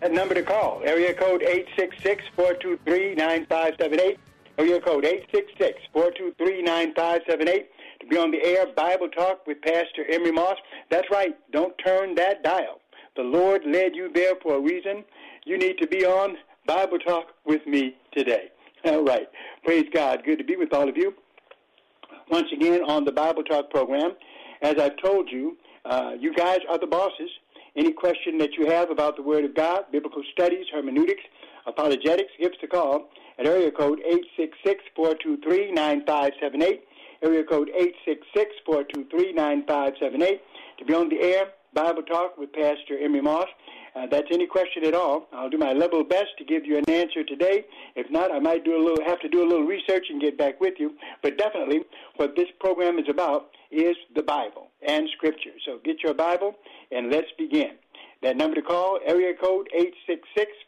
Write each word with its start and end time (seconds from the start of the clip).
That 0.00 0.12
number 0.12 0.34
to 0.34 0.42
call, 0.42 0.80
area 0.82 1.12
code 1.12 1.42
866-423-9578, 2.38 4.16
area 4.56 4.80
code 4.80 5.04
866-423-9578 5.94 7.66
to 8.00 8.06
be 8.08 8.16
on 8.16 8.30
the 8.30 8.42
air 8.42 8.64
Bible 8.74 9.10
Talk 9.10 9.46
with 9.46 9.60
Pastor 9.60 10.06
Emery 10.10 10.32
Moss. 10.32 10.56
That's 10.90 11.10
right, 11.10 11.36
don't 11.52 11.76
turn 11.84 12.14
that 12.14 12.42
dial. 12.42 12.80
The 13.14 13.22
Lord 13.22 13.66
led 13.66 13.94
you 13.94 14.10
there 14.14 14.36
for 14.42 14.56
a 14.56 14.60
reason. 14.60 15.04
You 15.44 15.58
need 15.58 15.76
to 15.78 15.86
be 15.86 16.06
on 16.06 16.38
Bible 16.66 16.98
Talk 16.98 17.34
with 17.44 17.66
me 17.66 17.94
today. 18.12 18.50
All 18.86 19.04
right, 19.04 19.28
praise 19.64 19.84
God. 19.92 20.24
Good 20.24 20.38
to 20.38 20.44
be 20.44 20.56
with 20.56 20.72
all 20.72 20.88
of 20.88 20.96
you. 20.96 21.12
Once 22.30 22.48
again 22.54 22.82
on 22.84 23.04
the 23.04 23.12
Bible 23.12 23.42
Talk 23.42 23.68
program. 23.68 24.12
As 24.62 24.76
I've 24.78 24.96
told 24.96 25.30
you, 25.30 25.58
uh, 25.84 26.12
you 26.18 26.32
guys 26.34 26.60
are 26.70 26.78
the 26.78 26.86
bosses. 26.86 27.30
Any 27.76 27.92
question 27.92 28.38
that 28.38 28.54
you 28.58 28.66
have 28.66 28.90
about 28.90 29.16
the 29.16 29.22
Word 29.22 29.44
of 29.44 29.54
God, 29.54 29.84
biblical 29.92 30.22
studies, 30.32 30.66
hermeneutics, 30.72 31.22
apologetics, 31.66 32.32
give 32.38 32.52
us 32.52 32.58
a 32.62 32.66
call 32.66 33.10
at 33.38 33.46
area 33.46 33.70
code 33.70 34.00
866-423-9578, 34.96 36.80
area 37.22 37.44
code 37.44 37.70
866-423-9578 38.66 40.40
to 40.78 40.84
be 40.84 40.94
on 40.94 41.08
the 41.08 41.20
air, 41.20 41.52
Bible 41.72 42.02
Talk 42.02 42.36
with 42.36 42.52
Pastor 42.52 42.98
Emery 43.00 43.20
Moss. 43.20 43.46
Uh, 43.94 44.06
that's 44.10 44.26
any 44.32 44.46
question 44.46 44.84
at 44.84 44.94
all. 44.94 45.28
I'll 45.32 45.50
do 45.50 45.58
my 45.58 45.72
level 45.72 46.04
best 46.04 46.30
to 46.38 46.44
give 46.44 46.64
you 46.64 46.78
an 46.78 46.88
answer 46.88 47.24
today. 47.24 47.64
If 47.96 48.10
not, 48.10 48.32
I 48.32 48.38
might 48.38 48.64
do 48.64 48.76
a 48.76 48.82
little, 48.82 49.04
have 49.04 49.20
to 49.20 49.28
do 49.28 49.42
a 49.42 49.48
little 49.48 49.66
research 49.66 50.06
and 50.10 50.20
get 50.20 50.38
back 50.38 50.60
with 50.60 50.74
you. 50.78 50.94
But 51.22 51.38
definitely, 51.38 51.80
what 52.16 52.36
this 52.36 52.48
program 52.60 52.98
is 52.98 53.06
about 53.08 53.50
is 53.70 53.96
the 54.14 54.22
Bible 54.22 54.68
and 54.86 55.08
Scripture. 55.16 55.50
So 55.64 55.78
get 55.84 56.02
your 56.02 56.14
Bible 56.14 56.54
and 56.90 57.10
let's 57.10 57.28
begin. 57.38 57.72
That 58.22 58.36
number 58.36 58.56
to 58.56 58.62
call, 58.62 58.98
area 59.06 59.32
code 59.40 59.68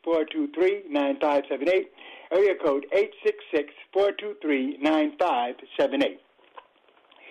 866-423-9578, 0.07 1.85
area 2.33 2.55
code 2.65 2.87
866-423-9578. 3.95 6.17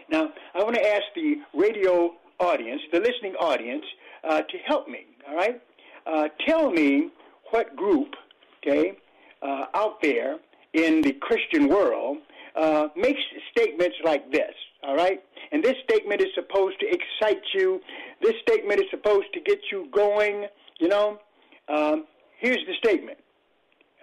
Now, 0.09 0.29
I 0.53 0.63
want 0.63 0.75
to 0.75 0.85
ask 0.85 1.03
the 1.15 1.37
radio 1.53 2.13
audience, 2.41 2.81
the 2.91 2.99
listening 2.99 3.35
audience, 3.35 3.85
uh, 4.27 4.41
to 4.41 4.57
help 4.65 4.87
me, 4.87 5.05
all 5.27 5.35
right? 5.35 5.61
Uh, 6.05 6.27
tell 6.47 6.71
me 6.71 7.09
what 7.51 7.75
group, 7.75 8.15
okay, 8.57 8.97
uh, 9.41 9.65
out 9.73 10.01
there 10.01 10.37
in 10.73 11.01
the 11.01 11.13
Christian 11.13 11.67
world 11.67 12.17
uh, 12.55 12.87
makes 12.95 13.21
statements 13.51 13.95
like 14.03 14.31
this, 14.31 14.53
all 14.83 14.95
right? 14.95 15.23
And 15.51 15.63
this 15.63 15.75
statement 15.83 16.21
is 16.21 16.27
supposed 16.33 16.79
to 16.79 16.87
excite 16.87 17.43
you. 17.53 17.81
This 18.21 18.33
statement 18.41 18.79
is 18.79 18.87
supposed 18.89 19.33
to 19.33 19.39
get 19.41 19.59
you 19.71 19.87
going, 19.91 20.47
you 20.79 20.87
know. 20.87 21.19
Um, 21.67 22.05
here's 22.39 22.65
the 22.67 22.73
statement 22.83 23.17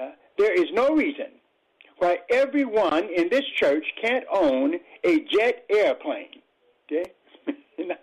uh, 0.01 0.11
There 0.37 0.53
is 0.53 0.67
no 0.73 0.95
reason 0.95 1.27
why 1.99 2.19
everyone 2.31 3.09
in 3.15 3.29
this 3.29 3.45
church 3.57 3.85
can't 4.01 4.25
own 4.33 4.77
a 5.05 5.21
jet 5.21 5.65
airplane, 5.71 6.43
okay? 6.87 7.13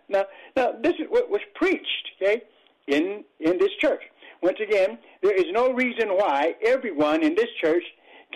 Now, 0.09 0.25
now, 0.55 0.71
this 0.81 0.93
is 0.99 1.07
what 1.09 1.29
was 1.29 1.41
preached, 1.55 2.09
okay, 2.21 2.41
in, 2.87 3.23
in 3.39 3.57
this 3.57 3.71
church. 3.79 4.01
Once 4.41 4.57
again, 4.61 4.97
there 5.21 5.33
is 5.33 5.45
no 5.51 5.73
reason 5.73 6.09
why 6.09 6.55
everyone 6.65 7.23
in 7.23 7.35
this 7.35 7.49
church 7.61 7.83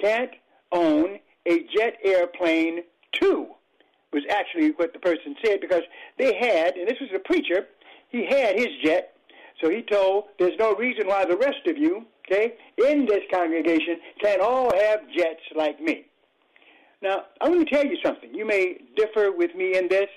can't 0.01 0.31
own 0.71 1.19
a 1.45 1.65
jet 1.75 1.97
airplane 2.03 2.81
too 3.11 3.47
was 4.11 4.23
actually 4.29 4.71
what 4.71 4.93
the 4.93 4.99
person 4.99 5.35
said 5.45 5.61
because 5.61 5.83
they 6.17 6.33
had, 6.35 6.75
and 6.75 6.87
this 6.87 6.99
was 6.99 7.09
a 7.15 7.19
preacher, 7.19 7.67
he 8.09 8.25
had 8.25 8.57
his 8.57 8.69
jet, 8.83 9.13
so 9.61 9.69
he 9.69 9.81
told 9.83 10.25
there's 10.39 10.57
no 10.57 10.73
reason 10.75 11.07
why 11.07 11.25
the 11.25 11.37
rest 11.37 11.67
of 11.67 11.77
you, 11.77 12.05
okay, 12.25 12.53
in 12.87 13.05
this 13.05 13.21
congregation 13.31 13.97
can't 14.21 14.41
all 14.41 14.71
have 14.75 15.01
jets 15.15 15.41
like 15.55 15.79
me. 15.79 16.05
Now, 17.01 17.23
I 17.39 17.49
want 17.49 17.67
to 17.67 17.75
tell 17.75 17.85
you 17.85 17.97
something. 18.03 18.33
You 18.33 18.45
may 18.45 18.77
differ 18.95 19.31
with 19.31 19.55
me 19.55 19.77
in 19.77 19.87
this, 19.87 20.09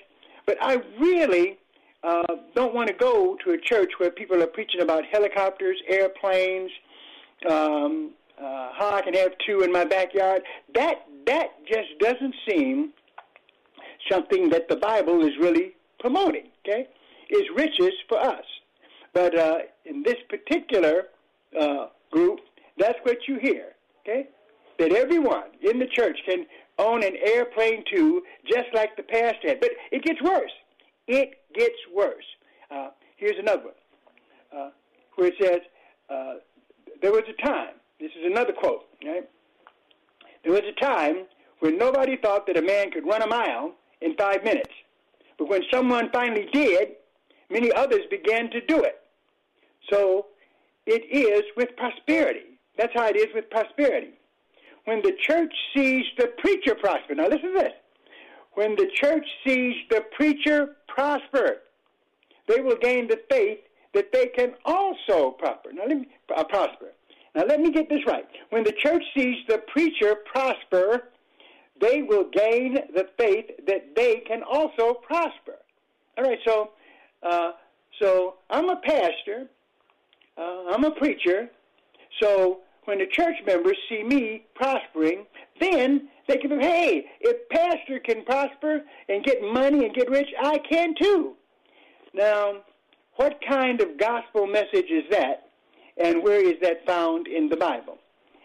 but 0.45 0.57
I 0.61 0.81
really 0.99 1.57
uh, 2.03 2.23
don't 2.55 2.73
want 2.73 2.87
to 2.89 2.93
go 2.93 3.37
to 3.45 3.51
a 3.51 3.57
church 3.57 3.91
where 3.97 4.11
people 4.11 4.41
are 4.41 4.47
preaching 4.47 4.81
about 4.81 5.05
helicopters, 5.11 5.77
airplanes, 5.87 6.71
um, 7.49 8.11
uh, 8.37 8.69
how 8.77 8.91
I 8.93 9.01
can 9.01 9.13
have 9.13 9.31
two 9.45 9.61
in 9.61 9.71
my 9.71 9.85
backyard. 9.85 10.41
That 10.75 11.05
that 11.25 11.65
just 11.65 11.97
doesn't 11.99 12.35
seem 12.47 12.91
something 14.11 14.49
that 14.49 14.67
the 14.67 14.75
Bible 14.75 15.25
is 15.25 15.31
really 15.39 15.73
promoting. 15.99 16.49
Okay, 16.65 16.87
is 17.29 17.43
riches 17.55 17.93
for 18.09 18.19
us, 18.19 18.45
but 19.13 19.37
uh, 19.37 19.59
in 19.85 20.03
this 20.03 20.17
particular 20.29 21.07
uh, 21.59 21.87
group, 22.11 22.39
that's 22.77 22.99
what 23.03 23.17
you 23.27 23.37
hear. 23.39 23.73
Okay, 24.01 24.27
that 24.79 24.91
everyone 24.91 25.51
in 25.61 25.79
the 25.79 25.87
church 25.87 26.17
can 26.25 26.45
own 26.77 27.03
an 27.03 27.15
airplane 27.23 27.83
too, 27.93 28.23
just 28.45 28.67
like 28.73 28.95
the 28.95 29.03
pastor 29.03 29.49
had. 29.49 29.59
But 29.59 29.71
it 29.91 30.03
gets 30.03 30.21
worse. 30.21 30.51
It 31.07 31.41
gets 31.53 31.75
worse. 31.93 32.25
Uh, 32.71 32.89
here's 33.17 33.37
another 33.37 33.63
one, 33.63 33.73
uh, 34.55 34.69
where 35.15 35.27
it 35.27 35.35
says, 35.41 35.61
uh, 36.09 36.35
"There 37.01 37.11
was 37.11 37.23
a 37.27 37.45
time." 37.45 37.75
This 37.99 38.11
is 38.19 38.25
another 38.25 38.53
quote. 38.53 38.87
Right? 39.05 39.29
There 40.43 40.53
was 40.53 40.63
a 40.63 40.79
time 40.83 41.25
when 41.59 41.77
nobody 41.77 42.17
thought 42.17 42.45
that 42.47 42.57
a 42.57 42.61
man 42.61 42.91
could 42.91 43.05
run 43.05 43.21
a 43.21 43.27
mile 43.27 43.73
in 44.01 44.15
five 44.15 44.43
minutes. 44.43 44.71
But 45.37 45.47
when 45.49 45.61
someone 45.71 46.09
finally 46.11 46.47
did, 46.51 46.95
many 47.49 47.71
others 47.71 48.01
began 48.09 48.49
to 48.51 48.61
do 48.61 48.83
it. 48.83 49.01
So 49.89 50.27
it 50.85 51.03
is 51.09 51.43
with 51.55 51.75
prosperity. 51.77 52.59
That's 52.77 52.93
how 52.93 53.07
it 53.07 53.15
is 53.15 53.27
with 53.33 53.49
prosperity. 53.49 54.13
When 54.85 55.01
the 55.01 55.13
church 55.21 55.53
sees 55.75 56.05
the 56.17 56.27
preacher 56.37 56.75
prosper, 56.75 57.15
now 57.15 57.27
listen 57.27 57.53
to 57.53 57.59
this. 57.59 57.73
When 58.55 58.75
the 58.75 58.87
church 58.93 59.25
sees 59.45 59.75
the 59.89 60.01
preacher 60.15 60.75
prosper, 60.87 61.61
they 62.47 62.61
will 62.61 62.77
gain 62.77 63.07
the 63.07 63.19
faith 63.29 63.59
that 63.93 64.11
they 64.11 64.27
can 64.27 64.53
also 64.65 65.31
prosper. 65.31 65.71
Now 65.73 65.83
let 65.87 65.97
me 65.97 66.07
uh, 66.35 66.43
prosper. 66.43 66.87
Now 67.35 67.45
let 67.45 67.59
me 67.59 67.71
get 67.71 67.89
this 67.89 68.05
right. 68.05 68.25
When 68.49 68.63
the 68.63 68.73
church 68.73 69.03
sees 69.15 69.37
the 69.47 69.59
preacher 69.67 70.15
prosper, 70.31 71.09
they 71.79 72.01
will 72.03 72.29
gain 72.31 72.77
the 72.93 73.07
faith 73.17 73.45
that 73.67 73.95
they 73.95 74.17
can 74.27 74.43
also 74.43 74.93
prosper. 74.93 75.55
All 76.17 76.23
right, 76.23 76.39
so 76.45 76.71
uh, 77.23 77.53
so 78.01 78.35
I'm 78.49 78.69
a 78.69 78.75
pastor, 78.77 79.47
uh, 80.37 80.65
I'm 80.71 80.83
a 80.83 80.91
preacher. 80.91 81.49
So 82.21 82.59
when 82.85 82.99
the 82.99 83.07
church 83.07 83.35
members 83.45 83.77
see 83.89 84.03
me 84.03 84.45
prospering, 84.55 85.25
then 85.59 86.09
they 86.27 86.37
can, 86.37 86.59
hey, 86.59 87.05
if 87.21 87.49
pastor 87.49 87.99
can 87.99 88.23
prosper 88.25 88.81
and 89.09 89.23
get 89.23 89.41
money 89.41 89.85
and 89.85 89.93
get 89.93 90.09
rich, 90.09 90.29
I 90.41 90.57
can 90.69 90.95
too. 90.99 91.35
Now, 92.13 92.63
what 93.15 93.39
kind 93.47 93.81
of 93.81 93.97
gospel 93.97 94.47
message 94.47 94.89
is 94.89 95.03
that, 95.11 95.49
and 96.03 96.23
where 96.23 96.41
is 96.43 96.59
that 96.61 96.85
found 96.85 97.27
in 97.27 97.49
the 97.49 97.57
Bible? 97.57 97.97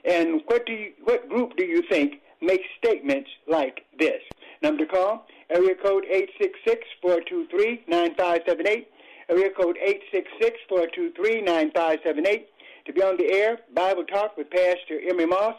And 0.05 0.43
what 0.47 0.67
do 0.67 0.73
you, 0.73 0.93
what 1.05 1.29
group 1.29 1.57
do 1.57 1.65
you 1.65 1.83
think 1.91 2.21
makes 2.41 2.65
statements 2.79 3.31
like 3.47 3.85
this? 3.99 4.23
Number 4.63 4.85
to 4.85 4.91
call, 4.91 5.27
area 5.51 5.75
code 5.75 6.05
866-423-9578, 7.05 8.87
area 9.29 9.51
code 9.51 9.79
866-423-9578. 10.71 12.47
To 12.89 12.95
be 12.95 13.03
on 13.03 13.19
the 13.19 13.31
air, 13.31 13.59
Bible 13.75 14.05
Talk 14.05 14.39
with 14.39 14.49
Pastor 14.49 14.99
Emery 15.07 15.27
Moss. 15.27 15.57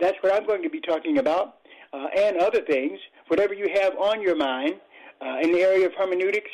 That's 0.00 0.16
what 0.22 0.32
I'm 0.32 0.46
going 0.46 0.62
to 0.62 0.70
be 0.70 0.80
talking 0.80 1.18
about, 1.18 1.56
uh, 1.92 2.06
and 2.16 2.38
other 2.38 2.62
things, 2.62 2.98
whatever 3.28 3.52
you 3.52 3.68
have 3.74 3.98
on 3.98 4.22
your 4.22 4.34
mind 4.34 4.76
uh, 5.20 5.40
in 5.42 5.52
the 5.52 5.60
area 5.60 5.84
of 5.84 5.92
hermeneutics, 5.92 6.48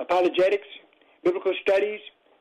apologetics, 0.00 0.66
biblical 1.24 1.54
studies, 1.62 2.00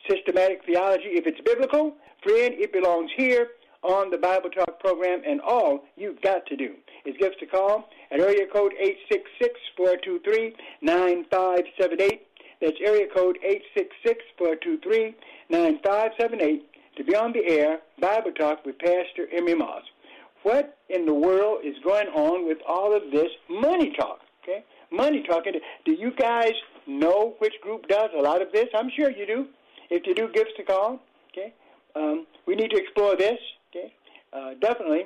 systematic 0.09 0.65
theology. 0.65 1.11
If 1.11 1.27
it's 1.27 1.39
biblical, 1.45 1.95
friend, 2.23 2.53
it 2.55 2.73
belongs 2.73 3.09
here 3.15 3.51
on 3.81 4.09
the 4.11 4.17
Bible 4.17 4.49
Talk 4.49 4.81
program, 4.81 5.21
and 5.25 5.39
all 5.39 5.85
you've 5.95 6.21
got 6.21 6.45
to 6.47 6.57
do 6.57 6.75
is 7.05 7.15
give 7.21 7.31
us 7.31 7.37
a 7.41 7.45
call 7.45 7.87
at 8.11 8.19
area 8.19 8.45
code 8.51 8.73
866-423-9578. 10.83 12.19
That's 12.61 12.77
area 12.83 13.07
code 13.13 13.39
866-423-9578 15.49 16.61
to 16.97 17.03
be 17.05 17.15
on 17.15 17.31
the 17.31 17.45
air, 17.47 17.79
Bible 17.99 18.31
Talk 18.31 18.65
with 18.65 18.77
Pastor 18.79 19.27
Emery 19.31 19.55
Moss. 19.55 19.83
What 20.43 20.77
in 20.89 21.05
the 21.05 21.13
world 21.13 21.59
is 21.63 21.75
going 21.83 22.07
on 22.07 22.45
with 22.47 22.57
all 22.67 22.93
of 22.95 23.11
this 23.11 23.29
money 23.49 23.93
talk? 23.97 24.19
Okay, 24.43 24.63
money 24.91 25.23
talking. 25.27 25.53
Do 25.85 25.93
you 25.93 26.11
guys 26.11 26.53
know 26.87 27.35
which 27.39 27.53
group 27.61 27.87
does 27.87 28.09
a 28.17 28.21
lot 28.21 28.41
of 28.41 28.51
this? 28.51 28.67
I'm 28.73 28.89
sure 28.89 29.09
you 29.09 29.25
do. 29.25 29.47
If 29.89 30.05
you 30.05 30.15
do, 30.15 30.29
give 30.33 30.47
us 30.47 30.53
a 30.59 30.63
call. 30.63 30.99
Okay, 31.31 31.53
um, 31.95 32.25
we 32.45 32.55
need 32.55 32.71
to 32.71 32.77
explore 32.77 33.15
this. 33.15 33.39
Okay, 33.69 33.93
uh, 34.33 34.53
definitely. 34.61 35.05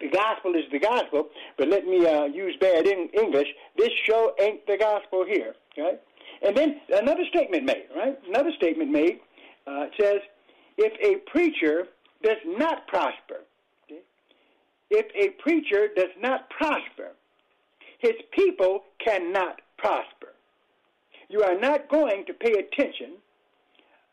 The 0.00 0.08
gospel 0.08 0.54
is 0.54 0.64
the 0.70 0.78
gospel, 0.78 1.28
but 1.56 1.68
let 1.68 1.84
me 1.84 2.06
uh, 2.06 2.24
use 2.24 2.56
bad 2.60 2.86
in 2.86 3.08
English. 3.20 3.48
This 3.76 3.90
show 4.04 4.32
ain't 4.40 4.64
the 4.66 4.76
gospel 4.76 5.24
here. 5.24 5.54
Right? 5.76 6.00
And 6.42 6.56
then 6.56 6.80
another 6.90 7.24
statement 7.28 7.64
made. 7.64 7.86
Right? 7.94 8.18
Another 8.28 8.50
statement 8.56 8.90
made. 8.90 9.20
Uh, 9.66 9.86
says, 10.00 10.20
if 10.78 10.92
a 11.04 11.30
preacher 11.30 11.88
does 12.22 12.38
not 12.46 12.86
prosper, 12.86 13.44
okay, 13.84 14.00
if 14.90 15.06
a 15.14 15.40
preacher 15.42 15.88
does 15.94 16.10
not 16.20 16.48
prosper, 16.48 17.10
his 17.98 18.14
people 18.32 18.84
cannot 19.04 19.60
prosper. 19.76 20.28
You 21.28 21.42
are 21.42 21.58
not 21.58 21.90
going 21.90 22.24
to 22.26 22.32
pay 22.32 22.52
attention 22.52 23.16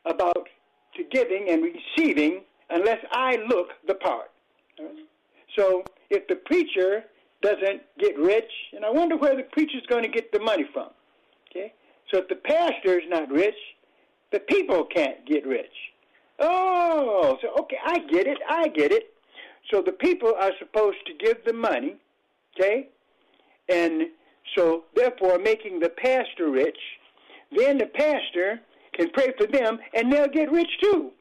about 0.05 0.49
to 0.97 1.03
giving 1.11 1.47
and 1.49 1.63
receiving 1.63 2.41
unless 2.69 2.99
I 3.11 3.37
look 3.47 3.69
the 3.87 3.95
part. 3.95 4.31
So 5.57 5.83
if 6.09 6.27
the 6.27 6.35
preacher 6.35 7.03
doesn't 7.41 7.81
get 7.99 8.17
rich, 8.17 8.51
and 8.73 8.83
I 8.83 8.89
wonder 8.89 9.15
where 9.17 9.35
the 9.35 9.43
preacher's 9.43 9.85
going 9.87 10.03
to 10.03 10.09
get 10.09 10.31
the 10.31 10.39
money 10.39 10.65
from. 10.73 10.89
So 12.15 12.21
if 12.21 12.29
the 12.29 12.35
pastor's 12.35 13.03
not 13.09 13.29
rich, 13.29 13.57
the 14.31 14.39
people 14.39 14.85
can't 14.85 15.25
get 15.27 15.45
rich. 15.45 15.65
Oh, 16.39 17.37
so 17.41 17.49
okay, 17.59 17.75
I 17.85 17.99
get 18.09 18.25
it, 18.25 18.37
I 18.49 18.69
get 18.69 18.93
it. 18.93 19.13
So 19.69 19.81
the 19.81 19.91
people 19.91 20.33
are 20.39 20.53
supposed 20.57 21.05
to 21.07 21.13
give 21.13 21.43
the 21.45 21.51
money, 21.51 21.97
okay? 22.55 22.87
And 23.67 24.03
so 24.55 24.85
therefore 24.95 25.39
making 25.39 25.81
the 25.81 25.89
pastor 25.89 26.51
rich, 26.51 26.79
then 27.51 27.79
the 27.79 27.87
pastor 27.87 28.61
can 28.93 29.09
pray 29.09 29.33
for 29.37 29.47
them 29.47 29.77
and 29.93 30.09
they'll 30.09 30.29
get 30.29 30.49
rich 30.49 30.71
too. 30.81 31.11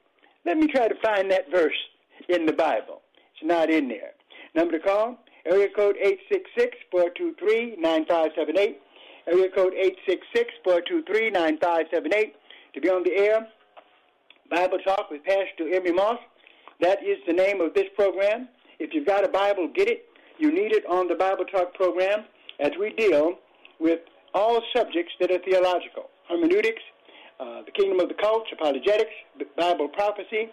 Let 0.47 0.59
me 0.59 0.69
try 0.69 0.87
to 0.87 0.95
find 1.03 1.29
that 1.33 1.51
verse 1.51 1.73
in 2.29 2.47
the 2.47 2.53
Bible. 2.53 3.03
It's 3.35 3.43
not 3.43 3.69
in 3.69 3.89
there. 3.89 4.13
Number 4.55 4.79
to 4.79 4.85
call, 4.85 5.19
area 5.45 5.71
code 5.75 5.97
866-423-9578. 6.95 8.77
Area 9.27 9.49
code 9.55 9.73
866-423-9578. 10.67 12.33
To 12.75 12.81
be 12.81 12.89
on 12.91 13.03
the 13.05 13.13
air, 13.13 13.47
Bible 14.51 14.79
Talk 14.79 15.11
with 15.11 15.25
Pastor 15.25 15.73
Emery 15.73 15.93
Moss. 15.93 16.19
That 16.81 17.03
is 17.03 17.19
the 17.27 17.33
name 17.33 17.61
of 17.61 17.73
this 17.75 17.87
program. 17.97 18.49
If 18.79 18.93
you've 18.93 19.07
got 19.07 19.25
a 19.25 19.29
Bible, 19.29 19.69
get 19.75 19.89
it. 19.89 20.05
You 20.39 20.53
need 20.53 20.73
it 20.73 20.85
on 20.87 21.09
the 21.09 21.15
Bible 21.15 21.45
Talk 21.45 21.75
program 21.75 22.25
as 22.61 22.73
we 22.79 22.91
deal 22.91 23.39
with 23.79 24.01
all 24.35 24.61
subjects 24.77 25.13
that 25.21 25.31
are 25.31 25.39
theological. 25.39 26.11
Hermeneutics, 26.29 26.83
uh, 27.41 27.63
the 27.63 27.71
kingdom 27.71 28.01
of 28.01 28.09
the 28.09 28.15
cults, 28.15 28.51
apologetics, 28.53 29.13
Bible 29.57 29.89
prophecy, 29.89 30.51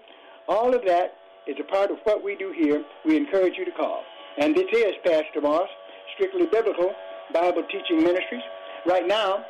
all 0.48 0.74
of 0.74 0.86
that 0.86 1.16
is 1.48 1.58
a 1.60 1.64
part 1.64 1.92
of 1.92 1.98
what 2.04 2.24
we 2.24 2.36
do 2.36 2.54
here. 2.56 2.84
We 3.06 3.18
encourage 3.18 3.58
you 3.58 3.66
to 3.66 3.72
call. 3.72 4.04
And 4.38 4.56
this 4.56 4.68
is 4.72 4.94
Pastor 5.04 5.42
Moss, 5.42 5.68
strictly 6.16 6.46
biblical 6.46 6.94
Bible 7.34 7.64
teaching 7.72 8.04
ministries. 8.04 8.44
Right 8.86 9.08
now, 9.08 9.46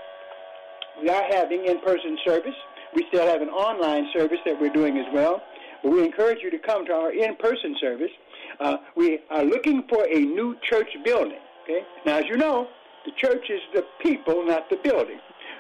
we 1.02 1.10
are 1.10 1.24
having 1.30 1.66
in-person 1.66 2.18
service. 2.26 2.56
We 2.94 3.06
still 3.08 3.26
have 3.26 3.42
an 3.42 3.50
online 3.50 4.08
service 4.14 4.40
that 4.46 4.60
we're 4.60 4.74
doing 4.74 4.98
as 4.98 5.06
well. 5.14 5.42
But 5.82 5.94
we 5.94 6.04
encourage 6.04 6.40
you 6.44 6.52
to 6.52 6.60
come 6.60 6.86
to 6.88 6.94
our 6.94 7.14
in-person 7.14 7.78
service. 7.80 8.12
Uh, 8.60 8.78
we 8.96 9.20
are 9.30 9.44
looking 9.44 9.84
for 9.90 10.06
a 10.06 10.20
new 10.20 10.56
church 10.70 10.90
building. 11.06 11.40
Okay. 11.64 11.82
Now, 12.06 12.18
as 12.18 12.26
you 12.28 12.38
know, 12.38 12.68
the 13.06 13.12
church 13.18 13.50
is 13.50 13.62
the 13.74 13.84
people, 14.02 14.46
not 14.46 14.70
the 14.70 14.78
building. 14.84 15.20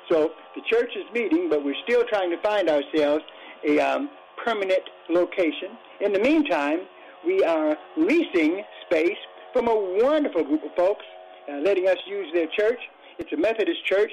So 0.09 0.31
the 0.55 0.61
church 0.69 0.91
is 0.95 1.05
meeting, 1.13 1.49
but 1.49 1.63
we're 1.63 1.81
still 1.83 2.03
trying 2.09 2.29
to 2.31 2.41
find 2.41 2.69
ourselves 2.69 3.23
a 3.65 3.79
um, 3.79 4.09
permanent 4.43 4.83
location. 5.09 5.77
In 6.01 6.11
the 6.11 6.19
meantime, 6.19 6.81
we 7.25 7.43
are 7.43 7.77
leasing 7.97 8.63
space 8.85 9.17
from 9.53 9.67
a 9.67 9.75
wonderful 10.03 10.43
group 10.43 10.63
of 10.63 10.71
folks, 10.75 11.05
uh, 11.49 11.57
letting 11.57 11.87
us 11.87 11.97
use 12.07 12.27
their 12.33 12.47
church. 12.47 12.79
It's 13.21 13.31
a 13.33 13.37
Methodist 13.37 13.85
church, 13.85 14.11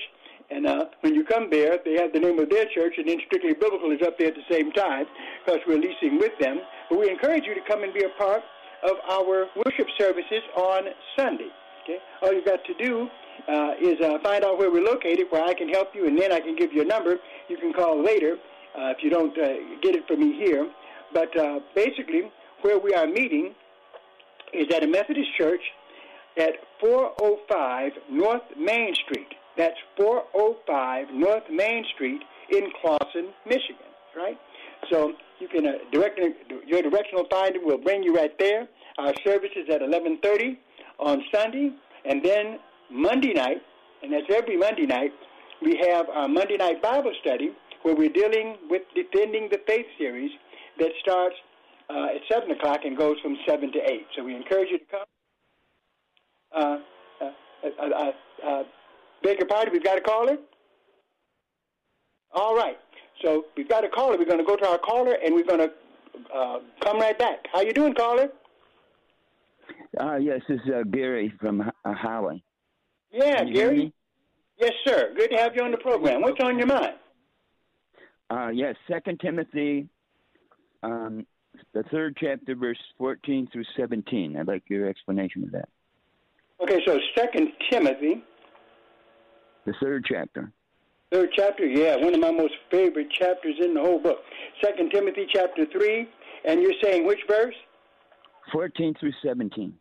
and 0.51 0.67
uh, 0.67 0.85
when 1.01 1.15
you 1.15 1.25
come 1.25 1.49
there, 1.51 1.79
they 1.83 1.95
have 1.95 2.13
the 2.13 2.21
name 2.21 2.39
of 2.39 2.51
their 2.51 2.67
church, 2.75 2.93
and 2.99 3.09
then 3.09 3.17
Strictly 3.25 3.55
Biblical 3.55 3.91
is 3.91 4.03
up 4.07 4.19
there 4.19 4.29
at 4.29 4.35
the 4.35 4.45
same 4.53 4.71
time 4.73 5.07
because 5.47 5.61
we're 5.67 5.81
leasing 5.81 6.19
with 6.19 6.33
them. 6.39 6.61
But 6.91 6.99
we 6.99 7.09
encourage 7.09 7.45
you 7.47 7.55
to 7.55 7.63
come 7.67 7.85
and 7.85 7.95
be 7.95 8.05
a 8.05 8.13
part 8.21 8.43
of 8.85 8.97
our 9.09 9.49
worship 9.65 9.89
services 9.99 10.45
on 10.59 10.93
Sunday. 11.17 11.49
Okay, 11.85 11.97
all 12.21 12.35
you've 12.35 12.45
got 12.45 12.61
to 12.67 12.75
do 12.75 13.09
uh, 13.49 13.81
is 13.81 13.99
uh, 14.05 14.19
find 14.23 14.45
out 14.45 14.59
where 14.59 14.71
we're 14.71 14.85
located, 14.85 15.25
where 15.31 15.43
I 15.43 15.55
can 15.55 15.71
help 15.71 15.95
you, 15.95 16.07
and 16.07 16.19
then 16.19 16.31
I 16.31 16.41
can 16.41 16.55
give 16.55 16.75
you 16.75 16.83
a 16.83 16.85
number. 16.85 17.17
You 17.49 17.57
can 17.57 17.73
call 17.73 18.05
later 18.05 18.37
uh, 18.77 18.93
if 18.93 18.99
you 19.03 19.09
don't 19.09 19.33
uh, 19.39 19.81
get 19.81 19.97
it 19.97 20.07
from 20.07 20.21
me 20.21 20.37
here. 20.37 20.69
But 21.15 21.35
uh, 21.35 21.61
basically, 21.75 22.31
where 22.61 22.79
we 22.79 22.93
are 22.93 23.07
meeting 23.07 23.55
is 24.53 24.67
at 24.75 24.83
a 24.83 24.87
Methodist 24.87 25.29
church 25.39 25.63
at 26.39 26.55
405 26.81 27.93
North 28.11 28.43
Main 28.57 28.95
Street. 28.95 29.29
That's 29.57 29.77
405 29.97 31.09
North 31.13 31.43
Main 31.51 31.85
Street 31.95 32.23
in 32.51 32.71
Clawson, 32.81 33.33
Michigan, 33.45 33.91
right? 34.17 34.39
So 34.91 35.13
you 35.41 35.49
can 35.49 35.67
uh, 35.67 35.73
direct 35.93 36.21
your 36.67 36.83
directional 36.83 37.27
finder 37.31 37.59
will 37.63 37.79
bring 37.79 38.03
you 38.03 38.15
right 38.15 38.37
there. 38.39 38.69
Our 38.99 39.13
service 39.25 39.51
is 39.57 39.69
at 39.69 39.83
11:30 39.83 40.57
on 41.01 41.23
Sunday, 41.35 41.73
and 42.05 42.25
then 42.25 42.59
Monday 42.91 43.33
night, 43.33 43.61
and 44.03 44.13
that's 44.13 44.31
every 44.33 44.57
Monday 44.57 44.87
night, 44.87 45.13
we 45.61 45.77
have 45.91 46.09
our 46.09 46.29
Monday 46.29 46.57
night 46.57 46.81
Bible 46.81 47.13
study 47.21 47.51
where 47.83 47.95
we're 47.95 48.09
dealing 48.09 48.57
with 48.71 48.83
defending 48.95 49.49
the 49.51 49.61
faith 49.67 49.87
series 49.99 50.31
that 50.79 50.91
starts 51.01 51.37
uh, 51.91 52.15
at 52.15 52.21
seven 52.31 52.51
o'clock 52.51 52.81
and 52.85 52.97
goes 52.97 53.17
from 53.21 53.37
seven 53.47 53.73
to 53.73 53.79
eight. 53.91 54.07
So 54.17 54.25
we 54.25 54.35
encourage 54.35 54.69
you 54.71 54.79
to 54.79 54.85
come. 54.91 55.07
Uh, 56.55 56.79
uh, 57.21 57.31
uh, 57.65 57.85
uh, 57.85 58.13
uh 58.47 58.63
beg 59.23 59.39
your 59.39 59.49
pardon, 59.49 59.73
we've 59.73 59.85
got 59.85 59.99
a 59.99 60.01
caller. 60.01 60.37
All 62.33 62.55
right. 62.55 62.79
So 63.23 63.47
we've 63.57 63.69
got 63.69 63.85
a 63.85 63.89
caller. 63.89 64.17
We're 64.17 64.27
going 64.27 64.39
to 64.39 64.45
go 64.45 64.57
to 64.57 64.67
our 64.69 64.79
caller, 64.79 65.17
and 65.25 65.35
we're 65.35 65.45
going 65.45 65.69
to 65.69 65.73
uh, 66.35 66.59
come 66.83 66.99
right 66.99 67.19
back. 67.19 67.47
How 67.53 67.61
you 67.61 67.73
doing, 67.73 67.95
caller? 67.95 68.29
Uh, 69.99 70.17
yes, 70.17 70.41
this 70.49 70.61
is 70.65 70.71
uh, 70.73 70.83
Gary 70.91 71.33
from 71.41 71.61
uh, 71.61 71.71
Holly. 71.85 72.45
Yeah, 73.11 73.43
Gary. 73.45 73.93
Yes, 74.59 74.73
sir. 74.85 75.13
Good 75.17 75.31
to 75.31 75.37
have 75.37 75.55
you 75.57 75.63
on 75.63 75.71
the 75.71 75.79
program. 75.79 76.21
What's 76.23 76.41
on 76.43 76.59
your 76.59 76.67
mind? 76.67 76.95
Uh, 78.31 78.49
yes, 78.53 78.77
Second 78.87 79.21
Timothy, 79.21 79.89
um, 80.83 81.27
the 81.73 81.83
third 81.85 82.17
chapter, 82.21 82.55
verse 82.55 82.79
fourteen 82.99 83.49
through 83.51 83.65
seventeen. 83.77 84.37
I'd 84.37 84.47
like 84.47 84.65
your 84.69 84.89
explanation 84.89 85.45
of 85.45 85.53
that. 85.53 85.69
Okay, 86.61 86.81
so 86.87 86.99
Second 87.17 87.53
Timothy, 87.71 88.23
The 89.65 89.75
third 89.81 90.05
chapter. 90.09 90.51
Third 91.13 91.31
chapter, 91.35 91.65
yeah, 91.65 91.97
one 91.97 92.15
of 92.15 92.21
my 92.21 92.31
most 92.31 92.55
favorite 92.71 93.11
chapters 93.11 93.55
in 93.61 93.75
the 93.75 93.81
whole 93.81 93.99
book. 93.99 94.19
Second 94.63 94.91
Timothy 94.91 95.27
chapter 95.33 95.65
three, 95.67 96.09
and 96.45 96.61
you're 96.61 96.75
saying 96.83 97.07
which 97.07 97.21
verse? 97.29 97.55
Fourteen 98.53 98.95
through 98.99 99.13
seventeen. 99.23 99.75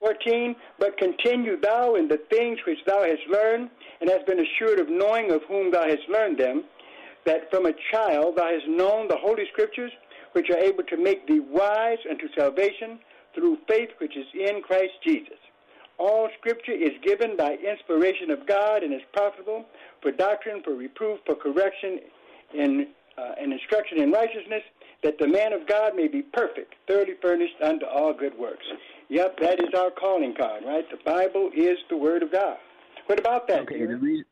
14, 0.00 0.54
but 0.78 0.98
continue 0.98 1.58
thou 1.58 1.94
in 1.94 2.08
the 2.08 2.20
things 2.30 2.58
which 2.66 2.78
thou 2.86 3.02
hast 3.02 3.22
learned, 3.30 3.70
and 4.00 4.10
hast 4.10 4.26
been 4.26 4.38
assured 4.40 4.78
of 4.78 4.88
knowing 4.88 5.30
of 5.30 5.40
whom 5.48 5.70
thou 5.70 5.82
hast 5.82 6.06
learned 6.10 6.38
them, 6.38 6.64
that 7.24 7.50
from 7.50 7.64
a 7.64 7.72
child 7.90 8.36
thou 8.36 8.46
hast 8.52 8.68
known 8.68 9.08
the 9.08 9.16
holy 9.16 9.44
scriptures, 9.50 9.90
which 10.32 10.50
are 10.50 10.58
able 10.58 10.84
to 10.84 10.98
make 10.98 11.26
thee 11.26 11.40
wise 11.40 11.98
unto 12.10 12.28
salvation 12.36 12.98
through 13.34 13.56
faith 13.66 13.88
which 13.98 14.14
is 14.16 14.26
in 14.34 14.60
Christ 14.60 14.92
Jesus. 15.02 15.38
All 15.98 16.28
scripture 16.38 16.72
is 16.72 16.90
given 17.02 17.36
by 17.36 17.54
inspiration 17.54 18.30
of 18.30 18.46
God 18.46 18.82
and 18.82 18.92
is 18.92 19.02
profitable 19.12 19.64
for 20.02 20.10
doctrine, 20.10 20.62
for 20.62 20.74
reproof, 20.74 21.20
for 21.24 21.34
correction, 21.34 22.00
in, 22.52 22.88
uh, 23.16 23.32
and 23.40 23.52
instruction 23.52 24.00
in 24.00 24.10
righteousness, 24.10 24.62
that 25.02 25.18
the 25.18 25.28
man 25.28 25.52
of 25.52 25.66
God 25.68 25.94
may 25.94 26.08
be 26.08 26.22
perfect, 26.22 26.74
thoroughly 26.88 27.14
furnished 27.22 27.54
unto 27.62 27.86
all 27.86 28.12
good 28.12 28.36
works. 28.38 28.64
Yep, 29.08 29.38
that 29.40 29.60
is 29.60 29.68
our 29.76 29.90
calling 29.90 30.34
card, 30.34 30.64
right? 30.66 30.84
The 30.90 30.98
Bible 31.04 31.50
is 31.54 31.78
the 31.90 31.96
Word 31.96 32.22
of 32.22 32.32
God. 32.32 32.56
What 33.06 33.20
about 33.20 33.46
that? 33.48 33.60
Okay, 33.60 33.84
the, 33.84 33.96
re- 33.96 34.24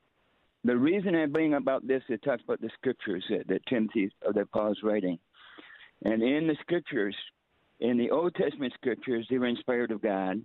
the 0.65 0.77
reason 0.77 1.15
I 1.15 1.27
bring 1.27 1.55
about 1.55 1.87
this, 1.87 2.03
it 2.09 2.23
talks 2.23 2.43
about 2.43 2.61
the 2.61 2.71
scriptures 2.79 3.25
that, 3.31 3.47
that 3.49 3.67
Timothy, 3.67 4.11
or 4.25 4.33
that 4.33 4.51
Paul's 4.51 4.79
writing. 4.83 5.19
And 6.05 6.23
in 6.23 6.47
the 6.47 6.57
scriptures, 6.63 7.15
in 7.81 7.99
the 7.99 8.11
Old 8.11 8.35
Testament 8.35 8.73
scriptures, 8.75 9.27
they 9.29 9.39
were 9.39 9.47
inspired 9.47 9.91
of 9.91 10.01
God. 10.01 10.43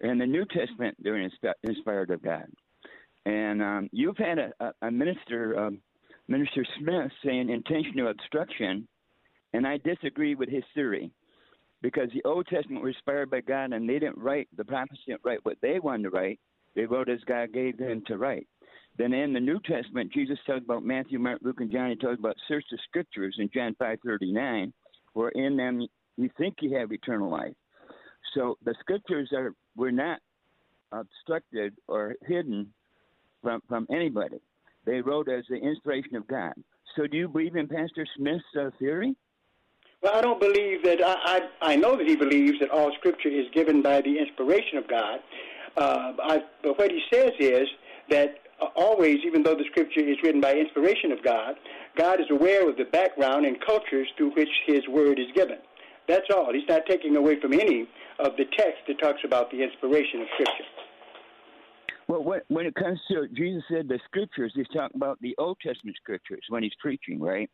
In 0.00 0.18
the 0.18 0.26
New 0.26 0.44
Testament, 0.44 0.96
they're 0.98 1.28
inspired 1.62 2.10
of 2.10 2.22
God. 2.22 2.46
And 3.24 3.62
um, 3.62 3.88
you've 3.92 4.18
had 4.18 4.38
a, 4.38 4.72
a 4.82 4.90
minister, 4.90 5.58
um, 5.58 5.80
Minister 6.28 6.64
Smith, 6.78 7.10
saying 7.24 7.48
intentional 7.50 8.08
obstruction, 8.10 8.86
and 9.52 9.66
I 9.66 9.78
disagree 9.78 10.34
with 10.34 10.48
his 10.48 10.64
theory 10.74 11.10
because 11.82 12.08
the 12.12 12.22
Old 12.28 12.46
Testament 12.46 12.84
was 12.84 12.94
inspired 12.94 13.30
by 13.30 13.40
God, 13.40 13.72
and 13.72 13.88
they 13.88 13.98
didn't 13.98 14.18
write 14.18 14.48
the 14.56 14.64
prophets 14.64 15.00
didn't 15.06 15.22
write 15.24 15.44
what 15.44 15.56
they 15.62 15.78
wanted 15.80 16.04
to 16.04 16.10
write. 16.10 16.40
They 16.74 16.84
wrote 16.84 17.08
as 17.08 17.20
God 17.26 17.52
gave 17.52 17.78
them 17.78 18.02
to 18.06 18.18
write. 18.18 18.46
Then 18.98 19.12
in 19.12 19.32
the 19.32 19.40
New 19.40 19.60
Testament, 19.60 20.12
Jesus 20.12 20.38
talks 20.46 20.64
about 20.64 20.84
Matthew, 20.84 21.18
Mark, 21.18 21.40
Luke, 21.42 21.60
and 21.60 21.70
John. 21.70 21.90
He 21.90 21.96
talks 21.96 22.18
about 22.18 22.36
search 22.48 22.64
the 22.70 22.78
scriptures 22.88 23.36
in 23.38 23.50
John 23.52 23.74
five 23.78 23.98
thirty 24.04 24.32
nine, 24.32 24.72
where 25.14 25.30
in 25.30 25.56
them 25.56 25.86
you 26.16 26.30
think 26.38 26.56
you 26.60 26.76
have 26.76 26.92
eternal 26.92 27.30
life. 27.30 27.54
So 28.34 28.58
the 28.64 28.74
scriptures 28.80 29.30
are 29.32 29.54
were 29.76 29.92
not 29.92 30.20
obstructed 30.92 31.74
or 31.88 32.14
hidden 32.26 32.72
from 33.42 33.62
from 33.68 33.86
anybody. 33.90 34.38
They 34.84 35.00
wrote 35.00 35.28
as 35.28 35.44
the 35.48 35.56
inspiration 35.56 36.16
of 36.16 36.26
God. 36.26 36.54
So 36.96 37.06
do 37.06 37.16
you 37.16 37.28
believe 37.28 37.56
in 37.56 37.68
Pastor 37.68 38.06
Smith's 38.16 38.44
uh, 38.58 38.70
theory? 38.78 39.14
Well, 40.02 40.14
I 40.14 40.20
don't 40.20 40.40
believe 40.40 40.82
that. 40.84 41.02
I, 41.04 41.40
I 41.62 41.72
I 41.72 41.76
know 41.76 41.96
that 41.96 42.06
he 42.06 42.16
believes 42.16 42.58
that 42.60 42.70
all 42.70 42.92
Scripture 42.98 43.28
is 43.28 43.46
given 43.52 43.82
by 43.82 44.00
the 44.00 44.18
inspiration 44.18 44.78
of 44.78 44.88
God. 44.88 45.20
Uh, 45.76 46.12
I, 46.22 46.42
but 46.62 46.78
what 46.78 46.90
he 46.90 47.02
says 47.12 47.32
is 47.38 47.68
that 48.08 48.38
uh, 48.60 48.66
always, 48.76 49.18
even 49.26 49.42
though 49.42 49.54
the 49.54 49.64
Scripture 49.70 50.00
is 50.00 50.16
written 50.22 50.40
by 50.40 50.54
inspiration 50.54 51.12
of 51.12 51.22
God, 51.22 51.56
God 51.96 52.20
is 52.20 52.26
aware 52.30 52.68
of 52.68 52.76
the 52.76 52.84
background 52.84 53.44
and 53.44 53.60
cultures 53.60 54.08
through 54.16 54.30
which 54.30 54.48
His 54.66 54.86
Word 54.88 55.18
is 55.18 55.26
given. 55.34 55.58
That's 56.08 56.26
all. 56.34 56.52
He's 56.52 56.68
not 56.68 56.82
taking 56.86 57.16
away 57.16 57.40
from 57.40 57.52
any 57.52 57.88
of 58.18 58.36
the 58.36 58.44
text 58.56 58.82
that 58.88 58.98
talks 59.00 59.20
about 59.24 59.50
the 59.50 59.62
inspiration 59.62 60.22
of 60.22 60.28
Scripture. 60.34 60.64
Well, 62.08 62.40
when 62.48 62.66
it 62.66 62.74
comes 62.76 63.00
to 63.10 63.26
Jesus 63.34 63.64
said 63.68 63.88
the 63.88 63.98
Scriptures, 64.04 64.52
he's 64.54 64.68
talking 64.68 64.96
about 64.96 65.20
the 65.20 65.34
Old 65.38 65.58
Testament 65.60 65.96
Scriptures 66.00 66.44
when 66.48 66.62
he's 66.62 66.74
preaching, 66.80 67.20
right? 67.20 67.50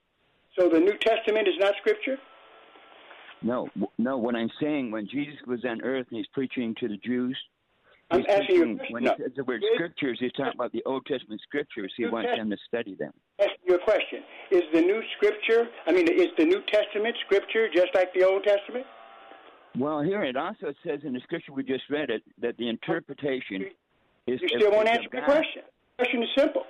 So 0.59 0.69
the 0.69 0.79
New 0.79 0.99
Testament 0.99 1.49
is 1.49 1.55
not 1.59 1.75
Scripture. 1.81 2.19
No, 3.41 3.69
no. 3.99 4.19
What 4.19 4.37
I'm 4.37 4.51
saying, 4.61 4.91
when 4.91 5.09
Jesus 5.09 5.39
was 5.47 5.65
on 5.65 5.81
earth 5.83 6.07
and 6.11 6.19
he's 6.19 6.27
preaching 6.35 6.75
to 6.81 6.89
the 6.89 6.99
Jews, 6.99 7.37
I'm 8.13 8.25
asking 8.29 8.57
you 8.57 8.79
when 8.91 9.03
he 9.05 9.09
says 9.09 9.33
the 9.37 9.45
word 9.45 9.63
scriptures, 9.75 10.19
he's 10.21 10.33
talking 10.33 10.53
about 10.55 10.73
the 10.73 10.83
Old 10.85 11.07
Testament 11.07 11.41
scriptures. 11.43 11.93
He 11.97 12.05
New 12.05 12.11
wants 12.11 12.31
them 12.37 12.51
to 12.51 12.57
study 12.69 12.95
them. 12.95 13.13
Asking 13.41 13.57
you 13.67 13.75
a 13.77 13.79
question: 13.79 14.23
Is 14.51 14.63
the 14.75 14.83
New 14.83 15.01
Scripture? 15.17 15.69
I 15.87 15.93
mean, 15.93 16.07
is 16.09 16.29
the 16.37 16.45
New 16.45 16.61
Testament 16.71 17.17
Scripture 17.25 17.69
just 17.75 17.89
like 17.95 18.13
the 18.15 18.25
Old 18.25 18.45
Testament? 18.45 18.85
Well, 19.79 20.03
here 20.03 20.23
it 20.23 20.37
also 20.37 20.75
says 20.87 21.01
in 21.05 21.15
the 21.15 21.21
scripture 21.21 21.53
we 21.55 21.63
just 21.63 21.85
read 21.89 22.11
it 22.11 22.23
that 22.43 22.59
the 22.59 22.69
interpretation 22.69 23.63
you, 23.63 23.71
is. 24.27 24.41
You 24.43 24.49
still 24.49 24.71
won't 24.71 24.89
answer 24.89 25.09
the 25.11 25.23
question. 25.23 25.63
The 25.99 26.05
question 26.05 26.23
is 26.23 26.29
simple: 26.37 26.63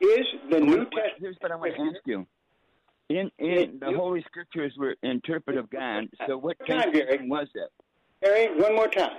Is 0.00 0.26
the 0.50 0.60
New 0.60 0.84
Testament? 0.84 1.12
Here's 1.20 1.36
what 1.40 1.52
I 1.52 1.56
want 1.56 1.74
to 1.76 1.82
ask 1.82 2.06
you. 2.06 2.26
In 3.10 3.30
in 3.38 3.78
the 3.78 3.92
Holy 3.94 4.22
Scriptures 4.26 4.72
were 4.78 4.96
interpreted 5.02 5.58
of 5.58 5.68
God. 5.68 6.08
So 6.26 6.38
what 6.38 6.56
time, 6.66 6.92
was 7.28 7.48
that? 7.54 7.68
Gary, 8.22 8.58
one 8.58 8.74
more 8.74 8.88
time. 8.88 9.10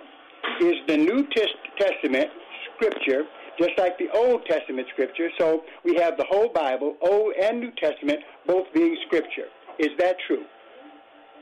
Is 0.62 0.76
the 0.88 0.98
New 0.98 1.26
Testament 1.78 2.28
Scripture 2.76 3.24
just 3.58 3.72
like 3.78 3.98
the 3.98 4.10
Old 4.14 4.46
Testament 4.46 4.88
Scripture? 4.92 5.30
So 5.40 5.64
we 5.86 5.96
have 5.96 6.18
the 6.18 6.26
whole 6.30 6.50
Bible, 6.50 6.98
Old 7.02 7.34
and 7.42 7.62
New 7.62 7.72
Testament, 7.82 8.20
both 8.46 8.66
being 8.74 8.98
Scripture. 9.08 9.48
Is 9.80 9.90
that 10.00 10.18
true? 10.28 10.44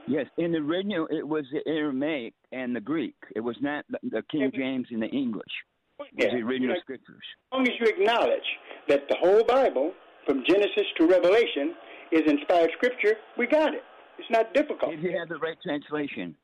Yes, 0.08 0.28
in 0.38 0.52
the 0.52 0.60
original 0.60 1.08
it 1.10 1.28
was 1.28 1.46
the 1.52 1.68
Aramaic 1.68 2.36
and 2.52 2.76
the 2.76 2.80
Greek. 2.80 3.16
It 3.36 3.40
was 3.40 3.58
not 3.60 3.86
the 3.90 4.24
King 4.32 4.52
James 4.54 4.88
and 4.92 5.02
the 5.02 5.10
English. 5.10 5.52
It 6.00 6.26
was 6.26 6.34
the 6.34 6.46
original 6.46 6.76
you 6.76 6.82
scriptures. 6.82 7.24
As 7.52 7.58
long 7.58 7.68
as 7.68 7.74
you 7.80 7.88
acknowledge 7.88 8.48
that 8.88 9.10
the 9.10 9.18
whole 9.20 9.44
Bible, 9.44 9.94
from 10.28 10.44
Genesis 10.48 10.86
to 10.98 11.08
Revelation, 11.08 11.74
is 12.12 12.22
inspired 12.28 12.70
scripture, 12.78 13.16
we 13.36 13.48
got 13.48 13.74
it. 13.74 13.84
It's 14.20 14.30
not 14.30 14.54
difficult. 14.54 14.94
If 14.94 15.02
you 15.02 15.18
have 15.18 15.28
the 15.28 15.38
right 15.38 15.58
translation. 15.64 16.36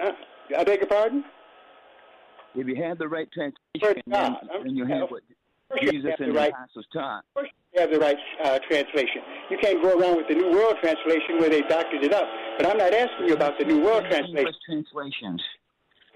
Uh, 0.00 0.12
I 0.56 0.64
beg 0.64 0.80
your 0.80 0.86
pardon? 0.88 1.24
If 2.54 2.66
you 2.66 2.76
have 2.82 2.98
the 2.98 3.08
right 3.08 3.28
translation, 3.32 4.02
then, 4.06 4.36
then 4.64 4.76
you 4.76 4.86
have 4.86 5.10
what 5.10 5.22
Jesus 5.82 6.12
and 6.18 6.30
the, 6.30 6.34
right, 6.34 6.52
apostles 6.52 6.86
taught. 6.92 7.24
First, 7.34 7.52
you 7.74 7.80
have 7.80 7.90
the 7.90 7.98
right 7.98 8.16
uh, 8.42 8.58
translation. 8.68 9.22
You 9.50 9.58
can't 9.60 9.82
go 9.82 9.98
around 9.98 10.16
with 10.16 10.28
the 10.28 10.34
New 10.34 10.50
World 10.50 10.76
Translation 10.80 11.38
where 11.38 11.50
they 11.50 11.60
doctored 11.62 12.02
it 12.02 12.14
up. 12.14 12.26
But 12.56 12.66
I'm 12.66 12.78
not 12.78 12.94
asking 12.94 13.28
you 13.28 13.34
about 13.34 13.58
the 13.58 13.66
New 13.66 13.82
World 13.82 14.04
Translation. 14.08 14.52
Translations. 14.64 15.42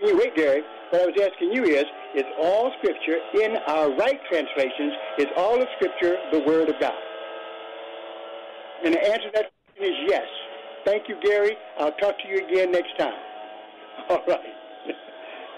You 0.01 0.17
wait, 0.17 0.35
Gary. 0.35 0.63
What 0.91 1.03
I 1.03 1.07
was 1.07 1.31
asking 1.31 1.53
you 1.53 1.65
is, 1.65 1.85
is 2.17 2.25
all 2.41 2.73
Scripture 2.79 3.19
in 3.35 3.57
our 3.69 3.95
right 3.97 4.19
translations, 4.29 4.93
is 5.19 5.27
all 5.37 5.61
of 5.61 5.69
Scripture 5.77 6.17
the 6.33 6.41
Word 6.41 6.69
of 6.69 6.81
God? 6.81 6.95
And 8.85 8.95
the 8.95 9.01
answer 9.01 9.31
to 9.31 9.33
that 9.35 9.53
question 9.75 9.93
is 9.93 9.99
yes. 10.09 10.27
Thank 10.85 11.09
you, 11.09 11.17
Gary. 11.23 11.57
I'll 11.79 11.93
talk 11.93 12.17
to 12.19 12.29
you 12.29 12.45
again 12.45 12.73
next 12.73 12.99
time. 12.99 13.15
All 14.11 14.25
right. 14.27 14.62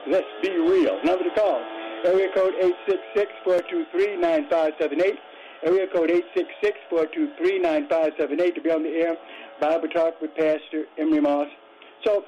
Let's 0.07 0.27
be 0.43 0.51
real. 0.51 1.03
Number 1.03 1.25
to 1.25 1.31
call. 1.35 1.63
Area 2.05 2.29
code 2.35 2.55
866-423-9578. 3.47 5.19
Area 5.65 5.87
code 5.95 6.11
866-423-9578 6.93 8.55
to 8.55 8.61
be 8.61 8.71
on 8.71 8.83
the 8.83 8.91
air. 8.91 9.17
Bible 9.61 9.89
Talk 9.89 10.21
with 10.21 10.35
Pastor 10.37 10.85
Emery 10.99 11.21
Moss. 11.21 11.49
So 12.05 12.25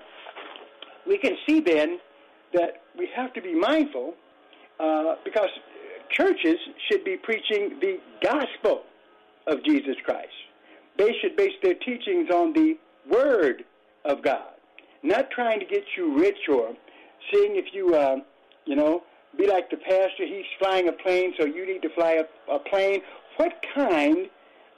we 1.07 1.19
can 1.19 1.37
see 1.47 1.61
then 1.61 1.99
that 2.55 2.83
we 2.99 3.09
have 3.15 3.35
to 3.35 3.43
be 3.43 3.55
mindful 3.55 4.15
uh, 4.81 5.17
because 5.25 5.51
churches 6.11 6.57
should 6.91 7.05
be 7.05 7.17
preaching 7.17 7.79
the 7.81 7.99
gospel 8.23 8.85
of 9.47 9.63
Jesus 9.65 9.97
Christ. 10.05 10.33
They 10.97 11.13
should 11.21 11.37
base 11.37 11.53
their 11.63 11.75
teachings 11.75 12.31
on 12.31 12.55
the 12.55 12.79
Word 13.11 13.65
of 14.07 14.23
God, 14.23 14.55
not 15.03 15.31
trying 15.31 15.61
to 15.61 15.67
get 15.67 15.85
you 15.97 16.19
rich 16.19 16.39
or 16.49 16.75
seeing 17.33 17.57
if 17.57 17.67
you, 17.73 17.95
uh, 17.95 18.17
you 18.65 18.77
know, 18.77 19.03
be 19.37 19.47
like 19.47 19.71
the 19.71 19.77
pastor. 19.77 20.27
He's 20.27 20.47
flying 20.59 20.89
a 20.89 20.93
plane, 20.93 21.35
so 21.39 21.45
you 21.45 21.67
need 21.67 21.83
to 21.83 21.91
fly 21.91 22.23
a, 22.23 22.53
a 22.53 22.59
plane. 22.59 23.03
What 23.37 23.55
kind 23.75 24.29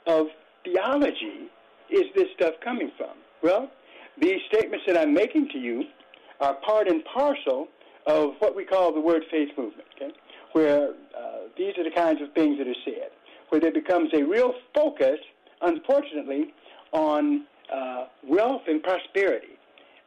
of 0.05 0.27
theology 0.63 1.49
is 1.89 2.05
this 2.15 2.27
stuff 2.35 2.55
coming 2.63 2.91
from? 2.97 3.11
Well, 3.41 3.71
these 4.19 4.39
statements 4.53 4.85
that 4.87 4.97
I'm 4.97 5.13
making 5.13 5.49
to 5.49 5.57
you 5.57 5.85
are 6.41 6.55
part 6.55 6.87
and 6.87 7.03
parcel 7.05 7.67
of 8.05 8.33
what 8.39 8.55
we 8.55 8.65
call 8.65 8.93
the 8.93 8.99
word 8.99 9.23
faith 9.31 9.49
movement, 9.57 9.87
okay? 9.95 10.11
where 10.53 10.89
uh, 11.17 11.47
these 11.57 11.77
are 11.77 11.83
the 11.83 11.91
kinds 11.95 12.21
of 12.21 12.33
things 12.33 12.57
that 12.57 12.67
are 12.67 12.81
said, 12.83 13.11
where 13.49 13.61
there 13.61 13.71
becomes 13.71 14.09
a 14.13 14.23
real 14.23 14.53
focus 14.73 15.19
unfortunately, 15.61 16.53
on 16.91 17.45
uh, 17.73 18.05
wealth 18.27 18.63
and 18.67 18.81
prosperity. 18.81 19.58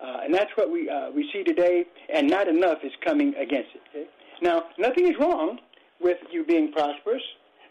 Uh, 0.02 0.20
and 0.24 0.34
that's 0.34 0.50
what 0.56 0.70
we, 0.70 0.88
uh, 0.88 1.10
we 1.14 1.28
see 1.32 1.44
today, 1.44 1.84
and 2.12 2.28
not 2.28 2.48
enough 2.48 2.78
is 2.82 2.92
coming 3.04 3.34
against 3.36 3.70
it. 3.74 3.82
Okay? 3.90 4.08
Now, 4.40 4.64
nothing 4.78 5.06
is 5.06 5.14
wrong 5.20 5.60
with 6.00 6.18
you 6.32 6.44
being 6.44 6.72
prosperous. 6.72 7.22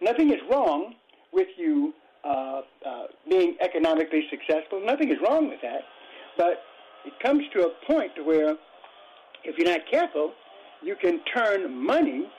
Nothing 0.02 0.32
is 0.32 0.40
wrong 0.50 0.96
with 1.34 1.48
you 1.58 1.94
uh, 2.24 2.62
uh, 2.86 3.04
being 3.30 3.58
economically 3.60 4.24
successful. 4.30 4.82
Nothing 4.84 5.10
is 5.10 5.18
wrong 5.28 5.50
with 5.50 5.60
that. 5.62 5.82
But 6.38 6.64
it 7.06 7.14
comes 7.22 7.44
to 7.54 7.68
a 7.68 7.70
point 7.86 8.12
where, 8.24 8.56
if 9.44 9.58
you're 9.58 9.68
not 9.68 9.82
careful, 9.92 10.32
you 10.82 10.96
can 10.96 11.20
turn 11.36 11.86
money 11.86 12.30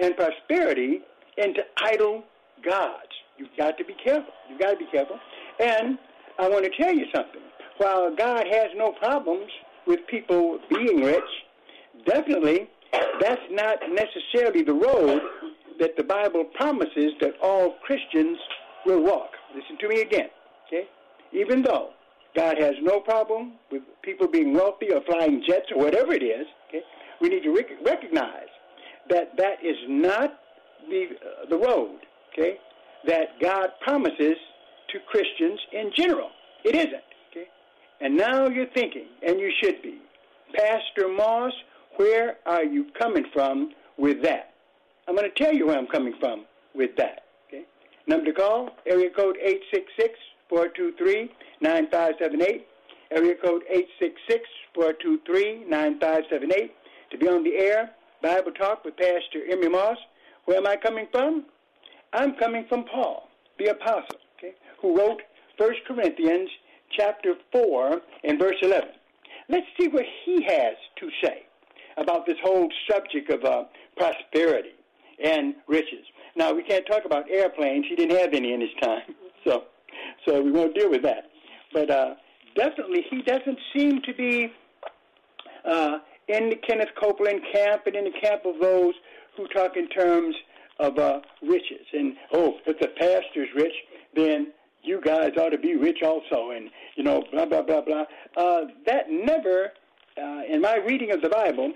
and 0.00 0.16
prosperity 0.16 1.00
into 1.36 1.62
idol 1.84 2.24
gods. 2.64 3.12
You've 3.36 3.56
got 3.56 3.78
to 3.78 3.84
be 3.84 3.94
careful. 4.04 4.32
You've 4.50 4.60
got 4.60 4.72
to 4.72 4.76
be 4.76 4.86
careful. 4.90 5.18
And 5.60 5.98
I 6.38 6.48
want 6.48 6.64
to 6.64 6.82
tell 6.82 6.92
you 6.92 7.04
something. 7.14 7.40
While 7.78 8.14
God 8.14 8.44
has 8.50 8.68
no 8.76 8.92
problems 8.92 9.50
with 9.86 10.00
people 10.08 10.58
being 10.68 11.02
rich, 11.02 11.22
definitely 12.06 12.68
that's 13.20 13.42
not 13.50 13.78
necessarily 13.90 14.62
the 14.62 14.72
road 14.72 15.20
that 15.78 15.96
the 15.96 16.04
Bible 16.04 16.44
promises 16.54 17.12
that 17.20 17.34
all 17.42 17.76
Christians 17.84 18.38
will 18.84 19.02
walk. 19.02 19.30
Listen 19.54 19.78
to 19.78 19.88
me 19.88 20.00
again, 20.00 20.28
okay? 20.66 20.88
Even 21.32 21.62
though 21.62 21.90
God 22.34 22.56
has 22.58 22.74
no 22.82 23.00
problem 23.00 23.54
with 23.70 23.82
people 24.02 24.28
being 24.28 24.52
wealthy 24.54 24.92
or 24.92 25.00
flying 25.02 25.42
jets 25.46 25.66
or 25.74 25.82
whatever 25.82 26.12
it 26.12 26.22
is, 26.22 26.46
okay? 26.68 26.82
We 27.20 27.28
need 27.28 27.42
to 27.42 27.50
rec- 27.50 27.84
recognize 27.84 28.48
that 29.08 29.36
that 29.36 29.64
is 29.64 29.76
not 29.88 30.40
the 30.88 31.06
uh, 31.12 31.48
the 31.48 31.56
road, 31.56 31.98
okay? 32.32 32.58
That 33.06 33.40
God 33.40 33.70
promises 33.80 34.36
to 34.90 34.98
Christians 35.08 35.60
in 35.72 35.92
general. 35.96 36.30
It 36.64 36.74
isn't? 36.74 37.07
And 38.00 38.16
now 38.16 38.48
you're 38.48 38.70
thinking, 38.74 39.06
and 39.26 39.40
you 39.40 39.50
should 39.62 39.82
be, 39.82 39.98
Pastor 40.54 41.08
Moss, 41.08 41.52
where 41.96 42.36
are 42.46 42.64
you 42.64 42.86
coming 42.98 43.24
from 43.32 43.72
with 43.96 44.22
that? 44.22 44.54
I'm 45.06 45.16
going 45.16 45.28
to 45.28 45.44
tell 45.44 45.52
you 45.52 45.66
where 45.66 45.76
I'm 45.76 45.88
coming 45.88 46.14
from 46.20 46.44
with 46.74 46.96
that. 46.96 47.24
Okay? 47.48 47.64
Number 48.06 48.26
to 48.26 48.32
call, 48.32 48.70
area 48.86 49.10
code 49.10 49.36
866-423-9578. 50.50 52.62
Area 53.10 53.34
code 53.42 53.62
866-423-9578. 54.76 56.70
To 57.10 57.18
be 57.18 57.26
on 57.26 57.42
the 57.42 57.56
air, 57.56 57.90
Bible 58.22 58.52
Talk 58.52 58.84
with 58.84 58.96
Pastor 58.96 59.44
Emery 59.50 59.70
Moss. 59.70 59.96
Where 60.44 60.58
am 60.58 60.66
I 60.66 60.76
coming 60.76 61.08
from? 61.10 61.44
I'm 62.12 62.36
coming 62.36 62.64
from 62.68 62.84
Paul, 62.84 63.28
the 63.58 63.66
apostle, 63.66 64.18
okay, 64.38 64.54
who 64.80 64.96
wrote 64.96 65.20
1 65.56 65.74
Corinthians 65.86 66.48
chapter 66.96 67.34
4 67.52 68.00
and 68.24 68.38
verse 68.38 68.56
11. 68.62 68.88
Let's 69.48 69.66
see 69.80 69.88
what 69.88 70.04
he 70.24 70.42
has 70.42 70.74
to 71.00 71.08
say 71.24 71.42
about 71.96 72.26
this 72.26 72.36
whole 72.42 72.68
subject 72.90 73.30
of 73.30 73.44
uh, 73.44 73.64
prosperity 73.96 74.74
and 75.22 75.54
riches. 75.66 76.04
Now 76.36 76.52
we 76.52 76.62
can't 76.62 76.86
talk 76.86 77.04
about 77.04 77.30
airplanes. 77.30 77.86
He 77.88 77.96
didn't 77.96 78.16
have 78.16 78.32
any 78.34 78.52
in 78.52 78.60
his 78.60 78.70
time, 78.82 79.14
so 79.46 79.64
so 80.26 80.40
we 80.40 80.52
won't 80.52 80.74
deal 80.74 80.90
with 80.90 81.02
that. 81.02 81.30
But 81.72 81.90
uh, 81.90 82.14
definitely, 82.54 83.04
he 83.10 83.22
doesn't 83.22 83.58
seem 83.74 84.02
to 84.02 84.14
be 84.14 84.52
uh, 85.64 85.98
in 86.28 86.50
the 86.50 86.56
Kenneth 86.56 86.90
Copeland 87.00 87.40
camp 87.52 87.82
and 87.86 87.96
in 87.96 88.04
the 88.04 88.20
camp 88.20 88.44
of 88.44 88.60
those 88.60 88.94
who 89.36 89.46
talk 89.48 89.76
in 89.76 89.88
terms 89.88 90.34
of 90.78 90.98
uh, 90.98 91.20
riches. 91.42 91.86
And 91.92 92.14
oh, 92.32 92.54
if 92.66 92.78
the 92.78 92.88
pastor's 92.98 93.48
rich, 93.54 93.72
then 94.14 94.48
you 94.82 95.00
guys 95.04 95.32
ought 95.36 95.50
to 95.50 95.58
be 95.58 95.76
rich 95.76 95.98
also, 96.02 96.50
and 96.50 96.70
you 96.96 97.04
know, 97.04 97.22
blah 97.32 97.46
blah 97.46 97.62
blah 97.62 97.82
blah. 97.82 98.04
Uh, 98.36 98.62
that 98.86 99.10
never, 99.10 99.72
uh, 100.16 100.42
in 100.48 100.60
my 100.60 100.76
reading 100.76 101.10
of 101.12 101.20
the 101.22 101.28
Bible, 101.28 101.72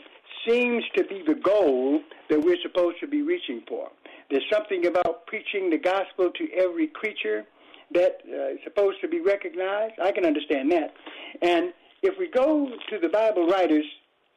seems 0.49 0.85
to 0.97 1.05
be 1.05 1.23
the 1.27 1.35
goal 1.35 2.01
that 2.29 2.41
we're 2.41 2.61
supposed 2.63 2.99
to 3.01 3.07
be 3.07 3.23
reaching 3.23 3.63
for. 3.69 3.89
There's 4.31 4.45
something 4.53 4.87
about 4.87 5.27
preaching 5.27 5.71
the 5.71 5.79
gospel 5.79 6.31
to 6.31 6.49
every 6.57 6.87
creature 6.87 7.45
that 7.93 8.23
uh, 8.27 8.55
is 8.55 8.59
supposed 8.65 9.01
to 9.03 9.09
be 9.09 9.21
recognized. 9.21 9.95
I 10.03 10.13
can 10.13 10.25
understand 10.25 10.73
that. 10.73 10.95
And 11.43 11.73
if 12.03 12.19
we 12.19 12.29
go 12.31 12.71
to 12.91 12.99
the 12.99 13.09
Bible 13.09 13.47
writers 13.47 13.85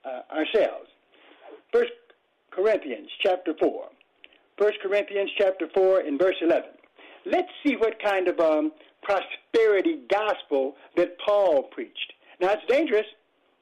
uh, 0.03 0.21
ourselves, 0.33 0.89
First 1.71 1.93
Corinthians 2.51 3.09
chapter 3.21 3.53
four, 3.59 3.85
First 4.57 4.79
Corinthians 4.81 5.31
chapter 5.37 5.67
four 5.73 5.99
and 5.99 6.19
verse 6.19 6.35
eleven. 6.41 6.71
Let's 7.25 7.49
see 7.65 7.75
what 7.75 8.01
kind 8.03 8.27
of 8.27 8.39
um, 8.39 8.71
prosperity 9.01 10.01
gospel 10.09 10.75
that 10.95 11.17
Paul 11.25 11.63
preached. 11.63 12.13
Now 12.39 12.51
it's 12.51 12.65
dangerous 12.67 13.05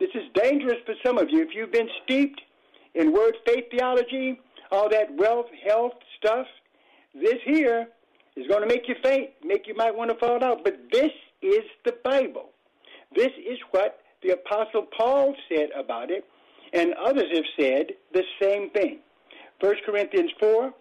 this 0.04 0.10
is 0.16 0.24
dangerous 0.34 0.80
for 0.86 0.96
some 1.02 1.18
of 1.18 1.30
you. 1.30 1.42
If 1.42 1.56
you've 1.56 1.72
been 1.72 1.88
steeped 2.04 2.42
in 2.94 3.14
word 3.14 3.36
faith 3.46 3.66
theology, 3.72 4.38
all 4.70 4.90
that 4.90 5.16
wealth, 5.16 5.46
health 5.66 5.94
stuff, 6.18 6.46
this 7.14 7.38
here 7.46 7.88
is 8.36 8.46
going 8.48 8.62
to 8.62 8.68
make 8.68 8.90
you 8.90 8.96
faint, 9.02 9.30
make 9.44 9.66
you 9.66 9.76
might 9.76 9.96
want 9.96 10.10
to 10.10 10.18
fall 10.18 10.44
out. 10.44 10.66
But 10.66 10.78
this 10.92 11.12
is 11.42 11.62
the 11.86 11.96
Bible. 12.04 12.50
This 13.16 13.32
is 13.48 13.58
what 13.72 14.00
the 14.24 14.32
Apostle 14.32 14.88
Paul 14.98 15.36
said 15.48 15.70
about 15.78 16.12
it, 16.12 16.26
and 16.74 16.94
others 16.96 17.32
have 17.34 17.46
said 17.58 17.94
the 18.14 18.24
same 18.42 18.72
thing. 18.72 19.00
1 19.62 19.76
Corinthians 19.86 20.32
4, 20.38 20.74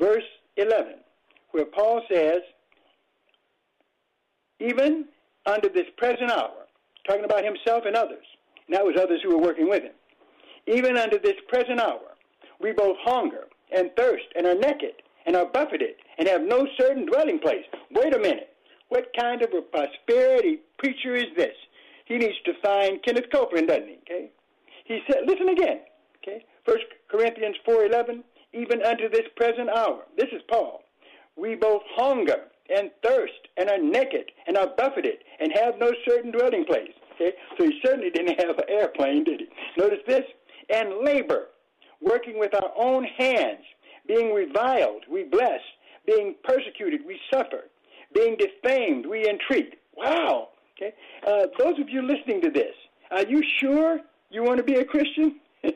verse 0.00 0.24
11, 0.56 0.94
where 1.52 1.64
Paul 1.64 2.02
says, 2.12 2.40
Even 4.60 5.06
under 5.46 5.68
this 5.68 5.86
present 5.96 6.30
hour, 6.30 6.66
talking 7.06 7.24
about 7.24 7.44
himself 7.44 7.84
and 7.86 7.96
others, 7.96 8.24
and 8.66 8.76
that 8.76 8.84
was 8.84 8.96
others 9.00 9.20
who 9.22 9.30
were 9.30 9.42
working 9.42 9.68
with 9.68 9.82
him. 9.82 9.94
Even 10.66 10.96
unto 10.98 11.18
this 11.20 11.36
present 11.48 11.80
hour, 11.80 12.16
we 12.60 12.72
both 12.72 12.96
hunger 13.02 13.44
and 13.74 13.90
thirst 13.96 14.26
and 14.36 14.46
are 14.46 14.54
naked 14.54 14.94
and 15.26 15.36
are 15.36 15.46
buffeted 15.46 15.94
and 16.18 16.28
have 16.28 16.42
no 16.42 16.66
certain 16.78 17.06
dwelling 17.06 17.38
place. 17.38 17.64
Wait 17.90 18.14
a 18.14 18.18
minute. 18.18 18.54
What 18.88 19.08
kind 19.18 19.42
of 19.42 19.50
a 19.52 19.62
prosperity 19.62 20.60
preacher 20.78 21.14
is 21.14 21.26
this? 21.36 21.54
He 22.06 22.16
needs 22.16 22.38
to 22.46 22.52
find 22.62 23.02
Kenneth 23.02 23.30
Copeland, 23.32 23.68
doesn't 23.68 23.86
he? 23.88 23.98
Okay. 24.02 24.30
He 24.84 25.00
said, 25.06 25.22
listen 25.26 25.50
again. 25.50 25.80
Okay. 26.22 26.44
First 26.66 26.84
Corinthians 27.10 27.56
four 27.64 27.84
eleven. 27.84 28.24
Even 28.54 28.82
unto 28.82 29.10
this 29.10 29.28
present 29.36 29.68
hour. 29.68 30.04
This 30.16 30.28
is 30.32 30.40
Paul. 30.50 30.82
We 31.38 31.54
both 31.54 31.82
hunger 31.94 32.44
and 32.68 32.90
thirst 33.02 33.48
and 33.56 33.70
are 33.70 33.78
naked 33.78 34.30
and 34.46 34.56
are 34.56 34.68
buffeted 34.76 35.18
and 35.40 35.52
have 35.54 35.78
no 35.78 35.92
certain 36.06 36.30
dwelling 36.30 36.64
place. 36.64 36.92
Okay? 37.14 37.36
So 37.56 37.64
he 37.64 37.80
certainly 37.84 38.10
didn't 38.10 38.40
have 38.40 38.58
an 38.58 38.64
airplane, 38.68 39.24
did 39.24 39.40
he? 39.40 39.48
Notice 39.76 40.00
this. 40.06 40.24
And 40.70 41.04
labor, 41.04 41.46
working 42.00 42.38
with 42.38 42.54
our 42.54 42.70
own 42.76 43.04
hands, 43.04 43.64
being 44.06 44.34
reviled, 44.34 45.04
we 45.10 45.24
bless, 45.24 45.60
being 46.06 46.34
persecuted, 46.44 47.00
we 47.06 47.18
suffer, 47.32 47.64
being 48.14 48.36
defamed, 48.36 49.06
we 49.06 49.28
entreat. 49.28 49.74
Wow. 49.96 50.48
Okay? 50.76 50.94
Uh, 51.26 51.46
those 51.58 51.78
of 51.78 51.88
you 51.88 52.02
listening 52.02 52.40
to 52.42 52.50
this, 52.50 52.74
are 53.10 53.26
you 53.26 53.42
sure 53.60 54.00
you 54.30 54.42
want 54.42 54.58
to 54.58 54.64
be 54.64 54.74
a 54.74 54.84
Christian? 54.84 55.40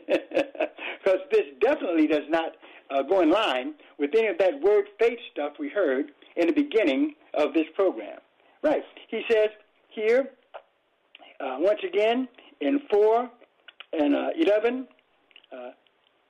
Because 1.02 1.20
this 1.32 1.46
definitely 1.60 2.06
does 2.06 2.28
not 2.28 2.52
uh, 2.92 3.02
go 3.02 3.20
in 3.20 3.30
line 3.30 3.74
with 3.98 4.10
any 4.14 4.28
of 4.28 4.38
that 4.38 4.60
word 4.60 4.86
faith 4.98 5.18
stuff 5.32 5.52
we 5.58 5.68
heard 5.68 6.12
in 6.36 6.46
the 6.46 6.52
beginning 6.52 7.14
of 7.34 7.54
this 7.54 7.66
program. 7.74 8.18
Right. 8.62 8.82
He 9.08 9.22
says 9.30 9.48
here, 9.88 10.30
uh, 11.40 11.56
once 11.58 11.80
again, 11.86 12.28
in 12.60 12.80
4 12.90 13.30
and 13.94 14.14
uh, 14.14 14.28
11, 14.38 14.86
uh, 15.52 15.70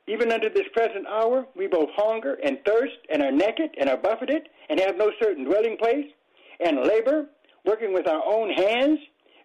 even 0.09 0.33
under 0.33 0.49
this 0.49 0.67
present 0.73 1.07
hour, 1.07 1.47
we 1.55 1.67
both 1.67 1.91
hunger 1.95 2.39
and 2.45 2.59
thirst 2.65 2.95
and 3.13 3.23
are 3.23 3.31
naked 3.31 3.71
and 3.79 3.89
are 3.89 3.97
buffeted 3.97 4.49
and 4.69 4.81
have 4.81 4.97
no 4.97 5.11
certain 5.23 5.45
dwelling 5.45 5.77
place 5.77 6.07
and 6.65 6.81
labor, 6.87 7.27
working 7.65 7.93
with 7.93 8.09
our 8.09 8.23
own 8.25 8.51
hands, 8.51 8.99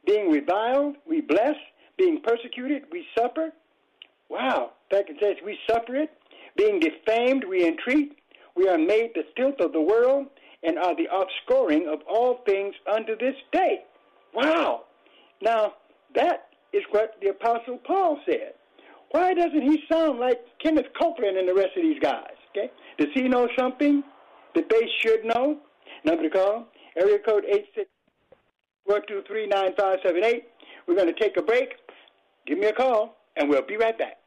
being 0.06 0.32
reviled, 0.32 0.96
we 1.08 1.22
bless, 1.22 1.56
being 1.98 2.22
persecuted, 2.24 2.84
we 2.92 3.06
suffer. 3.18 3.52
Wow. 4.30 4.72
Fact, 4.90 5.10
it 5.10 5.18
says 5.22 5.36
we 5.44 5.58
suffer 5.70 5.96
it. 5.96 6.10
Being 6.58 6.80
defamed, 6.80 7.46
we 7.48 7.66
entreat. 7.66 8.18
We 8.56 8.68
are 8.68 8.78
made 8.78 9.12
the 9.14 9.24
filth 9.36 9.60
of 9.60 9.72
the 9.72 9.82
world 9.82 10.28
and 10.64 10.78
are 10.80 10.96
the 10.96 11.08
offscoring 11.08 11.88
of 11.92 12.00
all 12.10 12.40
things 12.46 12.74
unto 12.92 13.16
this 13.18 13.36
day. 13.54 13.84
Wow. 14.34 14.86
Now, 15.42 15.74
that 16.16 16.48
is 16.74 16.84
what 16.92 17.16
the 17.22 17.30
Apostle 17.30 17.80
Paul 17.86 18.20
said. 18.26 18.54
Why 19.12 19.34
doesn't 19.34 19.62
he 19.62 19.84
sound 19.90 20.20
like 20.20 20.40
Kenneth 20.62 20.88
Copeland 21.00 21.38
and 21.38 21.48
the 21.48 21.54
rest 21.54 21.78
of 21.78 21.84
these 21.84 22.00
guys? 22.00 22.34
Okay? 22.50 22.72
Does 22.98 23.10
he 23.14 23.28
know 23.28 23.48
something 23.58 24.04
that 24.56 24.70
they 24.70 24.90
should 25.02 25.24
know? 25.24 25.60
Number 26.04 26.24
to 26.24 26.30
call, 26.30 26.68
area 26.98 27.20
code 27.20 27.46
864239578. 28.90 30.44
We're 30.88 30.96
going 30.96 31.14
to 31.14 31.20
take 31.20 31.38
a 31.38 31.42
break. 31.42 31.76
Give 32.46 32.58
me 32.58 32.68
a 32.68 32.74
call, 32.74 33.18
and 33.36 33.50
we'll 33.50 33.66
be 33.66 33.78
right 33.78 33.98
back. 33.98 34.27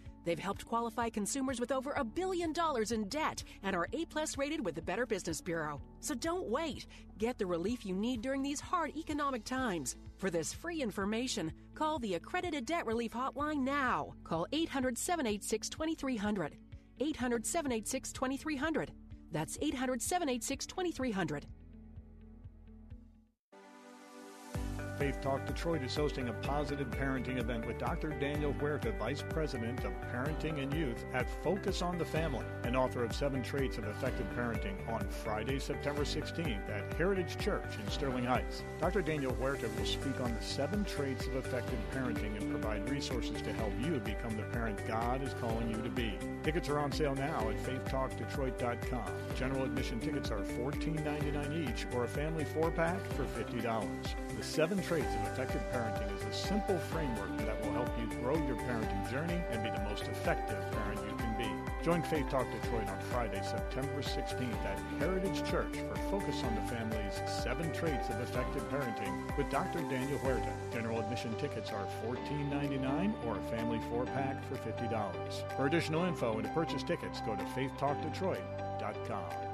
They've 0.23 0.39
helped 0.39 0.65
qualify 0.65 1.09
consumers 1.09 1.59
with 1.59 1.71
over 1.71 1.91
a 1.91 2.03
billion 2.03 2.53
dollars 2.53 2.91
in 2.91 3.09
debt 3.09 3.43
and 3.63 3.75
are 3.75 3.87
A 3.93 4.05
plus 4.05 4.37
rated 4.37 4.63
with 4.63 4.75
the 4.75 4.81
Better 4.81 5.05
Business 5.05 5.41
Bureau. 5.41 5.81
So 5.99 6.13
don't 6.13 6.47
wait. 6.47 6.87
Get 7.17 7.37
the 7.37 7.45
relief 7.45 7.85
you 7.85 7.95
need 7.95 8.21
during 8.21 8.43
these 8.43 8.59
hard 8.59 8.95
economic 8.95 9.43
times. 9.43 9.95
For 10.17 10.29
this 10.29 10.53
free 10.53 10.81
information, 10.81 11.51
call 11.73 11.99
the 11.99 12.15
Accredited 12.15 12.65
Debt 12.65 12.85
Relief 12.85 13.13
Hotline 13.13 13.61
now. 13.61 14.13
Call 14.23 14.47
800 14.51 14.97
786 14.97 15.69
2300. 15.69 16.55
800 16.99 17.45
786 17.45 18.11
2300. 18.11 18.91
That's 19.31 19.57
800 19.61 20.01
786 20.01 20.65
2300. 20.65 21.45
Faith 25.01 25.19
Talk 25.19 25.43
Detroit 25.47 25.81
is 25.81 25.95
hosting 25.95 26.29
a 26.29 26.33
positive 26.43 26.87
parenting 26.91 27.39
event 27.39 27.65
with 27.65 27.79
Dr. 27.79 28.09
Daniel 28.09 28.53
Huerta, 28.53 28.91
Vice 28.99 29.23
President 29.27 29.83
of 29.83 29.93
Parenting 30.13 30.61
and 30.61 30.71
Youth 30.71 31.05
at 31.11 31.27
Focus 31.43 31.81
on 31.81 31.97
the 31.97 32.05
Family 32.05 32.45
and 32.65 32.77
author 32.77 33.03
of 33.03 33.11
Seven 33.11 33.41
Traits 33.41 33.79
of 33.79 33.87
Effective 33.87 34.27
Parenting 34.37 34.77
on 34.87 35.01
Friday, 35.09 35.57
September 35.57 36.03
16th 36.03 36.69
at 36.69 36.93
Heritage 36.93 37.35
Church 37.39 37.65
in 37.83 37.89
Sterling 37.89 38.25
Heights. 38.25 38.61
Dr. 38.79 39.01
Daniel 39.01 39.33
Huerta 39.33 39.75
will 39.75 39.87
speak 39.87 40.21
on 40.21 40.35
the 40.35 40.41
seven 40.43 40.85
traits 40.85 41.25
of 41.25 41.35
effective 41.35 41.79
parenting 41.91 42.39
and 42.39 42.51
provide 42.51 42.87
resources 42.87 43.41
to 43.41 43.51
help 43.53 43.73
you 43.83 43.99
become 44.01 44.37
the 44.37 44.43
parent 44.53 44.79
God 44.87 45.23
is 45.23 45.33
calling 45.41 45.67
you 45.71 45.81
to 45.81 45.89
be. 45.89 46.13
Tickets 46.43 46.69
are 46.69 46.77
on 46.77 46.91
sale 46.91 47.15
now 47.15 47.49
at 47.49 47.57
faithtalkdetroit.com. 47.63 49.11
General 49.35 49.63
admission 49.63 49.99
tickets 49.99 50.29
are 50.29 50.41
$14.99 50.41 51.67
each 51.67 51.87
or 51.95 52.03
a 52.03 52.07
family 52.07 52.45
four 52.45 52.69
pack 52.69 53.03
for 53.13 53.23
$50. 53.23 53.87
The 54.41 54.47
seven 54.47 54.81
traits 54.81 55.13
of 55.13 55.21
effective 55.27 55.61
parenting 55.71 56.11
is 56.15 56.23
a 56.23 56.33
simple 56.33 56.79
framework 56.79 57.37
that 57.45 57.63
will 57.63 57.73
help 57.73 57.89
you 57.99 58.07
grow 58.21 58.35
your 58.47 58.55
parenting 58.55 59.07
journey 59.11 59.39
and 59.51 59.61
be 59.61 59.69
the 59.69 59.87
most 59.87 60.07
effective 60.07 60.57
parent 60.71 60.99
you 61.07 61.15
can 61.15 61.37
be. 61.37 61.47
Join 61.85 62.01
Faith 62.01 62.27
Talk 62.31 62.47
Detroit 62.51 62.87
on 62.87 62.99
Friday, 63.11 63.39
September 63.43 64.01
16th 64.01 64.65
at 64.65 64.79
Heritage 64.97 65.47
Church 65.47 65.77
for 65.87 65.95
Focus 66.09 66.41
on 66.43 66.55
the 66.55 66.61
Family's 66.61 67.21
Seven 67.43 67.71
Traits 67.71 68.09
of 68.09 68.19
Effective 68.19 68.67
Parenting 68.71 69.37
with 69.37 69.47
Dr. 69.51 69.81
Daniel 69.81 70.17
Huerta. 70.17 70.51
General 70.73 71.01
admission 71.01 71.35
tickets 71.35 71.69
are 71.69 71.85
$14.99 72.03 73.13
or 73.27 73.37
a 73.37 73.41
family 73.55 73.79
four 73.91 74.05
pack 74.05 74.43
for 74.49 74.55
$50. 74.55 75.55
For 75.55 75.67
additional 75.67 76.05
info 76.05 76.39
and 76.39 76.45
to 76.45 76.49
purchase 76.49 76.81
tickets, 76.81 77.21
go 77.27 77.35
to 77.35 77.43
faithtalkdetroit.com. 77.43 79.50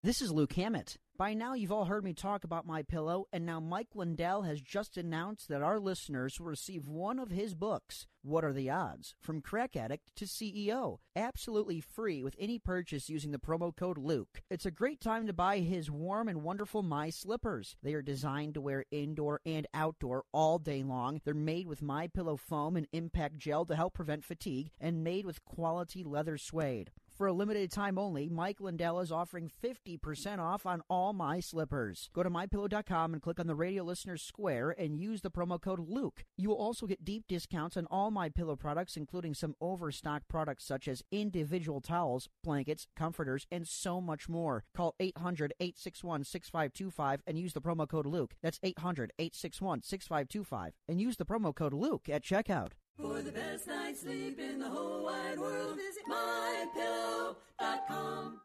This 0.00 0.22
is 0.22 0.30
Luke 0.30 0.52
Hammett. 0.52 0.96
By 1.16 1.34
now, 1.34 1.54
you've 1.54 1.72
all 1.72 1.86
heard 1.86 2.04
me 2.04 2.14
talk 2.14 2.44
about 2.44 2.64
my 2.64 2.84
pillow, 2.84 3.26
and 3.32 3.44
now 3.44 3.58
Mike 3.58 3.96
Lindell 3.96 4.42
has 4.42 4.60
just 4.60 4.96
announced 4.96 5.48
that 5.48 5.60
our 5.60 5.80
listeners 5.80 6.38
will 6.38 6.46
receive 6.46 6.86
one 6.86 7.18
of 7.18 7.32
his 7.32 7.56
books. 7.56 8.06
What 8.22 8.44
are 8.44 8.52
the 8.52 8.70
odds? 8.70 9.16
From 9.20 9.40
crack 9.40 9.74
addict 9.74 10.14
to 10.14 10.26
CEO, 10.26 10.98
absolutely 11.16 11.80
free 11.80 12.22
with 12.22 12.36
any 12.38 12.60
purchase 12.60 13.08
using 13.08 13.32
the 13.32 13.40
promo 13.40 13.74
code 13.74 13.98
Luke. 13.98 14.40
It's 14.48 14.66
a 14.66 14.70
great 14.70 15.00
time 15.00 15.26
to 15.26 15.32
buy 15.32 15.58
his 15.58 15.90
warm 15.90 16.28
and 16.28 16.44
wonderful 16.44 16.84
My 16.84 17.10
Slippers. 17.10 17.76
They 17.82 17.94
are 17.94 18.00
designed 18.00 18.54
to 18.54 18.60
wear 18.60 18.84
indoor 18.92 19.40
and 19.44 19.66
outdoor 19.74 20.22
all 20.32 20.60
day 20.60 20.84
long. 20.84 21.20
They're 21.24 21.34
made 21.34 21.66
with 21.66 21.82
My 21.82 22.06
Pillow 22.06 22.36
foam 22.36 22.76
and 22.76 22.86
impact 22.92 23.38
gel 23.38 23.66
to 23.66 23.74
help 23.74 23.94
prevent 23.94 24.24
fatigue, 24.24 24.70
and 24.80 25.02
made 25.02 25.26
with 25.26 25.44
quality 25.44 26.04
leather 26.04 26.38
suede. 26.38 26.92
For 27.18 27.26
a 27.26 27.32
limited 27.32 27.72
time 27.72 27.98
only, 27.98 28.28
Mike 28.28 28.60
Lindell 28.60 29.00
is 29.00 29.10
offering 29.10 29.50
50% 29.60 30.38
off 30.38 30.64
on 30.64 30.82
all 30.88 31.12
my 31.12 31.40
slippers. 31.40 32.10
Go 32.14 32.22
to 32.22 32.30
mypillow.com 32.30 33.12
and 33.12 33.20
click 33.20 33.40
on 33.40 33.48
the 33.48 33.56
radio 33.56 33.82
listeners 33.82 34.22
square 34.22 34.70
and 34.70 34.96
use 34.96 35.22
the 35.22 35.30
promo 35.30 35.60
code 35.60 35.80
Luke. 35.80 36.24
You 36.36 36.50
will 36.50 36.58
also 36.58 36.86
get 36.86 37.04
deep 37.04 37.24
discounts 37.26 37.76
on 37.76 37.88
all 37.90 38.12
my 38.12 38.28
pillow 38.28 38.54
products, 38.54 38.96
including 38.96 39.34
some 39.34 39.56
overstock 39.60 40.28
products 40.28 40.64
such 40.64 40.86
as 40.86 41.02
individual 41.10 41.80
towels, 41.80 42.28
blankets, 42.44 42.86
comforters, 42.94 43.48
and 43.50 43.66
so 43.66 44.00
much 44.00 44.28
more. 44.28 44.62
Call 44.72 44.94
800 45.00 45.54
861 45.58 46.22
6525 46.22 47.22
and 47.26 47.36
use 47.36 47.52
the 47.52 47.60
promo 47.60 47.88
code 47.88 48.06
Luke. 48.06 48.36
That's 48.44 48.60
800 48.62 49.12
861 49.18 49.82
6525 49.82 50.74
and 50.88 51.00
use 51.00 51.16
the 51.16 51.26
promo 51.26 51.52
code 51.52 51.74
Luke 51.74 52.08
at 52.08 52.22
checkout. 52.22 52.74
For 53.00 53.22
the 53.22 53.30
best 53.30 53.68
night's 53.68 54.00
sleep 54.00 54.40
in 54.40 54.58
the 54.58 54.68
whole 54.68 55.04
wide 55.04 55.38
world, 55.38 55.76
visit 55.76 56.02
mypillow.com. 56.10 58.40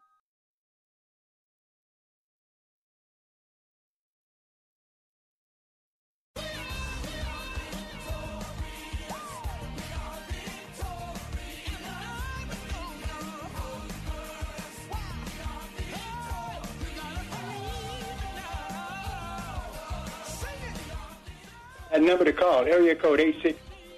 A 21.91 21.99
number 21.99 22.23
to 22.23 22.33
call, 22.33 22.65
area 22.65 22.93
code 22.93 23.19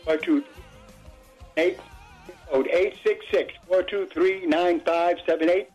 86428, 0.08 1.80
code 2.52 2.68
866-423-9578. 3.72 5.68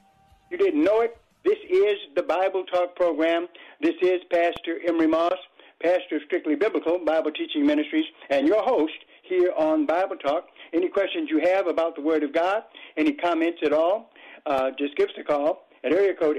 You 0.51 0.57
didn't 0.57 0.85
know 0.85 1.01
it? 1.01 1.17
This 1.45 1.59
is 1.69 1.99
the 2.15 2.23
Bible 2.23 2.65
Talk 2.65 2.95
program. 2.95 3.49
This 3.81 3.97
is 4.01 4.21
Pastor 4.31 4.79
Emery 4.87 5.09
Moss, 5.09 5.35
pastor 5.83 6.17
of 6.17 6.23
Strictly 6.27 6.55
Biblical 6.55 6.99
Bible 7.05 7.33
Teaching 7.33 7.67
Ministries, 7.67 8.05
and 8.29 8.47
your 8.47 8.63
host 8.63 8.93
here 9.25 9.53
on 9.59 9.85
Bible 9.87 10.15
Talk. 10.17 10.47
Any 10.73 10.89
questions 10.89 11.29
you 11.29 11.41
have 11.41 11.67
about 11.67 11.97
the 11.97 12.03
Word 12.03 12.23
of 12.23 12.33
God, 12.33 12.63
any 12.97 13.13
comments 13.13 13.59
at 13.65 13.73
all, 13.73 14.11
uh, 14.47 14.71
just 14.79 14.95
give 14.97 15.09
us 15.09 15.15
a 15.19 15.25
call 15.25 15.67
at 15.83 15.93
area 15.93 16.15
code 16.15 16.37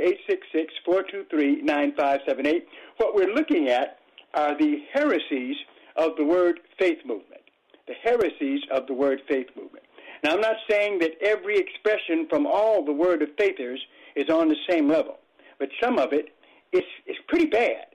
866-423-9578. 0.88 2.64
What 2.98 3.16
we're 3.16 3.34
looking 3.34 3.68
at 3.68 4.00
are 4.34 4.58
the 4.58 4.84
heresies 4.94 5.58
of 5.98 6.16
the 6.18 6.24
word 6.24 6.60
faith 6.80 7.00
movement. 7.06 7.31
The 7.92 8.10
heresies 8.10 8.62
of 8.74 8.88
the 8.88 8.94
word 8.94 9.22
faith 9.28 9.48
movement. 9.54 9.84
Now, 10.24 10.36
I'm 10.36 10.40
not 10.40 10.56
saying 10.70 11.00
that 11.00 11.12
every 11.22 11.58
expression 11.58 12.26
from 12.30 12.48
all 12.48 12.86
the 12.86 12.94
word 12.94 13.22
of 13.22 13.28
faithers 13.38 13.82
is 14.16 14.30
on 14.30 14.48
the 14.48 14.56
same 14.70 14.88
level, 14.88 15.18
but 15.60 15.68
some 15.84 16.00
of 16.00 16.14
it 16.14 16.30
is, 16.72 16.84
is 17.06 17.18
pretty 17.28 17.48
bad 17.48 17.88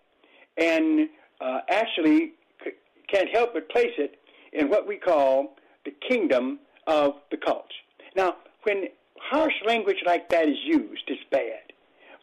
and 0.58 1.08
uh, 1.40 1.60
actually 1.70 2.32
c- 2.62 2.72
can't 3.08 3.30
help 3.32 3.54
but 3.54 3.70
place 3.70 3.92
it 3.96 4.18
in 4.52 4.68
what 4.68 4.86
we 4.86 4.96
call 4.96 5.56
the 5.86 5.92
kingdom 6.06 6.58
of 6.86 7.14
the 7.30 7.38
cults. 7.38 7.74
Now, 8.14 8.36
when 8.64 8.88
harsh 9.18 9.54
language 9.66 10.02
like 10.04 10.28
that 10.28 10.46
is 10.46 10.58
used, 10.62 11.04
it's 11.06 11.22
bad, 11.30 11.72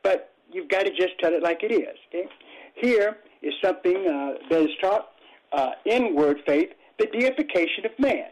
but 0.03 0.31
you've 0.51 0.69
got 0.69 0.83
to 0.83 0.91
just 0.91 1.17
tell 1.19 1.33
it 1.33 1.41
like 1.41 1.63
it 1.63 1.71
is. 1.71 1.97
Okay? 2.09 2.27
Here 2.75 3.17
is 3.41 3.53
something 3.63 3.95
uh, 4.07 4.33
that 4.51 4.61
is 4.61 4.75
taught 4.79 5.09
uh, 5.53 5.71
in 5.85 6.15
word 6.15 6.37
faith 6.45 6.69
the 6.99 7.07
deification 7.07 7.85
of 7.85 7.91
man. 7.99 8.29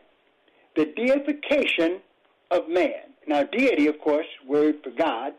The 0.76 0.86
deification 0.96 2.00
of 2.50 2.68
man. 2.70 3.12
Now, 3.28 3.44
deity, 3.44 3.88
of 3.88 4.00
course, 4.00 4.26
word 4.48 4.76
for 4.84 4.92
God. 4.92 5.34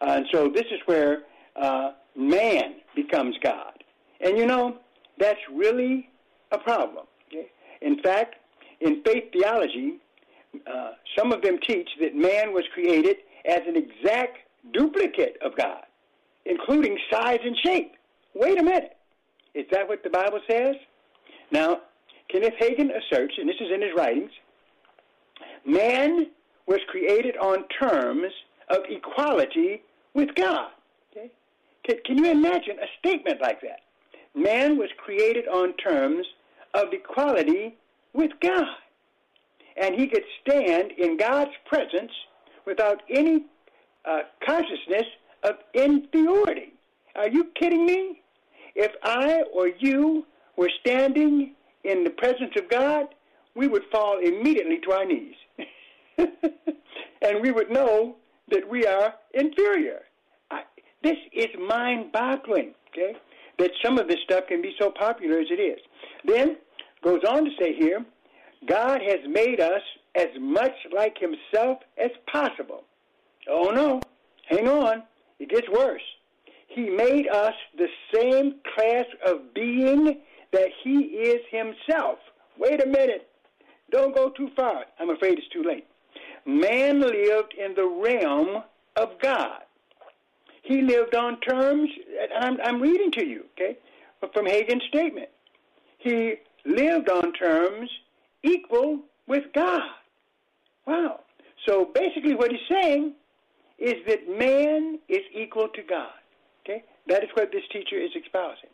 Uh, 0.00 0.12
and 0.16 0.26
so 0.32 0.48
this 0.48 0.66
is 0.70 0.80
where 0.86 1.22
uh, 1.60 1.92
man 2.16 2.76
becomes 2.94 3.36
God. 3.42 3.84
And 4.20 4.38
you 4.38 4.46
know, 4.46 4.78
that's 5.18 5.40
really 5.52 6.08
a 6.52 6.58
problem. 6.58 7.06
Okay? 7.28 7.46
In 7.80 8.02
fact, 8.02 8.36
in 8.80 9.02
faith 9.04 9.24
theology, 9.32 9.98
uh, 10.66 10.92
some 11.16 11.32
of 11.32 11.42
them 11.42 11.58
teach 11.66 11.88
that 12.00 12.14
man 12.14 12.52
was 12.52 12.64
created 12.74 13.16
as 13.46 13.60
an 13.66 13.76
exact 13.76 14.38
duplicate 14.72 15.36
of 15.44 15.56
God, 15.56 15.82
including 16.44 16.98
size 17.10 17.40
and 17.44 17.56
shape. 17.64 17.92
Wait 18.34 18.58
a 18.58 18.62
minute. 18.62 18.96
Is 19.54 19.66
that 19.72 19.88
what 19.88 20.02
the 20.02 20.10
Bible 20.10 20.40
says? 20.48 20.76
Now, 21.50 21.80
Kenneth 22.30 22.54
Hagin 22.60 22.90
asserts, 22.90 23.34
and 23.38 23.48
this 23.48 23.56
is 23.60 23.70
in 23.72 23.82
his 23.82 23.90
writings, 23.96 24.30
man 25.66 26.26
was 26.66 26.80
created 26.88 27.36
on 27.36 27.64
terms 27.68 28.32
of 28.68 28.78
equality 28.88 29.82
with 30.14 30.34
God. 30.34 30.70
Okay? 31.10 31.30
Can, 31.84 31.96
can 32.04 32.18
you 32.18 32.30
imagine 32.30 32.76
a 32.80 32.86
statement 32.98 33.40
like 33.40 33.60
that? 33.62 33.80
Man 34.34 34.78
was 34.78 34.88
created 34.96 35.48
on 35.48 35.74
terms 35.74 36.26
of 36.74 36.92
equality 36.92 37.76
with 38.12 38.30
God. 38.40 38.66
And 39.80 39.94
he 39.94 40.06
could 40.06 40.22
stand 40.42 40.92
in 40.92 41.16
God's 41.16 41.52
presence 41.66 42.12
without 42.66 43.02
any 43.10 43.44
uh, 44.04 44.20
consciousness 44.46 45.06
of 45.42 45.56
inferiority. 45.74 46.72
Are 47.16 47.28
you 47.28 47.50
kidding 47.58 47.86
me? 47.86 48.20
If 48.74 48.92
I 49.02 49.42
or 49.52 49.68
you 49.68 50.26
were 50.56 50.70
standing 50.80 51.54
in 51.84 52.04
the 52.04 52.10
presence 52.10 52.52
of 52.56 52.68
God, 52.68 53.06
we 53.54 53.66
would 53.68 53.82
fall 53.90 54.18
immediately 54.18 54.78
to 54.84 54.92
our 54.92 55.04
knees. 55.04 55.34
and 56.18 57.40
we 57.40 57.50
would 57.50 57.70
know 57.70 58.16
that 58.50 58.68
we 58.68 58.86
are 58.86 59.14
inferior. 59.34 60.00
I, 60.50 60.62
this 61.02 61.16
is 61.32 61.48
mind 61.58 62.12
boggling, 62.12 62.74
okay? 62.90 63.16
That 63.58 63.70
some 63.82 63.98
of 63.98 64.08
this 64.08 64.18
stuff 64.24 64.44
can 64.48 64.62
be 64.62 64.74
so 64.78 64.90
popular 64.90 65.38
as 65.38 65.46
it 65.50 65.60
is. 65.60 65.78
Then 66.24 66.56
goes 67.02 67.20
on 67.28 67.44
to 67.44 67.50
say 67.58 67.74
here, 67.74 68.04
God 68.66 69.00
has 69.02 69.20
made 69.26 69.60
us 69.60 69.82
as 70.14 70.28
much 70.38 70.74
like 70.94 71.16
Himself 71.18 71.78
as 72.02 72.10
possible. 72.30 72.84
Oh 73.48 73.70
no, 73.70 74.00
hang 74.48 74.68
on, 74.68 75.02
it 75.38 75.48
gets 75.48 75.68
worse. 75.68 76.02
He 76.68 76.88
made 76.88 77.26
us 77.28 77.54
the 77.76 77.88
same 78.14 78.56
class 78.74 79.06
of 79.26 79.54
being 79.54 80.20
that 80.52 80.68
He 80.82 80.98
is 80.98 81.40
Himself. 81.50 82.18
Wait 82.58 82.82
a 82.82 82.86
minute. 82.86 83.28
Don't 83.90 84.14
go 84.14 84.30
too 84.30 84.50
far. 84.56 84.84
I'm 84.98 85.10
afraid 85.10 85.38
it's 85.38 85.48
too 85.48 85.62
late. 85.62 85.86
Man 86.46 87.00
lived 87.00 87.54
in 87.58 87.74
the 87.74 87.86
realm 87.86 88.62
of 88.96 89.08
God. 89.20 89.62
He 90.62 90.82
lived 90.82 91.14
on 91.14 91.40
terms, 91.40 91.90
and 92.20 92.32
I'm, 92.44 92.58
I'm 92.62 92.80
reading 92.80 93.10
to 93.12 93.26
you, 93.26 93.44
okay, 93.52 93.78
from 94.32 94.46
Hagin's 94.46 94.82
statement. 94.88 95.28
He 95.98 96.34
lived 96.64 97.08
on 97.08 97.32
terms 97.32 97.90
equal 98.42 99.00
with 99.26 99.44
God. 99.54 99.82
Wow. 100.86 101.20
So 101.66 101.90
basically, 101.94 102.34
what 102.34 102.50
he's 102.50 102.60
saying 102.70 103.14
is 103.78 103.94
that 104.06 104.28
man 104.28 104.98
is 105.08 105.20
equal 105.34 105.68
to 105.68 105.82
God. 105.82 106.12
Okay? 106.64 106.84
That 107.06 107.24
is 107.24 107.30
what 107.34 107.50
this 107.52 107.62
teacher 107.72 107.96
is 107.96 108.10
espousing. 108.14 108.70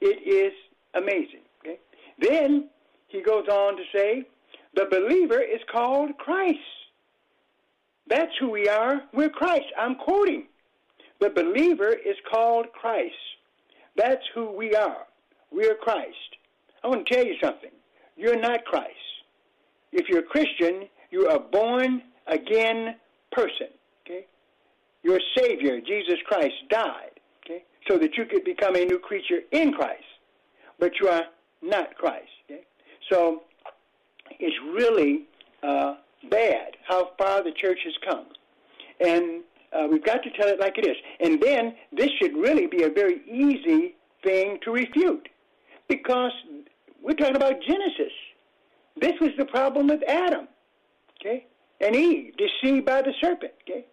It 0.00 0.26
is 0.26 0.52
amazing. 0.94 1.40
Okay? 1.60 1.78
Then 2.18 2.68
he 3.08 3.22
goes 3.22 3.46
on 3.48 3.76
to 3.76 3.82
say, 3.94 4.26
the 4.74 4.86
believer 4.90 5.40
is 5.40 5.60
called 5.70 6.16
Christ. 6.18 6.58
That's 8.08 8.32
who 8.40 8.50
we 8.50 8.68
are. 8.68 9.02
We're 9.12 9.30
Christ. 9.30 9.66
I'm 9.78 9.94
quoting. 9.96 10.46
The 11.20 11.30
believer 11.30 11.90
is 11.92 12.16
called 12.30 12.66
Christ. 12.72 13.14
That's 13.96 14.22
who 14.34 14.50
we 14.50 14.74
are. 14.74 15.06
We're 15.50 15.76
Christ. 15.76 16.16
I 16.82 16.88
want 16.88 17.06
to 17.06 17.14
tell 17.14 17.24
you 17.24 17.36
something. 17.42 17.70
You're 18.16 18.38
not 18.38 18.64
Christ. 18.64 18.90
If 19.92 20.08
you're 20.08 20.20
a 20.20 20.22
Christian, 20.22 20.88
you're 21.10 21.30
a 21.30 21.38
born 21.38 22.02
again 22.26 22.96
person. 23.30 23.68
Okay? 24.04 24.26
Your 25.02 25.20
Savior, 25.38 25.80
Jesus 25.80 26.16
Christ, 26.26 26.54
died 26.68 27.20
Okay? 27.44 27.62
so 27.88 27.96
that 27.98 28.16
you 28.16 28.24
could 28.26 28.44
become 28.44 28.74
a 28.74 28.84
new 28.84 28.98
creature 28.98 29.40
in 29.52 29.72
Christ. 29.72 30.02
But 30.78 30.92
you 31.00 31.08
are 31.08 31.24
not 31.62 31.94
Christ. 31.96 32.28
Okay? 32.50 32.62
So 33.10 33.42
it's 34.30 34.56
really 34.74 35.26
uh, 35.62 35.94
bad 36.30 36.76
how 36.86 37.10
far 37.18 37.42
the 37.42 37.52
church 37.52 37.78
has 37.84 37.94
come. 38.08 38.26
And 39.00 39.42
uh, 39.72 39.88
we've 39.90 40.04
got 40.04 40.22
to 40.22 40.30
tell 40.30 40.48
it 40.48 40.60
like 40.60 40.78
it 40.78 40.86
is. 40.86 40.96
And 41.20 41.42
then 41.42 41.74
this 41.92 42.10
should 42.20 42.34
really 42.34 42.66
be 42.66 42.84
a 42.84 42.90
very 42.90 43.20
easy 43.26 43.94
thing 44.22 44.58
to 44.64 44.70
refute 44.70 45.28
because 45.88 46.32
we're 47.02 47.14
talking 47.14 47.36
about 47.36 47.54
Genesis. 47.66 48.12
This 49.00 49.12
was 49.20 49.30
the 49.36 49.44
problem 49.44 49.88
with 49.88 50.02
Adam, 50.08 50.46
okay, 51.20 51.46
and 51.80 51.96
Eve, 51.96 52.32
deceived 52.36 52.86
by 52.86 53.02
the 53.02 53.12
serpent, 53.20 53.52
okay. 53.62 53.84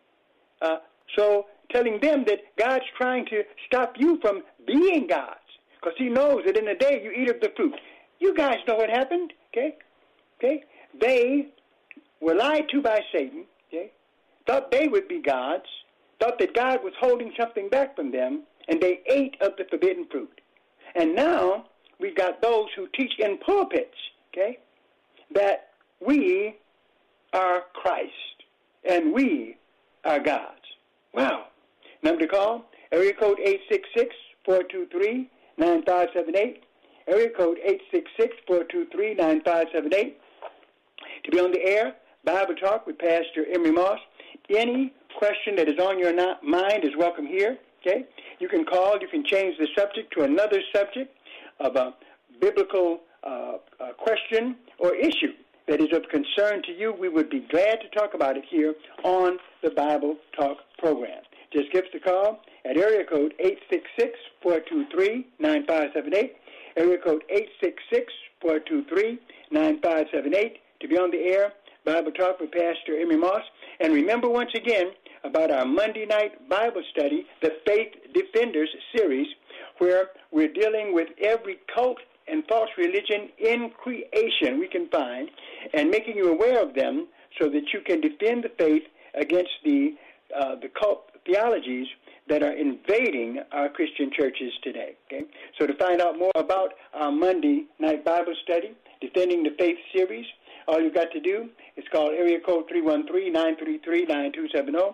Uh, 0.61 0.77
so 1.17 1.47
telling 1.71 1.99
them 2.01 2.23
that 2.27 2.39
God's 2.57 2.85
trying 2.97 3.25
to 3.27 3.43
stop 3.65 3.95
you 3.97 4.19
from 4.21 4.43
being 4.67 5.07
God's. 5.07 5.39
Because 5.81 5.97
he 5.97 6.09
knows 6.09 6.43
that 6.45 6.57
in 6.57 6.65
the 6.65 6.75
day 6.75 7.01
you 7.03 7.11
eat 7.11 7.29
of 7.29 7.41
the 7.41 7.51
fruit. 7.55 7.73
You 8.19 8.35
guys 8.35 8.57
know 8.67 8.75
what 8.75 8.89
happened, 8.89 9.33
okay? 9.51 9.75
Okay? 10.37 10.63
They 10.99 11.47
were 12.19 12.35
lied 12.35 12.69
to 12.69 12.81
by 12.81 13.01
Satan, 13.11 13.45
okay? 13.67 13.91
Thought 14.45 14.71
they 14.71 14.87
would 14.87 15.07
be 15.07 15.21
gods, 15.21 15.65
thought 16.19 16.37
that 16.39 16.53
God 16.53 16.83
was 16.83 16.93
holding 16.99 17.33
something 17.39 17.69
back 17.69 17.95
from 17.95 18.11
them, 18.11 18.43
and 18.67 18.79
they 18.79 19.01
ate 19.09 19.35
of 19.41 19.53
the 19.57 19.65
forbidden 19.69 20.05
fruit. 20.11 20.41
And 20.95 21.15
now 21.15 21.65
we've 21.99 22.15
got 22.15 22.41
those 22.41 22.67
who 22.75 22.87
teach 22.95 23.13
in 23.17 23.37
pulpits, 23.39 23.97
okay, 24.31 24.59
that 25.33 25.69
we 26.05 26.57
are 27.33 27.61
Christ 27.73 28.11
and 28.83 29.13
we 29.13 29.57
are 30.03 30.19
gods. 30.19 30.59
Wow. 31.13 31.45
Number 32.03 32.21
to 32.21 32.27
call, 32.27 32.65
area 32.91 33.13
code 33.13 33.39
866-423-9578. 35.61 36.57
Area 37.07 37.29
code 37.35 37.57
866-423-9578. 38.49 40.13
To 41.23 41.31
be 41.31 41.39
on 41.39 41.51
the 41.51 41.61
air, 41.63 41.95
Bible 42.23 42.55
Talk 42.55 42.87
with 42.87 42.97
Pastor 42.97 43.45
Emery 43.51 43.71
Moss. 43.71 43.99
Any 44.49 44.93
question 45.17 45.55
that 45.55 45.67
is 45.67 45.79
on 45.79 45.99
your 45.99 46.13
mind 46.43 46.83
is 46.83 46.91
welcome 46.97 47.25
here. 47.25 47.57
Okay? 47.81 48.05
You 48.39 48.47
can 48.47 48.65
call, 48.65 48.97
you 48.99 49.07
can 49.07 49.23
change 49.25 49.57
the 49.57 49.67
subject 49.77 50.13
to 50.17 50.23
another 50.23 50.61
subject 50.73 51.15
of 51.59 51.75
a 51.75 51.93
biblical 52.39 53.01
uh, 53.23 53.57
question 53.97 54.55
or 54.79 54.95
issue 54.95 55.33
that 55.67 55.79
is 55.79 55.89
of 55.93 56.03
concern 56.09 56.61
to 56.63 56.71
you. 56.71 56.93
We 56.93 57.09
would 57.09 57.29
be 57.29 57.45
glad 57.51 57.79
to 57.81 57.89
talk 57.89 58.13
about 58.13 58.37
it 58.37 58.43
here 58.49 58.73
on 59.03 59.37
the 59.63 59.69
Bible 59.71 60.17
Talk 60.35 60.57
program. 60.79 61.21
Just 61.51 61.71
give 61.71 61.83
us 61.83 61.89
a 61.93 61.99
call 61.99 62.39
at 62.65 62.77
area 62.77 63.03
code 63.03 63.33
866-423-9578, 64.43 66.31
area 66.77 66.97
code 67.03 67.23
866-423-9578 68.41 70.57
to 70.79 70.87
be 70.87 70.97
on 70.97 71.11
the 71.11 71.17
air, 71.17 71.51
Bible 71.85 72.11
Talk 72.11 72.39
with 72.39 72.51
Pastor 72.51 72.99
Emery 72.99 73.17
Moss. 73.17 73.41
And 73.81 73.93
remember 73.93 74.29
once 74.29 74.51
again 74.55 74.91
about 75.23 75.51
our 75.51 75.65
Monday 75.65 76.05
night 76.05 76.47
Bible 76.47 76.83
study, 76.91 77.25
the 77.41 77.57
Faith 77.65 77.93
Defenders 78.13 78.69
series, 78.95 79.27
where 79.79 80.11
we're 80.31 80.53
dealing 80.53 80.93
with 80.93 81.09
every 81.21 81.59
cult 81.73 81.97
and 82.27 82.43
false 82.47 82.69
religion 82.77 83.29
in 83.39 83.71
creation 83.71 84.59
we 84.59 84.67
can 84.67 84.87
find 84.89 85.29
and 85.73 85.89
making 85.89 86.15
you 86.15 86.31
aware 86.31 86.61
of 86.61 86.75
them 86.75 87.07
so 87.39 87.49
that 87.49 87.73
you 87.73 87.81
can 87.85 87.99
defend 87.99 88.43
the 88.43 88.51
faith 88.57 88.83
against 89.15 89.51
the 89.65 89.95
uh, 90.33 90.55
the 90.55 90.69
cult 90.69 91.10
theologies 91.25 91.87
that 92.27 92.43
are 92.43 92.53
invading 92.53 93.39
our 93.51 93.67
Christian 93.69 94.11
churches 94.17 94.53
today. 94.63 94.95
Okay? 95.05 95.25
So 95.59 95.67
to 95.67 95.73
find 95.75 96.01
out 96.01 96.17
more 96.17 96.31
about 96.35 96.73
our 96.93 97.11
Monday 97.11 97.65
night 97.79 98.03
Bible 98.05 98.33
study, 98.43 98.71
Defending 99.01 99.43
the 99.43 99.51
Faith 99.57 99.77
series, 99.93 100.25
all 100.67 100.79
you've 100.79 100.93
got 100.93 101.11
to 101.11 101.19
do 101.19 101.49
is 101.75 101.83
call 101.91 102.11
area 102.11 102.39
code 102.39 102.69
313-933-9270. 102.69 104.93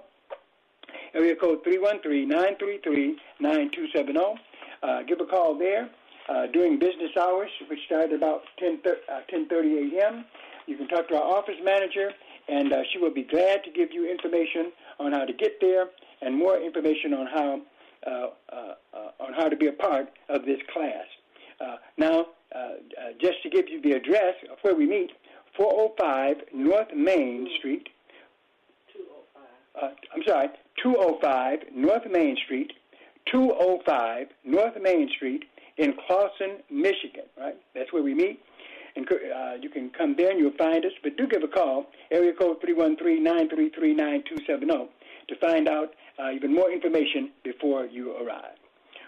Area 1.13 1.35
code 1.35 1.63
313-933-9270. 1.65 4.37
Uh, 4.83 5.01
give 5.03 5.19
a 5.19 5.25
call 5.25 5.57
there 5.57 5.89
uh, 6.29 6.45
during 6.47 6.79
business 6.79 7.11
hours, 7.19 7.49
which 7.69 7.79
start 7.85 8.13
about 8.13 8.43
10, 8.59 8.79
uh, 8.85 9.19
10.30 9.31 9.99
a.m. 9.99 10.25
You 10.65 10.77
can 10.77 10.87
talk 10.87 11.09
to 11.09 11.15
our 11.15 11.23
office 11.23 11.59
manager, 11.63 12.11
and 12.47 12.71
uh, 12.73 12.83
she 12.91 12.97
will 12.99 13.13
be 13.13 13.23
glad 13.23 13.63
to 13.63 13.71
give 13.71 13.91
you 13.91 14.09
information 14.09 14.71
on 14.99 15.11
how 15.11 15.25
to 15.25 15.33
get 15.33 15.59
there 15.61 15.89
and 16.21 16.37
more 16.37 16.59
information 16.59 17.13
on 17.13 17.27
how 17.27 17.61
uh, 18.05 18.09
uh, 18.09 18.73
uh, 18.93 19.09
on 19.19 19.33
how 19.33 19.49
to 19.49 19.55
be 19.55 19.67
a 19.67 19.73
part 19.73 20.07
of 20.29 20.45
this 20.45 20.59
class. 20.71 21.05
Uh, 21.59 21.77
now, 21.97 22.27
uh, 22.55 22.69
just 23.19 23.41
to 23.43 23.49
give 23.49 23.67
you 23.67 23.81
the 23.81 23.91
address 23.91 24.35
of 24.51 24.57
where 24.61 24.75
we 24.75 24.85
meet, 24.85 25.11
405 25.57 26.37
North 26.53 26.93
Main 26.95 27.49
Street. 27.57 27.89
205. 28.93 29.95
I'm 30.15 30.23
sorry, 30.27 30.49
205 30.81 31.59
North 31.75 32.03
Main 32.09 32.37
Street, 32.45 32.71
205 33.31 34.27
North 34.45 34.81
Main 34.81 35.09
Street 35.15 35.43
in 35.77 35.93
Clawson, 36.07 36.57
Michigan. 36.69 37.23
Right, 37.37 37.57
that's 37.73 37.91
where 37.91 38.03
we 38.03 38.13
meet. 38.13 38.39
And 38.95 39.05
uh, 39.11 39.55
you 39.61 39.69
can 39.69 39.89
come 39.89 40.15
there 40.17 40.31
and 40.31 40.39
you'll 40.39 40.55
find 40.57 40.85
us. 40.85 40.93
But 41.03 41.17
do 41.17 41.27
give 41.27 41.43
a 41.43 41.47
call, 41.47 41.87
area 42.11 42.33
code 42.33 42.61
313-933-9270, 42.61 44.87
to 45.27 45.35
find 45.37 45.67
out 45.67 45.93
uh, 46.19 46.31
even 46.31 46.53
more 46.53 46.71
information 46.71 47.31
before 47.43 47.85
you 47.85 48.15
arrive. 48.17 48.55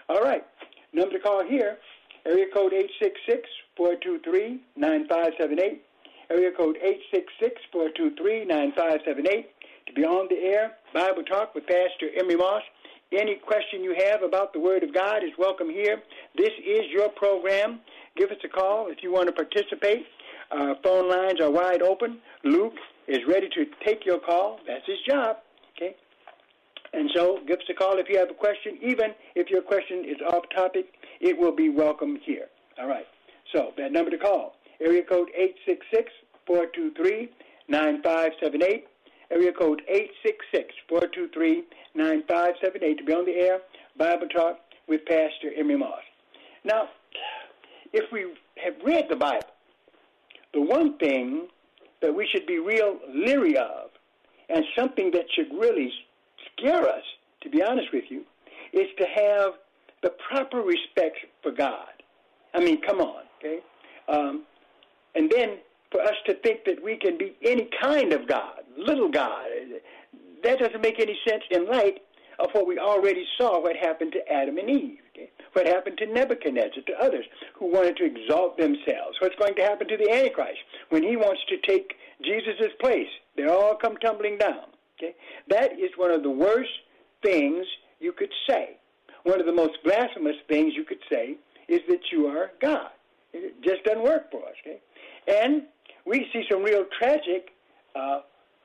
All 0.08 0.22
right, 0.22 0.44
number 0.92 1.12
to 1.12 1.20
call 1.20 1.44
here, 1.44 1.78
area 2.26 2.46
code 2.54 2.72
866-423-9578, 3.78 5.78
area 6.30 6.50
code 6.56 6.78
866-423-9578, 7.74 9.44
to 9.86 9.92
be 9.94 10.04
on 10.04 10.28
the 10.28 10.36
air, 10.36 10.76
Bible 10.94 11.24
Talk 11.24 11.54
with 11.54 11.66
Pastor 11.66 12.08
Emery 12.18 12.36
Moss. 12.36 12.62
Any 13.12 13.36
question 13.36 13.82
you 13.82 13.94
have 14.06 14.22
about 14.22 14.52
the 14.52 14.60
Word 14.60 14.84
of 14.84 14.94
God 14.94 15.24
is 15.24 15.30
welcome 15.36 15.68
here. 15.68 16.00
This 16.36 16.52
is 16.64 16.82
your 16.92 17.08
program. 17.08 17.80
Give 18.16 18.30
us 18.30 18.36
a 18.44 18.48
call 18.48 18.86
if 18.88 19.02
you 19.02 19.12
want 19.12 19.26
to 19.26 19.32
participate. 19.32 20.06
Our 20.52 20.76
phone 20.84 21.10
lines 21.10 21.40
are 21.40 21.50
wide 21.50 21.82
open. 21.82 22.18
Luke 22.44 22.74
is 23.08 23.18
ready 23.26 23.48
to 23.48 23.66
take 23.84 24.06
your 24.06 24.20
call. 24.20 24.60
That's 24.66 24.86
his 24.86 24.98
job. 25.08 25.38
And 26.92 27.08
so 27.14 27.38
give 27.46 27.60
us 27.60 27.64
a 27.70 27.74
call 27.74 27.98
if 27.98 28.08
you 28.08 28.18
have 28.18 28.30
a 28.30 28.34
question. 28.34 28.78
Even 28.82 29.14
if 29.34 29.48
your 29.48 29.62
question 29.62 30.04
is 30.04 30.16
off 30.32 30.44
topic, 30.54 30.86
it 31.20 31.38
will 31.38 31.54
be 31.54 31.68
welcome 31.68 32.18
here. 32.24 32.46
All 32.78 32.88
right. 32.88 33.06
So 33.54 33.72
that 33.76 33.92
number 33.92 34.10
to 34.10 34.18
call, 34.18 34.54
area 34.80 35.02
code 35.02 35.30
866-423-9578. 36.48 38.84
Area 39.32 39.52
code 39.52 39.80
866-423-9578 40.90 42.98
to 42.98 43.04
be 43.04 43.12
on 43.12 43.24
the 43.24 43.36
air, 43.36 43.60
Bible 43.96 44.26
Talk 44.26 44.58
with 44.88 45.06
Pastor 45.06 45.52
Emery 45.56 45.76
Moss. 45.76 46.02
Now, 46.64 46.88
if 47.92 48.10
we 48.10 48.34
have 48.62 48.74
read 48.84 49.08
the 49.08 49.14
Bible, 49.14 49.46
the 50.52 50.60
one 50.60 50.98
thing 50.98 51.46
that 52.02 52.12
we 52.12 52.26
should 52.32 52.44
be 52.46 52.58
real 52.58 52.98
leery 53.14 53.56
of, 53.56 53.90
and 54.48 54.64
something 54.76 55.12
that 55.12 55.26
should 55.32 55.52
really 55.56 55.92
scare 56.60 56.88
us, 56.88 57.02
to 57.42 57.50
be 57.50 57.62
honest 57.62 57.88
with 57.92 58.04
you, 58.08 58.22
is 58.72 58.88
to 58.98 59.06
have 59.06 59.52
the 60.02 60.10
proper 60.28 60.60
respect 60.60 61.18
for 61.42 61.52
God. 61.52 61.88
I 62.54 62.60
mean, 62.60 62.80
come 62.80 63.00
on, 63.00 63.24
okay? 63.38 63.60
Um, 64.08 64.44
and 65.14 65.30
then 65.30 65.58
for 65.90 66.00
us 66.00 66.14
to 66.26 66.34
think 66.34 66.64
that 66.64 66.82
we 66.82 66.96
can 66.96 67.18
be 67.18 67.36
any 67.42 67.68
kind 67.80 68.12
of 68.12 68.28
God, 68.28 68.60
little 68.76 69.10
God, 69.10 69.46
that 70.42 70.58
doesn't 70.58 70.80
make 70.80 71.00
any 71.00 71.18
sense 71.28 71.42
in 71.50 71.66
light 71.66 72.02
of 72.38 72.48
what 72.52 72.66
we 72.66 72.78
already 72.78 73.26
saw 73.36 73.60
what 73.60 73.76
happened 73.76 74.12
to 74.12 74.32
Adam 74.32 74.56
and 74.56 74.70
Eve, 74.70 74.98
okay? 75.14 75.30
what 75.52 75.66
happened 75.66 75.98
to 75.98 76.06
Nebuchadnezzar, 76.06 76.82
to 76.86 76.92
others 77.02 77.26
who 77.54 77.66
wanted 77.66 77.96
to 77.98 78.04
exalt 78.04 78.56
themselves, 78.56 79.18
what's 79.20 79.36
going 79.36 79.54
to 79.56 79.62
happen 79.62 79.88
to 79.88 79.96
the 79.96 80.10
Antichrist 80.10 80.58
when 80.88 81.02
he 81.02 81.16
wants 81.16 81.42
to 81.48 81.58
take 81.58 81.94
Jesus' 82.24 82.72
place. 82.80 83.08
They 83.36 83.46
all 83.46 83.74
come 83.74 83.96
tumbling 83.98 84.38
down. 84.38 84.64
Okay? 85.00 85.14
That 85.48 85.72
is 85.72 85.90
one 85.96 86.10
of 86.10 86.22
the 86.22 86.30
worst 86.30 86.70
things 87.22 87.66
you 88.00 88.12
could 88.12 88.32
say. 88.48 88.76
One 89.24 89.40
of 89.40 89.46
the 89.46 89.52
most 89.52 89.78
blasphemous 89.84 90.36
things 90.48 90.74
you 90.76 90.84
could 90.84 91.00
say 91.10 91.36
is 91.68 91.80
that 91.88 92.00
you 92.12 92.26
are 92.26 92.50
God. 92.60 92.90
It 93.32 93.62
just 93.62 93.84
doesn't 93.84 94.02
work 94.02 94.30
for 94.30 94.44
us. 94.44 94.54
Okay? 94.66 94.80
And 95.28 95.62
we 96.06 96.26
see 96.32 96.44
some 96.50 96.62
real 96.62 96.84
tragic 96.98 97.50
uh, 97.94 98.20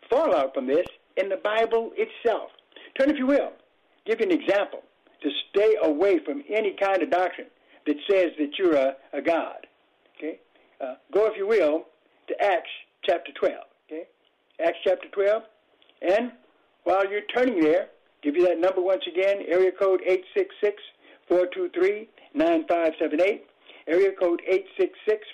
fallout 0.10 0.54
from 0.54 0.68
this 0.68 0.86
in 1.18 1.30
the 1.30 1.38
Bible 1.38 1.92
itself. 1.96 2.50
Turn, 2.98 3.10
if 3.10 3.18
you 3.18 3.28
will, 3.28 3.52
give 4.06 4.20
you 4.20 4.26
an 4.26 4.32
example 4.32 4.82
to 5.22 5.30
stay 5.50 5.76
away 5.84 6.20
from 6.24 6.44
any 6.50 6.76
kind 6.80 7.02
of 7.02 7.10
doctrine 7.10 7.48
that 7.86 7.96
says 8.10 8.32
that 8.40 8.52
you're 8.58 8.76
a, 8.76 8.96
a 9.14 9.22
God. 9.22 9.68
Okay? 10.18 10.40
Uh, 10.82 10.96
go, 11.14 11.26
if 11.28 11.38
you 11.38 11.48
will, 11.48 11.86
to 12.28 12.44
Acts 12.44 12.70
chapter 13.04 13.32
12. 13.34 13.56
Okay? 13.88 14.04
Acts 14.66 14.78
chapter 14.84 15.08
12. 15.10 15.44
And 16.02 16.32
while 16.84 17.10
you're 17.10 17.26
turning 17.36 17.62
there, 17.62 17.88
give 18.22 18.36
you 18.36 18.46
that 18.48 18.60
number 18.60 18.82
once 18.82 19.04
again, 19.08 19.44
area 19.48 19.72
code 19.72 20.02
866 20.06 20.82
423 21.28 22.10
9578. 22.34 23.46
Area 23.88 24.12
code 24.20 24.42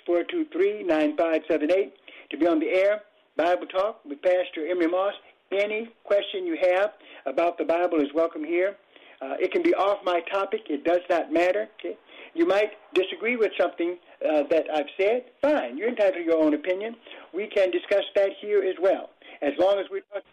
866-423-9578 0.06 1.92
to 2.30 2.36
be 2.36 2.46
on 2.46 2.60
the 2.60 2.68
air. 2.68 3.00
Bible 3.34 3.66
Talk 3.66 4.04
with 4.04 4.20
Pastor 4.20 4.66
Emery 4.68 4.88
Moss. 4.88 5.14
Any 5.50 5.88
question 6.04 6.44
you 6.46 6.58
have 6.60 6.92
about 7.24 7.56
the 7.56 7.64
Bible 7.64 8.00
is 8.00 8.08
welcome 8.14 8.44
here. 8.44 8.76
Uh, 9.22 9.36
it 9.40 9.52
can 9.52 9.62
be 9.62 9.74
off 9.74 10.04
my 10.04 10.20
topic. 10.30 10.62
It 10.68 10.84
does 10.84 11.00
not 11.08 11.32
matter. 11.32 11.68
Okay? 11.80 11.96
You 12.34 12.46
might 12.46 12.72
disagree 12.94 13.36
with 13.36 13.52
something 13.58 13.96
uh, 14.22 14.42
that 14.50 14.66
I've 14.74 14.90
said. 15.00 15.24
Fine. 15.40 15.78
You're 15.78 15.88
entitled 15.88 16.16
to 16.16 16.22
your 16.22 16.42
own 16.42 16.52
opinion. 16.52 16.94
We 17.32 17.46
can 17.46 17.70
discuss 17.70 18.04
that 18.16 18.32
here 18.40 18.62
as 18.62 18.76
well. 18.82 19.10
As 19.40 19.52
long 19.58 19.78
as 19.78 19.86
we're 19.90 20.02
talking 20.12 20.28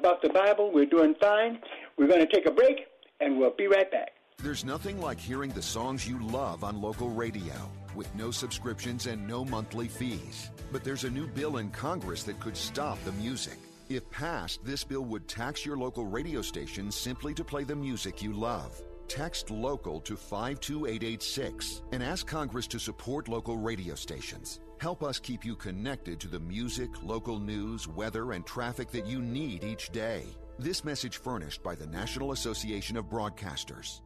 about 0.00 0.22
the 0.22 0.30
Bible, 0.30 0.72
we're 0.72 0.86
doing 0.86 1.14
fine. 1.20 1.60
We're 1.98 2.08
going 2.08 2.26
to 2.26 2.34
take 2.34 2.46
a 2.46 2.50
break, 2.50 2.86
and 3.20 3.38
we'll 3.38 3.54
be 3.54 3.66
right 3.66 3.90
back. 3.90 4.12
There's 4.38 4.64
nothing 4.64 4.98
like 4.98 5.20
hearing 5.20 5.50
the 5.50 5.60
songs 5.60 6.08
you 6.08 6.18
love 6.26 6.64
on 6.64 6.80
local 6.80 7.10
radio 7.10 7.52
with 7.94 8.12
no 8.14 8.30
subscriptions 8.30 9.06
and 9.06 9.28
no 9.28 9.44
monthly 9.44 9.88
fees. 9.88 10.48
But 10.72 10.84
there's 10.84 11.04
a 11.04 11.10
new 11.10 11.26
bill 11.26 11.58
in 11.58 11.70
Congress 11.70 12.22
that 12.22 12.40
could 12.40 12.56
stop 12.56 12.98
the 13.04 13.12
music. 13.12 13.58
If 13.90 14.10
passed, 14.10 14.64
this 14.64 14.84
bill 14.84 15.04
would 15.04 15.28
tax 15.28 15.66
your 15.66 15.76
local 15.76 16.06
radio 16.06 16.40
station 16.40 16.90
simply 16.90 17.34
to 17.34 17.44
play 17.44 17.64
the 17.64 17.76
music 17.76 18.22
you 18.22 18.32
love. 18.32 18.80
Text 19.06 19.50
local 19.50 20.00
to 20.00 20.16
52886 20.16 21.82
and 21.92 22.02
ask 22.02 22.26
Congress 22.26 22.66
to 22.68 22.78
support 22.78 23.28
local 23.28 23.58
radio 23.58 23.94
stations. 23.94 24.60
Help 24.80 25.02
us 25.02 25.18
keep 25.18 25.44
you 25.44 25.54
connected 25.54 26.18
to 26.18 26.26
the 26.26 26.40
music, 26.40 26.88
local 27.02 27.38
news, 27.38 27.86
weather, 27.86 28.32
and 28.32 28.46
traffic 28.46 28.90
that 28.90 29.04
you 29.04 29.20
need 29.20 29.62
each 29.62 29.90
day. 29.90 30.24
This 30.58 30.86
message 30.86 31.18
furnished 31.18 31.62
by 31.62 31.74
the 31.74 31.86
National 31.86 32.32
Association 32.32 32.96
of 32.96 33.10
Broadcasters. 33.10 34.00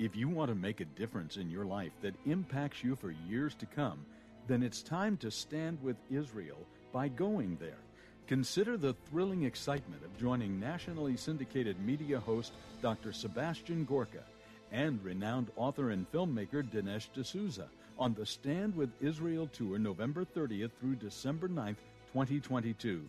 If 0.00 0.16
you 0.16 0.28
want 0.28 0.48
to 0.48 0.56
make 0.56 0.80
a 0.80 0.84
difference 0.84 1.36
in 1.36 1.48
your 1.48 1.64
life 1.64 1.92
that 2.02 2.16
impacts 2.26 2.82
you 2.82 2.96
for 2.96 3.12
years 3.28 3.54
to 3.54 3.66
come, 3.66 4.04
then 4.48 4.64
it's 4.64 4.82
time 4.82 5.16
to 5.18 5.30
stand 5.30 5.80
with 5.80 5.96
Israel 6.10 6.66
by 6.92 7.06
going 7.06 7.56
there. 7.60 7.78
Consider 8.26 8.76
the 8.76 8.96
thrilling 9.08 9.44
excitement 9.44 10.02
of 10.04 10.18
joining 10.18 10.58
nationally 10.58 11.16
syndicated 11.16 11.78
media 11.78 12.18
host 12.18 12.52
Dr. 12.82 13.12
Sebastian 13.12 13.84
Gorka 13.84 14.24
and 14.72 15.00
renowned 15.04 15.52
author 15.54 15.90
and 15.90 16.10
filmmaker 16.10 16.64
Dinesh 16.64 17.06
D'Souza 17.14 17.68
on 17.98 18.14
the 18.14 18.24
Stand 18.24 18.76
with 18.76 18.90
Israel 19.00 19.48
tour 19.52 19.78
November 19.78 20.24
30th 20.24 20.70
through 20.80 20.94
December 20.96 21.48
9th, 21.48 21.76
2022. 22.12 23.02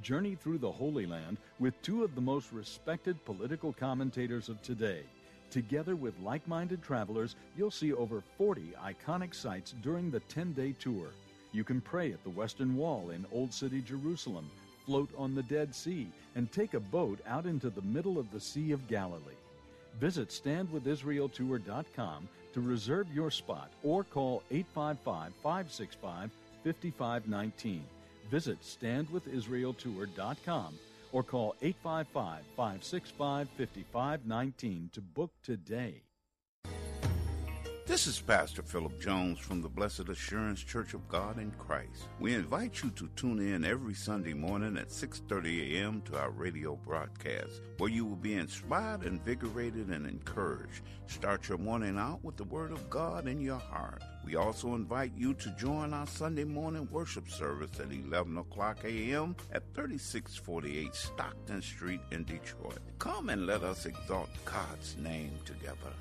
Journey 0.00 0.36
through 0.36 0.58
the 0.58 0.70
Holy 0.70 1.06
Land 1.06 1.38
with 1.58 1.80
two 1.82 2.04
of 2.04 2.14
the 2.14 2.20
most 2.20 2.52
respected 2.52 3.22
political 3.24 3.72
commentators 3.72 4.48
of 4.48 4.62
today. 4.62 5.02
Together 5.50 5.96
with 5.96 6.18
like 6.20 6.46
minded 6.46 6.82
travelers, 6.82 7.34
you'll 7.56 7.70
see 7.70 7.92
over 7.92 8.22
40 8.36 8.74
iconic 8.84 9.34
sites 9.34 9.74
during 9.82 10.10
the 10.10 10.20
10 10.20 10.52
day 10.52 10.72
tour. 10.78 11.08
You 11.52 11.64
can 11.64 11.80
pray 11.80 12.12
at 12.12 12.22
the 12.22 12.30
Western 12.30 12.76
Wall 12.76 13.10
in 13.10 13.26
Old 13.32 13.52
City, 13.52 13.80
Jerusalem, 13.80 14.48
float 14.86 15.10
on 15.16 15.34
the 15.34 15.42
Dead 15.42 15.74
Sea, 15.74 16.06
and 16.36 16.52
take 16.52 16.74
a 16.74 16.80
boat 16.80 17.18
out 17.26 17.46
into 17.46 17.70
the 17.70 17.82
middle 17.82 18.18
of 18.18 18.30
the 18.30 18.40
Sea 18.40 18.72
of 18.72 18.86
Galilee. 18.86 19.22
Visit 19.98 20.28
standwithisraeltour.com 20.28 22.28
to 22.52 22.60
reserve 22.60 23.06
your 23.12 23.30
spot 23.30 23.70
or 23.82 24.04
call 24.04 24.42
855 24.50 25.32
565 25.42 26.30
5519. 26.64 27.84
Visit 28.30 28.60
standwithisraeltour.com 28.62 30.74
or 31.12 31.22
call 31.22 31.54
855 31.62 32.42
565 32.56 33.48
5519 33.56 34.90
to 34.92 35.00
book 35.00 35.30
today. 35.42 36.02
This 37.88 38.06
is 38.06 38.20
Pastor 38.20 38.60
Philip 38.60 39.00
Jones 39.00 39.38
from 39.38 39.62
the 39.62 39.68
Blessed 39.70 40.10
Assurance 40.10 40.62
Church 40.62 40.92
of 40.92 41.08
God 41.08 41.38
in 41.38 41.50
Christ. 41.52 42.08
We 42.20 42.34
invite 42.34 42.82
you 42.82 42.90
to 42.90 43.08
tune 43.16 43.38
in 43.38 43.64
every 43.64 43.94
Sunday 43.94 44.34
morning 44.34 44.76
at 44.76 44.90
6:30 44.90 45.72
a.m. 45.72 46.02
to 46.02 46.18
our 46.18 46.30
radio 46.30 46.76
broadcast, 46.76 47.62
where 47.78 47.88
you 47.88 48.04
will 48.04 48.14
be 48.14 48.34
inspired, 48.34 49.04
invigorated, 49.04 49.88
and 49.88 50.06
encouraged. 50.06 50.82
Start 51.06 51.48
your 51.48 51.56
morning 51.56 51.96
out 51.96 52.22
with 52.22 52.36
the 52.36 52.44
Word 52.44 52.72
of 52.72 52.90
God 52.90 53.26
in 53.26 53.40
your 53.40 53.58
heart. 53.58 54.02
We 54.22 54.36
also 54.36 54.74
invite 54.74 55.12
you 55.16 55.32
to 55.32 55.50
join 55.52 55.94
our 55.94 56.06
Sunday 56.06 56.44
morning 56.44 56.86
worship 56.92 57.30
service 57.30 57.80
at 57.80 57.90
11 57.90 58.36
o'clock 58.36 58.84
a.m. 58.84 59.34
at 59.50 59.62
3648 59.72 60.94
Stockton 60.94 61.62
Street 61.62 62.02
in 62.12 62.24
Detroit. 62.24 62.80
Come 62.98 63.30
and 63.30 63.46
let 63.46 63.62
us 63.62 63.86
exalt 63.86 64.28
God's 64.44 64.94
name 64.98 65.32
together. 65.46 65.94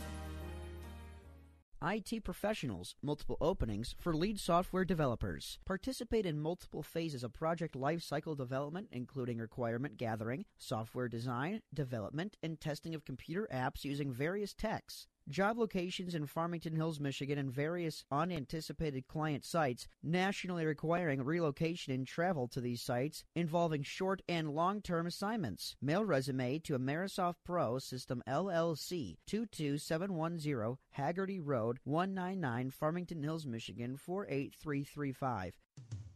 IT 1.84 2.24
professionals, 2.24 2.96
multiple 3.04 3.38
openings 3.40 3.96
for 4.00 4.16
lead 4.16 4.40
software 4.40 4.84
developers. 4.84 5.60
Participate 5.66 6.26
in 6.26 6.40
multiple 6.40 6.82
phases 6.82 7.24
of 7.24 7.34
project 7.34 7.76
lifecycle 7.76 8.36
development, 8.36 8.88
including 8.92 9.38
requirement 9.38 9.98
gathering, 9.98 10.46
software 10.58 11.08
design, 11.08 11.62
development, 11.74 12.38
and 12.42 12.60
testing 12.60 12.96
of 12.96 13.06
computer 13.06 13.48
apps 13.54 13.84
using 13.84 14.12
various 14.12 14.54
techs. 14.54 15.08
Job 15.30 15.58
locations 15.58 16.16
in 16.16 16.26
Farmington 16.26 16.74
Hills, 16.74 17.02
Michigan, 17.02 17.38
and 17.38 17.52
various 17.52 18.06
unanticipated 18.10 19.08
client 19.08 19.44
sites, 19.44 19.86
nationally 20.02 20.66
requiring 20.66 21.22
relocation 21.22 21.94
and 21.94 22.08
travel 22.08 22.48
to 22.48 22.62
these 22.62 22.82
sites, 22.82 23.26
involving 23.36 23.84
short 23.84 24.22
and 24.30 24.50
long 24.50 24.82
term 24.82 25.06
assignments. 25.06 25.76
Mail 25.82 26.06
resume 26.06 26.60
to 26.60 26.80
Amerisoft 26.80 27.36
Pro 27.44 27.78
System 27.78 28.24
LLC, 28.28 29.18
22710 29.28 30.78
Haggerty 30.92 31.42
Road, 31.42 31.80
199 31.84 32.72
Farmington 32.72 33.22
Hills, 33.22 33.46
Michigan, 33.46 33.98
48335. 33.98 35.60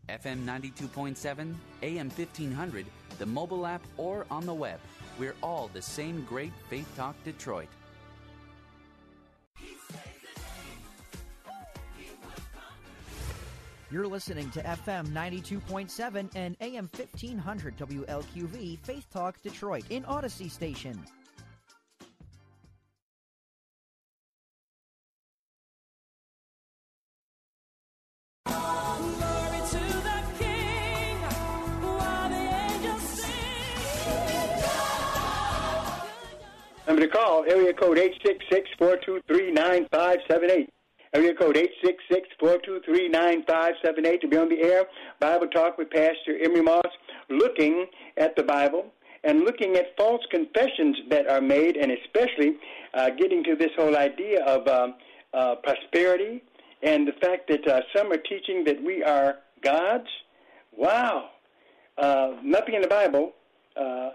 FM 0.07 0.45
92.7, 0.45 1.53
AM 1.83 2.09
1500, 2.09 2.85
the 3.19 3.25
mobile 3.25 3.65
app, 3.65 3.81
or 3.97 4.25
on 4.31 4.45
the 4.45 4.53
web. 4.53 4.79
We're 5.19 5.35
all 5.43 5.69
the 5.73 5.81
same 5.81 6.23
great 6.23 6.53
Faith 6.69 6.89
Talk 6.95 7.15
Detroit. 7.23 7.67
You're 13.91 14.07
listening 14.07 14.49
to 14.51 14.61
FM 14.63 15.07
92.7 15.09 16.29
and 16.33 16.55
AM 16.61 16.89
1500 16.95 17.75
WLQV 17.77 18.79
Faith 18.79 19.05
Talk 19.11 19.41
Detroit 19.41 19.83
in 19.89 20.05
Odyssey 20.05 20.47
Station. 20.47 20.97
Number 36.87 37.01
to 37.01 37.09
call, 37.09 37.43
area 37.43 37.73
code 37.73 37.97
866-423-9578. 38.79 40.69
Area 41.13 41.33
code 41.33 41.57
866-423-9578 42.41 44.21
to 44.21 44.27
be 44.29 44.37
on 44.37 44.47
the 44.47 44.61
air. 44.61 44.85
Bible 45.19 45.47
Talk 45.47 45.77
with 45.77 45.89
Pastor 45.89 46.37
Emery 46.41 46.61
Moss, 46.61 46.85
looking 47.29 47.87
at 48.17 48.35
the 48.37 48.43
Bible 48.43 48.85
and 49.23 49.41
looking 49.41 49.75
at 49.75 49.95
false 49.97 50.21
confessions 50.31 50.97
that 51.09 51.27
are 51.27 51.41
made, 51.41 51.75
and 51.75 51.91
especially 51.91 52.55
uh, 52.93 53.09
getting 53.19 53.43
to 53.43 53.55
this 53.55 53.71
whole 53.77 53.97
idea 53.97 54.43
of 54.45 54.67
um, 54.67 54.95
uh, 55.33 55.55
prosperity 55.55 56.41
and 56.81 57.07
the 57.07 57.13
fact 57.13 57.47
that 57.49 57.67
uh, 57.67 57.81
some 57.95 58.11
are 58.11 58.17
teaching 58.17 58.63
that 58.63 58.81
we 58.81 59.03
are 59.03 59.39
gods. 59.61 60.07
Wow. 60.75 61.29
Uh, 61.97 62.35
nothing 62.43 62.75
in 62.75 62.81
the 62.81 62.87
Bible 62.87 63.33
uh, 63.75 64.11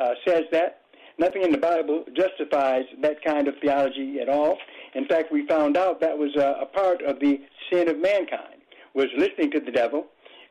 uh, 0.00 0.14
says 0.26 0.44
that. 0.52 0.82
Nothing 1.18 1.42
in 1.42 1.50
the 1.50 1.58
Bible 1.58 2.04
justifies 2.14 2.84
that 3.00 3.24
kind 3.24 3.48
of 3.48 3.54
theology 3.60 4.20
at 4.20 4.28
all. 4.28 4.58
In 4.96 5.06
fact, 5.06 5.30
we 5.30 5.46
found 5.46 5.76
out 5.76 6.00
that 6.00 6.16
was 6.16 6.34
a, 6.36 6.62
a 6.62 6.66
part 6.66 7.02
of 7.02 7.20
the 7.20 7.38
sin 7.70 7.88
of 7.88 7.98
mankind, 7.98 8.62
was 8.94 9.08
listening 9.18 9.50
to 9.50 9.60
the 9.60 9.70
devil 9.70 10.06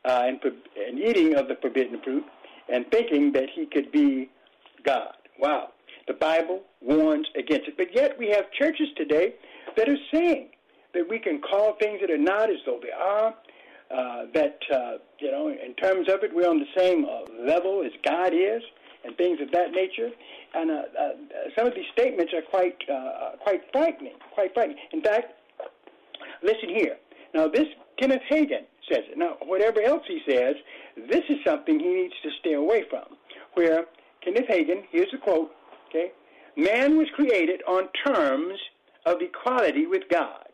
uh, 0.05 0.21
and, 0.25 0.39
and 0.87 0.99
eating 0.99 1.33
of 1.35 1.47
the 1.47 1.55
forbidden 1.63 1.99
fruit 2.03 2.23
and 2.71 2.85
thinking 2.91 3.31
that 3.31 3.49
he 3.55 3.65
could 3.65 3.91
be 3.91 4.29
God. 4.83 5.15
Wow. 5.39 5.69
The 6.07 6.13
Bible 6.13 6.61
warns 6.79 7.25
against 7.35 7.67
it. 7.67 7.75
But 7.75 7.95
yet 7.95 8.19
we 8.19 8.29
have 8.29 8.51
churches 8.51 8.87
today 8.95 9.33
that 9.75 9.89
are 9.89 9.97
saying 10.13 10.49
that 10.93 11.09
we 11.09 11.17
can 11.17 11.41
call 11.41 11.75
things 11.81 11.99
that 12.01 12.11
are 12.11 12.17
not 12.17 12.51
as 12.51 12.57
though 12.67 12.79
they 12.79 12.91
are, 12.91 13.33
uh, 13.89 14.25
that, 14.35 14.59
uh, 14.71 14.97
you 15.19 15.31
know, 15.31 15.49
in 15.49 15.73
terms 15.73 16.07
of 16.07 16.23
it, 16.23 16.29
we're 16.33 16.47
on 16.47 16.59
the 16.59 16.79
same 16.79 17.05
uh, 17.05 17.21
level 17.43 17.83
as 17.83 17.91
God 18.03 18.31
is, 18.33 18.61
and 19.05 19.15
things 19.17 19.39
of 19.41 19.51
that 19.51 19.71
nature. 19.71 20.09
And 20.53 20.71
uh, 20.71 20.73
uh, 20.73 21.09
some 21.55 21.67
of 21.67 21.75
these 21.75 21.85
statements 21.93 22.33
are 22.33 22.41
quite, 22.41 22.77
uh, 22.91 23.37
quite 23.41 23.61
frightening, 23.71 24.13
quite 24.33 24.53
frightening. 24.53 24.77
In 24.91 25.01
fact, 25.01 25.33
listen 26.43 26.69
here. 26.69 26.97
Now, 27.33 27.47
this 27.47 27.67
Kenneth 27.99 28.21
Hagin 28.29 28.65
says 28.89 29.03
it. 29.11 29.17
Now, 29.17 29.37
whatever 29.43 29.81
else 29.81 30.03
he 30.07 30.21
says, 30.27 30.55
this 31.09 31.23
is 31.29 31.37
something 31.45 31.79
he 31.79 31.87
needs 31.87 32.13
to 32.23 32.29
stay 32.39 32.53
away 32.53 32.83
from. 32.89 33.03
Where 33.53 33.85
Kenneth 34.23 34.47
Hagin, 34.49 34.83
here's 34.91 35.13
a 35.13 35.17
quote, 35.17 35.51
okay? 35.89 36.11
Man 36.57 36.97
was 36.97 37.07
created 37.15 37.61
on 37.67 37.89
terms 38.05 38.59
of 39.05 39.21
equality 39.21 39.85
with 39.85 40.03
God, 40.09 40.47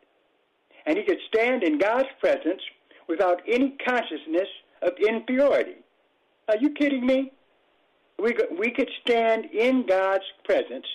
and 0.86 0.98
he 0.98 1.04
could 1.04 1.20
stand 1.28 1.64
in 1.64 1.78
God's 1.78 2.10
presence 2.20 2.62
without 3.08 3.42
any 3.48 3.78
consciousness 3.88 4.48
of 4.82 4.94
inferiority. 5.08 5.76
Are 6.48 6.58
you 6.58 6.72
kidding 6.72 7.06
me? 7.06 7.32
We 8.22 8.72
could, 8.72 8.90
stand 9.06 9.46
in 9.46 9.86
God's 9.88 10.24
presence 10.44 10.86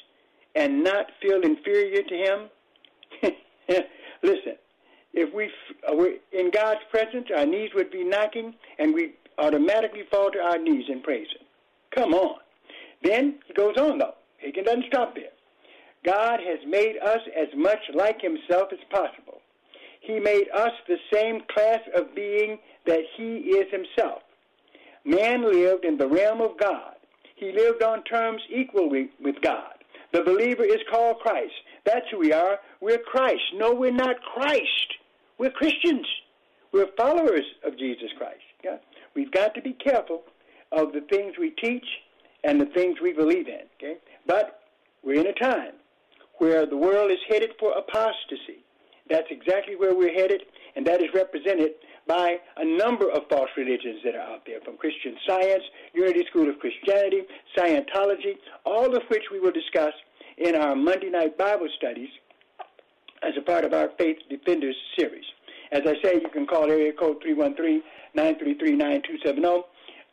and 0.54 0.84
not 0.84 1.06
feel 1.20 1.42
inferior 1.42 2.02
to 2.02 2.14
Him. 2.14 3.32
Listen, 4.22 4.54
if 5.12 5.34
we 5.34 5.50
uh, 5.90 5.94
were 5.94 6.12
in 6.32 6.50
God's 6.52 6.80
presence, 6.90 7.26
our 7.36 7.44
knees 7.44 7.70
would 7.74 7.90
be 7.90 8.04
knocking, 8.04 8.54
and 8.78 8.94
we 8.94 9.14
automatically 9.38 10.02
fall 10.10 10.30
to 10.30 10.38
our 10.38 10.58
knees 10.58 10.84
and 10.88 11.02
praise 11.02 11.26
Him. 11.28 11.46
Come 11.94 12.14
on. 12.14 12.38
Then 13.02 13.38
he 13.46 13.54
goes 13.54 13.76
on, 13.76 13.98
though. 13.98 14.14
He 14.38 14.52
doesn't 14.52 14.84
stop 14.86 15.14
there. 15.14 15.30
God 16.04 16.38
has 16.40 16.58
made 16.66 16.96
us 17.04 17.20
as 17.36 17.48
much 17.56 17.80
like 17.94 18.20
Himself 18.20 18.68
as 18.72 18.78
possible. 18.90 19.40
He 20.00 20.20
made 20.20 20.46
us 20.54 20.70
the 20.86 20.98
same 21.12 21.40
class 21.52 21.80
of 21.96 22.14
being 22.14 22.58
that 22.86 23.00
He 23.16 23.38
is 23.38 23.66
Himself. 23.72 24.22
Man 25.04 25.44
lived 25.44 25.84
in 25.84 25.96
the 25.96 26.06
realm 26.06 26.40
of 26.40 26.58
God. 26.58 26.95
He 27.36 27.52
lived 27.52 27.82
on 27.82 28.02
terms 28.04 28.42
equal 28.50 28.90
with 28.90 29.40
God. 29.42 29.74
The 30.12 30.22
believer 30.22 30.64
is 30.64 30.80
called 30.90 31.18
Christ. 31.20 31.52
That's 31.84 32.06
who 32.10 32.18
we 32.18 32.32
are. 32.32 32.58
We're 32.80 32.98
Christ. 32.98 33.42
No, 33.54 33.74
we're 33.74 33.92
not 33.92 34.16
Christ. 34.34 34.94
We're 35.38 35.50
Christians. 35.50 36.06
We're 36.72 36.88
followers 36.96 37.44
of 37.64 37.78
Jesus 37.78 38.10
Christ. 38.16 38.40
Yeah? 38.64 38.78
We've 39.14 39.30
got 39.30 39.54
to 39.54 39.62
be 39.62 39.74
careful 39.74 40.22
of 40.72 40.92
the 40.92 41.02
things 41.10 41.34
we 41.38 41.50
teach 41.50 41.86
and 42.42 42.60
the 42.60 42.66
things 42.66 42.96
we 43.02 43.12
believe 43.12 43.48
in. 43.48 43.62
Okay? 43.76 43.98
But 44.26 44.60
we're 45.02 45.20
in 45.20 45.26
a 45.26 45.32
time 45.32 45.72
where 46.38 46.66
the 46.66 46.76
world 46.76 47.10
is 47.10 47.18
headed 47.28 47.50
for 47.58 47.72
apostasy. 47.72 48.64
That's 49.08 49.28
exactly 49.30 49.76
where 49.76 49.94
we're 49.94 50.12
headed, 50.12 50.42
and 50.74 50.86
that 50.86 51.00
is 51.00 51.08
represented 51.14 51.72
by 52.06 52.36
a 52.56 52.64
number 52.64 53.10
of 53.10 53.22
false 53.28 53.50
religions 53.56 54.00
that 54.04 54.14
are 54.14 54.20
out 54.20 54.42
there, 54.46 54.60
from 54.64 54.76
Christian 54.76 55.16
Science, 55.26 55.62
Unity 55.92 56.24
School 56.30 56.48
of 56.48 56.58
Christianity, 56.58 57.22
Scientology, 57.56 58.36
all 58.64 58.94
of 58.94 59.02
which 59.08 59.24
we 59.32 59.40
will 59.40 59.52
discuss 59.52 59.92
in 60.38 60.54
our 60.54 60.76
Monday 60.76 61.10
night 61.10 61.36
Bible 61.36 61.68
studies 61.76 62.10
as 63.22 63.32
a 63.36 63.42
part 63.42 63.64
of 63.64 63.72
our 63.72 63.90
Faith 63.98 64.18
Defenders 64.28 64.76
series. 64.96 65.24
As 65.72 65.82
I 65.86 65.94
say, 66.02 66.14
you 66.14 66.28
can 66.32 66.46
call 66.46 66.70
area 66.70 66.92
code 66.92 67.22
313-933-9270 68.16 69.64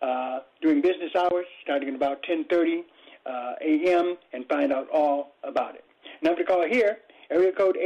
uh, 0.02 0.40
during 0.62 0.82
business 0.82 1.12
hours, 1.16 1.46
starting 1.64 1.90
at 1.90 1.96
about 1.96 2.24
10.30 2.24 2.84
uh, 3.26 3.54
a.m., 3.62 4.18
and 4.34 4.48
find 4.48 4.74
out 4.74 4.88
all 4.92 5.34
about 5.44 5.76
it. 5.76 5.86
Number 6.22 6.40
to 6.42 6.46
call 6.46 6.66
here, 6.68 6.98
area 7.30 7.52
code 7.52 7.78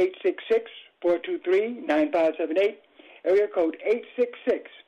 866-423-9578, 1.04 2.76
area 3.28 3.46
code 3.54 3.76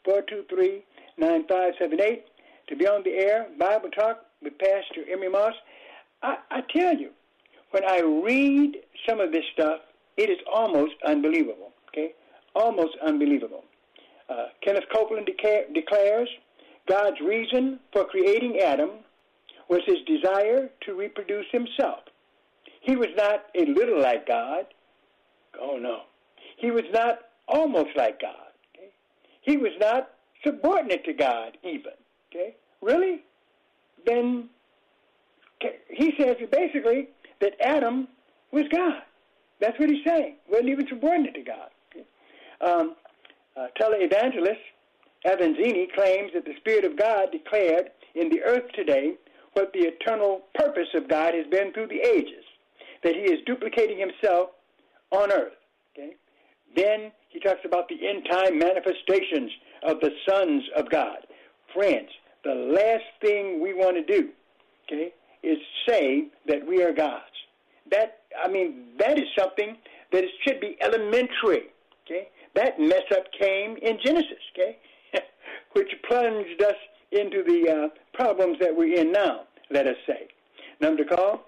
866-423-9578, 0.06 2.22
to 2.68 2.76
be 2.76 2.86
on 2.86 3.02
the 3.04 3.10
air, 3.10 3.48
Bible 3.58 3.90
Talk 3.90 4.24
with 4.42 4.56
Pastor 4.58 5.04
Emery 5.10 5.28
Moss. 5.28 5.52
I, 6.22 6.36
I 6.50 6.60
tell 6.74 6.94
you, 6.94 7.10
when 7.70 7.84
I 7.84 8.00
read 8.00 8.76
some 9.08 9.20
of 9.20 9.32
this 9.32 9.44
stuff, 9.52 9.80
it 10.16 10.30
is 10.30 10.38
almost 10.52 10.94
unbelievable. 11.06 11.72
Okay, 11.88 12.12
almost 12.54 12.96
unbelievable. 13.04 13.64
Uh, 14.28 14.46
Kenneth 14.62 14.84
Copeland 14.94 15.28
deca- 15.28 15.74
declares 15.74 16.28
God's 16.88 17.20
reason 17.20 17.80
for 17.92 18.04
creating 18.04 18.60
Adam 18.60 18.90
was 19.68 19.80
his 19.86 19.98
desire 20.06 20.70
to 20.86 20.94
reproduce 20.94 21.46
himself. 21.52 22.00
He 22.80 22.96
was 22.96 23.08
not 23.16 23.46
a 23.56 23.66
little 23.66 24.00
like 24.00 24.26
God. 24.26 24.66
Oh 25.60 25.78
no, 25.78 26.02
he 26.58 26.70
was 26.70 26.84
not 26.92 27.18
almost 27.50 27.90
like 27.96 28.20
God. 28.20 28.52
Okay? 28.74 28.88
He 29.42 29.56
was 29.56 29.72
not 29.80 30.10
subordinate 30.44 31.04
to 31.04 31.12
God 31.12 31.58
even. 31.62 31.92
Okay, 32.30 32.54
really? 32.80 33.22
Then 34.06 34.48
he 35.88 36.12
says 36.18 36.36
basically 36.50 37.08
that 37.40 37.54
Adam 37.60 38.08
was 38.52 38.64
God. 38.72 39.02
That's 39.60 39.78
what 39.78 39.90
he's 39.90 40.04
saying. 40.06 40.36
wasn't 40.48 40.70
even 40.70 40.86
subordinate 40.88 41.34
to 41.34 41.42
God. 41.42 41.70
Okay? 41.90 42.06
Um, 42.60 42.94
uh, 43.56 43.66
televangelist 43.80 44.56
Avanzini 45.26 45.92
claims 45.92 46.32
that 46.34 46.46
the 46.46 46.54
Spirit 46.60 46.84
of 46.84 46.96
God 46.96 47.30
declared 47.30 47.90
in 48.14 48.30
the 48.30 48.42
earth 48.42 48.70
today 48.74 49.14
what 49.52 49.72
the 49.72 49.80
eternal 49.80 50.42
purpose 50.54 50.88
of 50.94 51.08
God 51.08 51.34
has 51.34 51.46
been 51.48 51.72
through 51.72 51.88
the 51.88 52.00
ages, 52.00 52.44
that 53.02 53.14
he 53.14 53.22
is 53.22 53.40
duplicating 53.44 53.98
himself 53.98 54.50
on 55.10 55.30
earth. 55.32 55.52
Then 56.74 57.12
he 57.28 57.40
talks 57.40 57.60
about 57.64 57.88
the 57.88 58.06
end 58.06 58.26
time 58.30 58.58
manifestations 58.58 59.50
of 59.82 60.00
the 60.00 60.10
sons 60.28 60.62
of 60.76 60.90
God. 60.90 61.18
Friends, 61.74 62.08
the 62.44 62.54
last 62.54 63.04
thing 63.20 63.60
we 63.62 63.74
want 63.74 63.96
to 63.96 64.04
do, 64.04 64.30
okay, 64.86 65.12
is 65.42 65.58
say 65.88 66.26
that 66.46 66.66
we 66.66 66.82
are 66.82 66.92
gods. 66.92 67.24
That 67.90 68.18
I 68.42 68.48
mean, 68.48 68.88
that 68.98 69.18
is 69.18 69.26
something 69.38 69.76
that 70.12 70.24
should 70.46 70.60
be 70.60 70.76
elementary. 70.80 71.68
Okay, 72.06 72.28
that 72.54 72.78
mess 72.78 73.02
up 73.12 73.24
came 73.38 73.76
in 73.82 73.98
Genesis. 74.04 74.42
Okay, 74.54 74.78
which 75.72 75.90
plunged 76.08 76.62
us 76.62 76.76
into 77.12 77.42
the 77.42 77.70
uh, 77.70 77.88
problems 78.14 78.58
that 78.60 78.74
we're 78.74 78.94
in 78.94 79.12
now. 79.12 79.42
Let 79.70 79.86
us 79.86 79.96
say. 80.06 80.28
Number 80.80 81.04
to 81.04 81.16
call: 81.16 81.44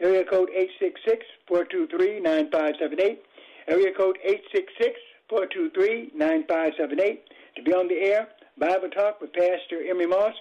area 0.00 0.24
code 0.24 0.50
eight 0.56 0.70
six 0.80 1.00
six 1.06 1.24
four 1.46 1.64
two 1.64 1.86
three 1.88 2.20
nine 2.20 2.50
five 2.50 2.74
seven 2.80 3.00
eight. 3.00 3.22
Area 3.68 3.92
code 3.94 4.18
eight 4.24 4.42
six 4.52 4.72
six 4.80 4.98
four 5.28 5.46
two 5.46 5.70
three 5.74 6.10
nine 6.14 6.44
five 6.48 6.72
seven 6.78 6.98
eight. 7.00 7.24
To 7.56 7.62
be 7.62 7.72
on 7.72 7.86
the 7.86 7.96
air, 7.96 8.28
Bible 8.58 8.88
Talk 8.88 9.20
with 9.20 9.32
Pastor 9.34 9.82
Emery 9.88 10.06
Moss. 10.06 10.34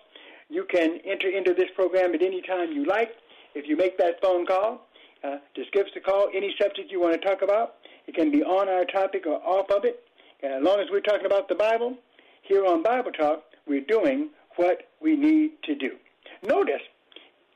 You 0.49 0.65
can 0.71 0.99
enter 1.05 1.29
into 1.29 1.53
this 1.53 1.67
program 1.75 2.15
at 2.15 2.21
any 2.21 2.41
time 2.41 2.71
you 2.71 2.85
like. 2.85 3.11
If 3.53 3.67
you 3.67 3.75
make 3.75 3.97
that 3.97 4.21
phone 4.21 4.45
call, 4.45 4.87
uh, 5.23 5.37
just 5.55 5.73
give 5.73 5.87
us 5.87 5.91
a 5.97 5.99
call. 5.99 6.29
Any 6.33 6.55
subject 6.61 6.89
you 6.89 7.01
want 7.01 7.19
to 7.19 7.27
talk 7.27 7.41
about, 7.41 7.75
it 8.07 8.15
can 8.15 8.31
be 8.31 8.43
on 8.43 8.69
our 8.69 8.85
topic 8.85 9.25
or 9.27 9.41
off 9.45 9.69
of 9.71 9.83
it. 9.83 10.03
as 10.43 10.63
long 10.63 10.79
as 10.79 10.87
we're 10.91 11.01
talking 11.01 11.25
about 11.25 11.49
the 11.49 11.55
Bible, 11.55 11.97
here 12.43 12.65
on 12.65 12.81
Bible 12.81 13.11
Talk, 13.11 13.43
we're 13.67 13.81
doing 13.81 14.29
what 14.55 14.87
we 15.01 15.17
need 15.17 15.51
to 15.63 15.75
do. 15.75 15.97
Notice, 16.43 16.81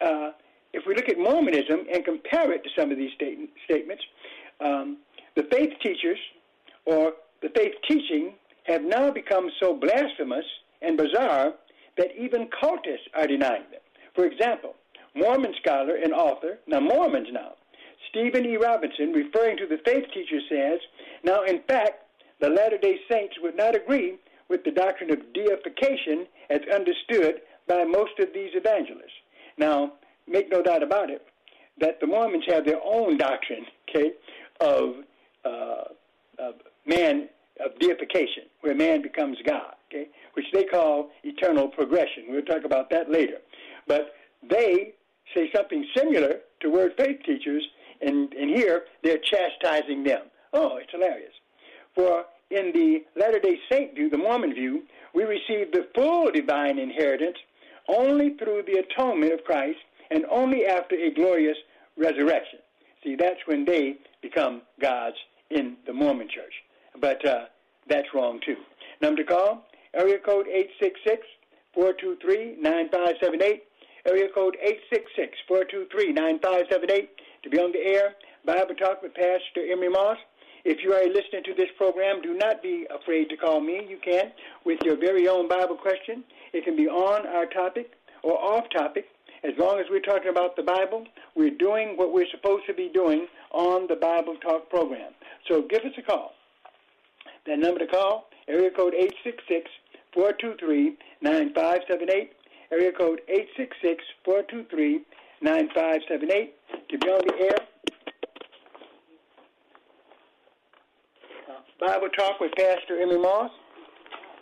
uh, 0.01 0.31
if 0.73 0.85
we 0.85 0.95
look 0.95 1.07
at 1.07 1.17
Mormonism 1.17 1.85
and 1.93 2.03
compare 2.03 2.51
it 2.51 2.63
to 2.63 2.69
some 2.75 2.91
of 2.91 2.97
these 2.97 3.13
state- 3.13 3.49
statements, 3.65 4.03
um, 4.59 4.97
the 5.35 5.43
faith 5.51 5.73
teachers 5.81 6.19
or 6.85 7.13
the 7.41 7.49
faith 7.55 7.73
teaching 7.87 8.33
have 8.63 8.83
now 8.83 9.11
become 9.11 9.49
so 9.59 9.75
blasphemous 9.75 10.45
and 10.81 10.97
bizarre 10.97 11.53
that 11.97 12.09
even 12.17 12.47
cultists 12.61 13.09
are 13.15 13.27
denying 13.27 13.63
them. 13.71 13.81
For 14.15 14.25
example, 14.25 14.75
Mormon 15.15 15.53
scholar 15.61 15.95
and 15.95 16.13
author, 16.13 16.59
now 16.67 16.79
Mormons 16.79 17.27
now, 17.31 17.53
Stephen 18.09 18.45
E. 18.45 18.57
Robinson, 18.57 19.13
referring 19.13 19.57
to 19.57 19.67
the 19.67 19.79
faith 19.85 20.05
teacher, 20.13 20.39
says, 20.49 20.79
Now, 21.23 21.43
in 21.43 21.61
fact, 21.67 22.03
the 22.39 22.49
Latter 22.49 22.77
day 22.77 22.99
Saints 23.09 23.35
would 23.41 23.55
not 23.55 23.75
agree 23.75 24.15
with 24.49 24.63
the 24.63 24.71
doctrine 24.71 25.11
of 25.11 25.33
deification 25.33 26.27
as 26.49 26.59
understood 26.73 27.41
by 27.67 27.83
most 27.83 28.19
of 28.19 28.33
these 28.33 28.51
evangelists. 28.53 29.11
Now, 29.57 29.93
make 30.27 30.51
no 30.51 30.61
doubt 30.61 30.83
about 30.83 31.09
it, 31.09 31.25
that 31.79 31.99
the 31.99 32.07
Mormons 32.07 32.43
have 32.49 32.65
their 32.65 32.81
own 32.83 33.17
doctrine, 33.17 33.65
okay, 33.89 34.11
of, 34.59 34.95
uh, 35.45 35.83
of 36.39 36.55
man, 36.85 37.29
of 37.63 37.77
deification, 37.79 38.43
where 38.61 38.75
man 38.75 39.01
becomes 39.01 39.37
God, 39.45 39.75
okay, 39.89 40.07
which 40.33 40.45
they 40.53 40.63
call 40.63 41.09
eternal 41.23 41.67
progression. 41.67 42.25
We'll 42.29 42.41
talk 42.43 42.65
about 42.65 42.89
that 42.89 43.09
later. 43.09 43.37
But 43.87 44.13
they 44.47 44.93
say 45.35 45.51
something 45.55 45.85
similar 45.95 46.39
to 46.61 46.69
word 46.69 46.93
faith 46.97 47.19
teachers, 47.25 47.63
and, 48.01 48.33
and 48.33 48.49
here 48.49 48.83
they're 49.03 49.19
chastising 49.19 50.03
them. 50.03 50.23
Oh, 50.53 50.77
it's 50.77 50.91
hilarious. 50.91 51.33
For 51.95 52.25
in 52.49 52.71
the 52.73 53.03
Latter 53.19 53.39
day 53.39 53.59
Saint 53.71 53.95
view, 53.95 54.09
the 54.09 54.17
Mormon 54.17 54.53
view, 54.53 54.83
we 55.13 55.23
receive 55.23 55.71
the 55.71 55.87
full 55.95 56.31
divine 56.31 56.79
inheritance 56.79 57.37
only 57.87 58.35
through 58.35 58.63
the 58.65 58.79
atonement 58.79 59.33
of 59.33 59.43
Christ 59.43 59.79
and 60.09 60.25
only 60.29 60.65
after 60.65 60.95
a 60.95 61.13
glorious 61.13 61.57
resurrection. 61.97 62.59
See, 63.03 63.15
that's 63.15 63.39
when 63.45 63.65
they 63.65 63.97
become 64.21 64.61
gods 64.79 65.15
in 65.51 65.77
the 65.85 65.93
Mormon 65.93 66.27
church. 66.29 66.53
But 66.99 67.25
uh, 67.25 67.45
that's 67.87 68.07
wrong 68.13 68.39
too. 68.45 68.57
Number 69.01 69.23
to 69.23 69.27
call, 69.27 69.65
area 69.93 70.19
code 70.19 70.47
866 70.47 71.25
423 71.73 72.61
9578. 72.61 73.63
Area 74.07 74.27
code 74.33 74.57
866 74.61 75.37
423 75.47 76.13
9578 76.13 77.09
to 77.43 77.49
be 77.49 77.57
on 77.59 77.71
the 77.71 77.79
air. 77.79 78.15
Bible 78.45 78.73
Talk 78.75 79.03
with 79.03 79.13
Pastor 79.13 79.61
Emery 79.71 79.89
Moss. 79.89 80.17
If 80.63 80.83
you 80.83 80.93
are 80.93 81.05
listening 81.05 81.43
to 81.45 81.53
this 81.53 81.69
program, 81.77 82.21
do 82.21 82.33
not 82.33 82.61
be 82.61 82.87
afraid 82.89 83.29
to 83.29 83.37
call 83.37 83.61
me. 83.61 83.85
You 83.87 83.97
can 84.03 84.31
with 84.65 84.79
your 84.83 84.95
very 84.95 85.27
own 85.27 85.47
Bible 85.47 85.75
question. 85.75 86.23
It 86.53 86.63
can 86.63 86.75
be 86.75 86.87
on 86.87 87.25
our 87.27 87.45
topic 87.45 87.91
or 88.23 88.37
off 88.37 88.65
topic. 88.69 89.05
As 89.43 89.53
long 89.57 89.79
as 89.79 89.87
we're 89.89 90.01
talking 90.01 90.29
about 90.29 90.55
the 90.55 90.61
Bible, 90.61 91.05
we're 91.35 91.57
doing 91.57 91.97
what 91.97 92.13
we're 92.13 92.29
supposed 92.29 92.67
to 92.67 92.73
be 92.73 92.89
doing 92.93 93.25
on 93.51 93.87
the 93.87 93.95
Bible 93.95 94.35
Talk 94.37 94.69
program. 94.69 95.13
So 95.47 95.63
give 95.63 95.81
us 95.81 95.93
a 95.97 96.01
call. 96.03 96.33
That 97.47 97.57
number 97.57 97.79
to 97.79 97.87
call, 97.87 98.29
area 98.47 98.69
code 98.69 98.93
866 98.93 99.69
423 100.13 100.95
9578. 101.21 102.33
Area 102.71 102.91
code 102.91 103.21
866 103.27 104.03
423 104.23 105.01
9578. 105.41 106.53
To 106.89 106.97
be 106.99 107.07
on 107.07 107.21
the 107.25 107.33
air, 107.41 107.57
uh, 111.49 111.61
Bible 111.79 112.09
Talk 112.09 112.39
with 112.39 112.51
Pastor 112.55 113.01
Emery 113.01 113.17
Moss. 113.17 113.49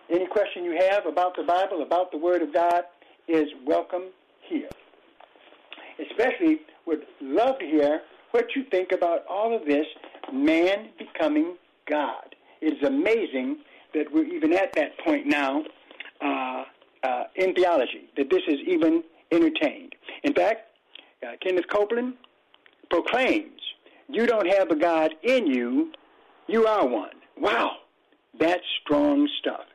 Any 0.10 0.28
question 0.28 0.66
you 0.66 0.78
have 0.78 1.06
about 1.06 1.38
the 1.38 1.44
Bible, 1.44 1.84
about 1.84 2.12
the 2.12 2.18
Word 2.18 2.42
of 2.42 2.54
God, 2.54 2.84
is 3.30 3.48
welcome 3.66 4.10
here. 4.50 4.70
Especially 6.00 6.62
would 6.86 7.06
love 7.22 7.60
to 7.60 7.66
hear 7.66 8.02
what 8.32 8.46
you 8.56 8.64
think 8.72 8.92
about 8.92 9.26
all 9.28 9.56
of 9.56 9.66
this 9.66 9.86
man 10.32 10.90
becoming 10.98 11.56
God. 11.88 12.36
It 12.62 12.78
is 12.78 12.84
amazing 12.84 13.58
that 13.94 14.12
we're 14.12 14.26
even 14.26 14.54
at 14.54 14.74
that 14.74 14.98
point 15.00 15.26
now 15.26 15.64
uh, 16.22 16.64
uh, 17.04 17.24
in 17.36 17.54
theology, 17.56 18.10
that 18.18 18.30
this 18.30 18.42
is 18.48 18.60
even 18.68 19.04
entertained. 19.32 19.96
In 20.24 20.34
fact, 20.34 20.68
uh, 21.24 21.32
Kenneth 21.42 21.68
Copeland 21.70 22.14
proclaims, 22.90 23.62
You 24.08 24.26
don't 24.26 24.48
have 24.48 24.70
a 24.70 24.76
God 24.76 25.14
in 25.24 25.48
you, 25.48 25.92
you 26.48 26.66
are 26.66 26.86
one. 26.86 27.12
Wow, 27.38 27.78
that's 28.40 28.64
strong 28.84 29.30
stuff. 29.40 29.66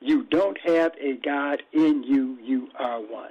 You 0.00 0.24
don't 0.24 0.58
have 0.64 0.92
a 1.00 1.14
God 1.14 1.62
in 1.72 2.02
you, 2.02 2.38
you 2.42 2.68
are 2.78 3.00
one. 3.00 3.30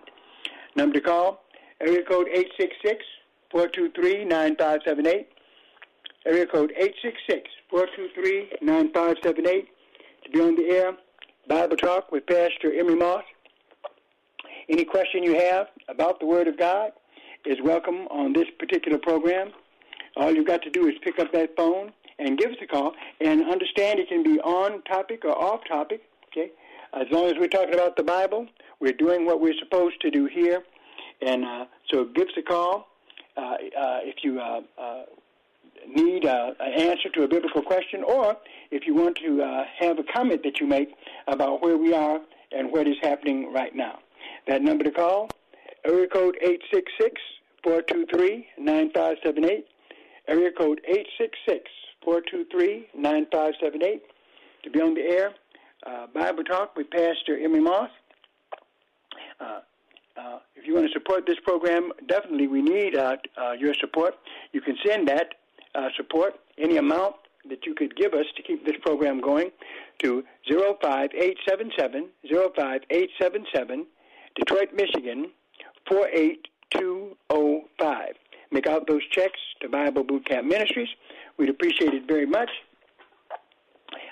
Number 0.75 0.99
to 0.99 1.01
call, 1.01 1.42
area 1.81 2.03
code 2.03 2.27
866 2.27 3.03
423 3.51 4.25
9578. 4.25 5.27
Area 6.25 6.45
code 6.45 6.71
866 6.77 7.49
423 7.69 8.57
9578 8.61 9.67
to 10.23 10.29
be 10.31 10.39
on 10.39 10.55
the 10.55 10.69
air. 10.69 10.97
Bible 11.47 11.75
Talk 11.75 12.11
with 12.11 12.25
Pastor 12.25 12.71
Emery 12.73 12.95
Moss. 12.95 13.23
Any 14.69 14.85
question 14.85 15.23
you 15.23 15.35
have 15.35 15.67
about 15.89 16.19
the 16.19 16.25
Word 16.25 16.47
of 16.47 16.57
God 16.57 16.91
is 17.45 17.57
welcome 17.61 18.07
on 18.09 18.31
this 18.31 18.47
particular 18.57 18.97
program. 18.97 19.51
All 20.15 20.33
you've 20.33 20.47
got 20.47 20.61
to 20.61 20.69
do 20.69 20.87
is 20.87 20.93
pick 21.03 21.19
up 21.19 21.33
that 21.33 21.55
phone 21.57 21.91
and 22.19 22.37
give 22.37 22.51
us 22.51 22.57
a 22.61 22.67
call 22.67 22.93
and 23.19 23.43
understand 23.43 23.99
it 23.99 24.07
can 24.07 24.23
be 24.23 24.39
on 24.39 24.81
topic 24.83 25.25
or 25.25 25.37
off 25.37 25.61
topic. 25.67 26.01
Okay, 26.31 26.51
as 26.93 27.07
long 27.11 27.25
as 27.25 27.33
we're 27.37 27.47
talking 27.47 27.73
about 27.73 27.97
the 27.97 28.03
Bible, 28.03 28.47
we're 28.79 28.93
doing 28.93 29.25
what 29.25 29.41
we're 29.41 29.57
supposed 29.59 29.99
to 30.01 30.09
do 30.09 30.25
here. 30.25 30.63
And 31.25 31.45
uh, 31.45 31.65
so 31.91 32.05
give 32.05 32.27
us 32.27 32.33
a 32.37 32.41
call 32.41 32.87
uh, 33.37 33.41
uh, 33.41 33.55
if 34.03 34.23
you 34.23 34.39
uh, 34.39 34.61
uh, 34.79 35.03
need 35.87 36.25
uh, 36.25 36.51
an 36.59 36.73
answer 36.73 37.09
to 37.09 37.23
a 37.23 37.27
biblical 37.27 37.61
question, 37.61 38.03
or 38.03 38.37
if 38.71 38.85
you 38.85 38.93
want 38.93 39.17
to 39.17 39.65
have 39.79 39.99
a 39.99 40.03
comment 40.13 40.43
that 40.43 40.59
you 40.59 40.67
make 40.67 40.89
about 41.27 41.61
where 41.61 41.77
we 41.77 41.93
are 41.93 42.19
and 42.51 42.71
what 42.71 42.87
is 42.87 42.95
happening 43.01 43.51
right 43.51 43.75
now. 43.75 43.99
That 44.47 44.61
number 44.61 44.83
to 44.83 44.91
call, 44.91 45.29
area 45.85 46.07
code 46.07 46.37
866 46.41 47.21
423 47.63 48.47
9578. 48.59 49.65
Area 50.27 50.51
code 50.51 50.79
866 50.87 51.69
423 52.03 52.87
9578 52.95 54.03
to 54.63 54.69
be 54.69 54.79
on 54.79 54.93
the 54.93 55.01
air. 55.01 55.33
Uh, 55.85 56.07
Bible 56.13 56.43
Talk 56.43 56.77
with 56.77 56.89
Pastor 56.91 57.37
Emery 57.37 57.59
Moss. 57.59 57.89
Uh, 60.15 60.37
if 60.55 60.67
you 60.67 60.75
want 60.75 60.85
to 60.85 60.93
support 60.93 61.25
this 61.25 61.37
program, 61.43 61.91
definitely 62.07 62.47
we 62.47 62.61
need 62.61 62.95
uh, 62.95 63.17
uh, 63.37 63.51
your 63.53 63.73
support. 63.73 64.15
You 64.51 64.61
can 64.61 64.77
send 64.85 65.07
that 65.07 65.33
uh, 65.75 65.89
support, 65.97 66.35
any 66.57 66.77
amount 66.77 67.15
that 67.49 67.65
you 67.65 67.75
could 67.75 67.95
give 67.95 68.13
us 68.13 68.25
to 68.37 68.43
keep 68.43 68.65
this 68.65 68.75
program 68.81 69.19
going, 69.19 69.51
to 69.99 70.23
05877 70.47 72.09
05877 72.29 73.85
Detroit, 74.35 74.69
Michigan 74.73 75.29
48205. 75.89 78.15
Make 78.51 78.67
out 78.67 78.87
those 78.87 79.01
checks 79.11 79.39
to 79.61 79.69
Bible 79.69 80.03
Boot 80.03 80.25
Camp 80.27 80.45
Ministries. 80.47 80.89
We'd 81.37 81.49
appreciate 81.49 81.93
it 81.93 82.07
very 82.07 82.27
much. 82.27 82.49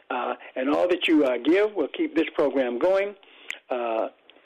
Uh, 0.10 0.34
and 0.56 0.70
all 0.70 0.88
that 0.90 1.08
you 1.08 1.26
uh, 1.26 1.38
give 1.38 1.74
will 1.74 1.88
keep 1.88 2.16
this 2.16 2.28
program 2.36 2.78
going. 2.80 3.16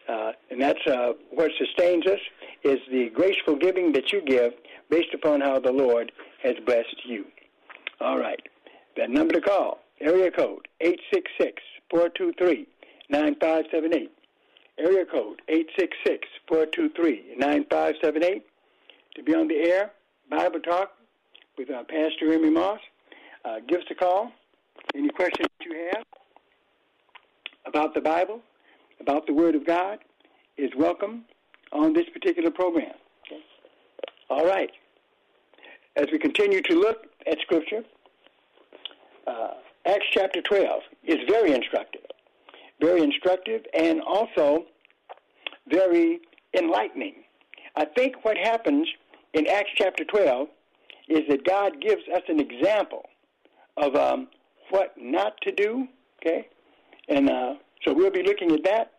Uh, 0.08 0.34
and 0.51 0.62
that's 0.62 0.86
uh, 0.88 1.14
what 1.32 1.51
sustains 1.58 2.06
us 2.06 2.20
is 2.64 2.78
the 2.91 3.10
graceful 3.10 3.56
giving 3.56 3.91
that 3.93 4.12
you 4.12 4.22
give 4.22 4.53
based 4.89 5.14
upon 5.14 5.41
how 5.41 5.60
the 5.60 5.72
Lord 5.72 6.12
has 6.43 6.56
blessed 6.66 7.06
you. 7.06 7.26
All 7.99 8.20
right. 8.20 8.41
That 8.97 9.10
number 9.10 9.34
to 9.34 9.41
call, 9.41 9.80
area 9.99 10.32
code 10.32 10.68
866-423-9578. 11.91 14.10
Area 14.78 15.06
code 15.06 15.41
866-423-9578. 16.49 18.41
To 19.16 19.24
be 19.24 19.34
on 19.34 19.47
the 19.47 19.56
air, 19.56 19.91
Bible 20.30 20.60
Talk 20.60 20.91
with 21.58 21.72
uh, 21.72 21.84
Pastor 21.84 22.34
Emery 22.34 22.49
Moss. 22.49 22.80
Uh, 23.43 23.60
give 23.68 23.80
us 23.80 23.86
a 23.89 23.95
call. 23.95 24.32
Any 24.93 25.10
questions 25.10 25.47
you 25.62 25.89
have 25.93 26.03
about 27.66 27.93
the 27.93 28.01
Bible, 28.01 28.41
about 29.00 29.28
the 29.28 29.34
Word 29.34 29.56
of 29.56 29.66
God, 29.66 30.00
is 30.58 30.72
welcome 30.78 31.26
on 31.72 31.93
this 31.93 32.06
particular 32.10 32.52
program. 32.52 32.93
Okay? 33.26 33.41
All 34.30 34.46
right. 34.46 34.72
As 35.96 36.08
we 36.12 36.20
continue 36.20 36.62
to 36.62 36.76
look 36.76 37.06
at 37.28 37.39
Scripture, 37.41 37.84
uh, 39.28 39.54
Acts 39.86 40.06
chapter 40.12 40.41
12 40.41 40.82
is 41.06 41.18
very 41.30 41.54
instructive. 41.54 42.02
Very 42.82 43.02
instructive 43.02 43.62
and 43.74 44.02
also 44.02 44.66
very 45.68 46.20
enlightening. 46.54 47.16
I 47.76 47.86
think 47.86 48.24
what 48.24 48.38
happens 48.38 48.88
in 49.34 49.48
Acts 49.48 49.72
chapter 49.76 50.04
12 50.04 50.48
is 51.08 51.22
that 51.30 51.46
God 51.46 51.82
gives 51.82 52.04
us 52.14 52.24
an 52.28 52.39
example 52.39 53.04
of 53.78 53.96
um, 53.96 54.28
what 54.70 54.93
not 54.98 55.39
to 55.41 55.52
do, 55.52 55.88
Okay, 56.22 56.48
and 57.08 57.30
uh, 57.30 57.54
so 57.86 57.93
we'll 57.93 58.11
be 58.11 58.23
looking 58.23 58.51
at 58.51 58.63
that. 58.63 58.91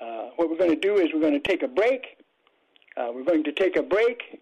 Uh, 0.00 0.30
what 0.36 0.48
we're 0.48 0.56
going 0.56 0.70
to 0.70 0.80
do 0.80 0.96
is 0.96 1.08
we're 1.12 1.20
going 1.20 1.34
to 1.34 1.40
take 1.40 1.62
a 1.62 1.68
break. 1.68 2.18
Uh, 2.96 3.08
we're 3.12 3.24
going 3.24 3.42
to 3.44 3.52
take 3.52 3.76
a 3.76 3.82
break, 3.82 4.40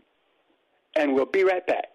and 0.97 1.15
we'll 1.15 1.25
be 1.25 1.43
right 1.43 1.67
back. 1.67 1.87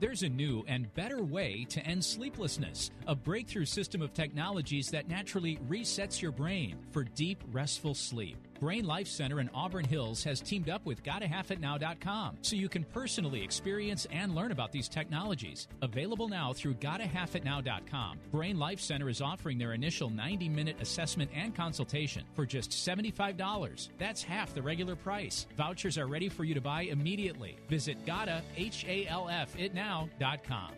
There's 0.00 0.24
a 0.24 0.28
new 0.28 0.64
and 0.66 0.92
better 0.94 1.22
way 1.22 1.64
to 1.68 1.80
end 1.86 2.04
sleeplessness 2.04 2.90
a 3.06 3.14
breakthrough 3.14 3.66
system 3.66 4.02
of 4.02 4.12
technologies 4.12 4.90
that 4.90 5.08
naturally 5.08 5.58
resets 5.68 6.20
your 6.20 6.32
brain 6.32 6.76
for 6.90 7.04
deep, 7.04 7.40
restful 7.52 7.94
sleep. 7.94 8.36
Brain 8.62 8.86
Life 8.86 9.08
Center 9.08 9.40
in 9.40 9.50
Auburn 9.52 9.84
Hills 9.84 10.22
has 10.22 10.40
teamed 10.40 10.70
up 10.70 10.86
with 10.86 11.02
GottaHalfItNow.com 11.02 12.38
so 12.42 12.54
you 12.54 12.68
can 12.68 12.84
personally 12.84 13.42
experience 13.42 14.06
and 14.12 14.36
learn 14.36 14.52
about 14.52 14.70
these 14.70 14.88
technologies. 14.88 15.66
Available 15.82 16.28
now 16.28 16.52
through 16.52 16.74
GottaHalfItNow.com. 16.74 18.20
Brain 18.30 18.60
Life 18.60 18.78
Center 18.78 19.08
is 19.08 19.20
offering 19.20 19.58
their 19.58 19.72
initial 19.72 20.10
90 20.10 20.48
minute 20.48 20.76
assessment 20.80 21.28
and 21.34 21.56
consultation 21.56 22.22
for 22.34 22.46
just 22.46 22.70
$75. 22.70 23.88
That's 23.98 24.22
half 24.22 24.54
the 24.54 24.62
regular 24.62 24.94
price. 24.94 25.48
Vouchers 25.56 25.98
are 25.98 26.06
ready 26.06 26.28
for 26.28 26.44
you 26.44 26.54
to 26.54 26.60
buy 26.60 26.82
immediately. 26.82 27.58
Visit 27.68 28.06
GottaHalfItNow.com. 28.06 30.72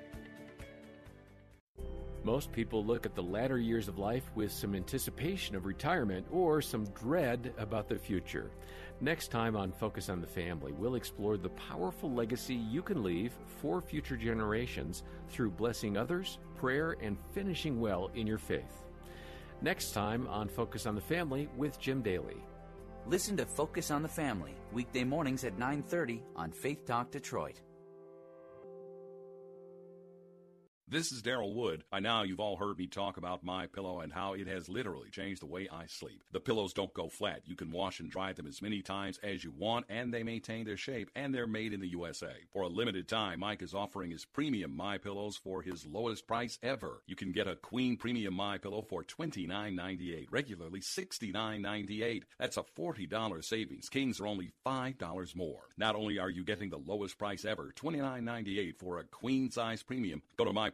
Most 2.25 2.51
people 2.53 2.83
look 2.83 3.05
at 3.05 3.15
the 3.15 3.23
latter 3.23 3.59
years 3.59 3.87
of 3.87 3.99
life 3.99 4.25
with 4.35 4.51
some 4.51 4.75
anticipation 4.75 5.55
of 5.55 5.67
retirement 5.67 6.27
or 6.31 6.63
some 6.63 6.87
dread 6.87 7.53
about 7.59 7.87
the 7.87 7.99
future. 7.99 8.51
Next 9.03 9.29
time 9.29 9.57
on 9.57 9.73
Focus 9.73 10.09
on 10.09 10.23
the 10.23 10.27
Family, 10.27 10.73
we'll 10.73 10.95
explore 10.95 11.37
the 11.37 11.51
powerful 11.51 12.11
legacy 12.11 12.55
you 12.55 12.81
can 12.81 13.03
leave 13.03 13.33
for 13.61 13.83
future 13.83 14.17
generations 14.17 15.03
through 15.29 15.51
blessing 15.51 15.99
others, 15.99 16.39
prayer, 16.57 16.97
and 17.03 17.19
finishing 17.35 17.79
well 17.79 18.11
in 18.15 18.27
your 18.27 18.39
faith. 18.39 18.87
Next 19.61 19.93
time 19.93 20.27
on 20.29 20.49
Focus 20.49 20.87
on 20.87 20.95
the 20.95 21.03
Family 21.03 21.51
with 21.59 21.79
Jim 21.79 22.01
Daly. 22.01 22.43
Listen 23.07 23.37
to 23.37 23.45
Focus 23.45 23.91
on 23.91 24.03
the 24.03 24.09
Family 24.09 24.55
weekday 24.73 25.05
mornings 25.05 25.45
at 25.45 25.59
9:30 25.59 26.23
on 26.37 26.53
Faith 26.53 26.87
Talk 26.87 27.11
Detroit. 27.11 27.61
This 30.87 31.13
is 31.13 31.23
Daryl 31.23 31.55
Wood. 31.55 31.83
By 31.91 32.01
now, 32.01 32.25
you've 32.25 32.41
all 32.41 32.59
heard 32.59 32.77
me 32.77 32.87
talk 32.87 33.17
about 33.17 33.43
my 33.43 33.67
pillow 33.67 34.01
and 34.01 34.13
how 34.13 34.35
it 34.35 34.47
has 34.47 34.69
literally 34.69 35.09
changed 35.09 35.41
the 35.41 35.47
way 35.47 35.67
I 35.73 35.87
sleep. 35.87 36.23
The 36.31 36.41
pillows 36.41 36.75
don't 36.75 36.93
go 36.93 37.09
flat. 37.09 37.41
You 37.47 37.57
can 37.57 37.73
wash 37.73 38.01
and 38.01 38.11
dry 38.11 38.35
them 38.35 38.47
as 38.47 38.61
many 38.61 38.83
times 38.83 39.19
as 39.23 39.43
you 39.43 39.51
want, 39.51 39.87
and 39.89 40.13
they 40.13 40.23
maintain 40.23 40.67
their 40.67 40.77
shape. 40.77 41.11
And 41.17 41.35
they're 41.35 41.47
made 41.47 41.73
in 41.73 41.81
the 41.81 41.89
USA. 41.89 42.35
For 42.53 42.63
a 42.63 42.69
limited 42.69 43.09
time, 43.09 43.41
Mike 43.41 43.63
is 43.63 43.73
offering 43.73 44.11
his 44.11 44.27
premium 44.27 44.77
My 44.77 44.99
Pillows 44.99 45.39
for 45.39 45.63
his 45.63 45.87
lowest 45.87 46.27
price 46.27 46.59
ever. 46.63 47.01
You 47.07 47.17
can 47.17 47.33
get 47.33 47.49
a 47.49 47.57
Queen 47.57 47.97
Premium 47.97 48.35
My 48.35 48.59
Pillow 48.59 48.83
for 48.83 49.03
$29.98, 49.03 50.27
regularly 50.31 50.81
$69.98. 50.81 52.25
That's 52.39 52.59
a 52.59 52.65
$40 52.79 53.43
savings. 53.43 53.89
Kings 53.89 54.21
are 54.21 54.27
only 54.27 54.51
$5 54.67 55.35
more. 55.35 55.63
Not 55.79 55.97
only 55.97 56.19
are 56.19 56.31
you 56.31 56.45
getting 56.45 56.69
the 56.69 56.77
lowest 56.77 57.17
price 57.17 57.47
ever, 57.47 57.73
$29.98 57.75 58.77
for 58.77 58.99
a 58.99 59.05
queen 59.05 59.51
size 59.51 59.83
premium. 59.83 60.21
Go 60.37 60.45
to 60.45 60.53
my 60.53 60.74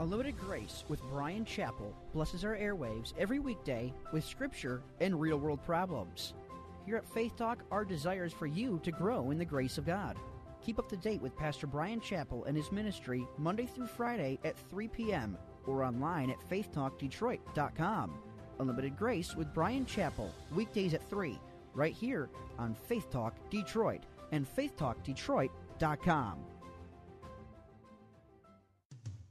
Unlimited 0.00 0.38
Grace 0.38 0.84
with 0.88 1.02
Bryan 1.10 1.44
Chapell 1.44 1.92
blesses 2.14 2.42
our 2.42 2.56
airwaves 2.56 3.12
every 3.18 3.38
weekday 3.38 3.92
with 4.12 4.24
scripture 4.24 4.82
and 5.00 5.20
real 5.20 5.36
world 5.36 5.62
problems. 5.62 6.32
Here 6.86 6.96
at 6.96 7.06
Faith 7.06 7.36
Talk, 7.36 7.62
our 7.70 7.84
desire 7.84 8.24
is 8.24 8.32
for 8.32 8.46
you 8.46 8.80
to 8.82 8.90
grow 8.90 9.30
in 9.30 9.36
the 9.36 9.44
grace 9.44 9.76
of 9.76 9.84
God. 9.84 10.16
Keep 10.62 10.78
up 10.78 10.88
to 10.88 10.96
date 10.96 11.20
with 11.20 11.36
Pastor 11.36 11.66
Bryan 11.66 12.00
Chapell 12.00 12.46
and 12.46 12.56
his 12.56 12.72
ministry 12.72 13.26
Monday 13.36 13.66
through 13.66 13.88
Friday 13.88 14.38
at 14.42 14.58
3 14.70 14.88
p.m. 14.88 15.36
or 15.66 15.84
online 15.84 16.30
at 16.30 16.48
faithtalkdetroit.com. 16.48 18.14
Unlimited 18.58 18.96
Grace 18.96 19.36
with 19.36 19.52
Bryan 19.52 19.84
Chapell, 19.84 20.30
weekdays 20.54 20.94
at 20.94 21.08
3, 21.10 21.38
right 21.74 21.94
here 21.94 22.30
on 22.58 22.74
Faith 22.74 23.10
Talk 23.10 23.34
Detroit 23.50 24.04
and 24.32 24.46
faithtalkdetroit.com. 24.56 26.38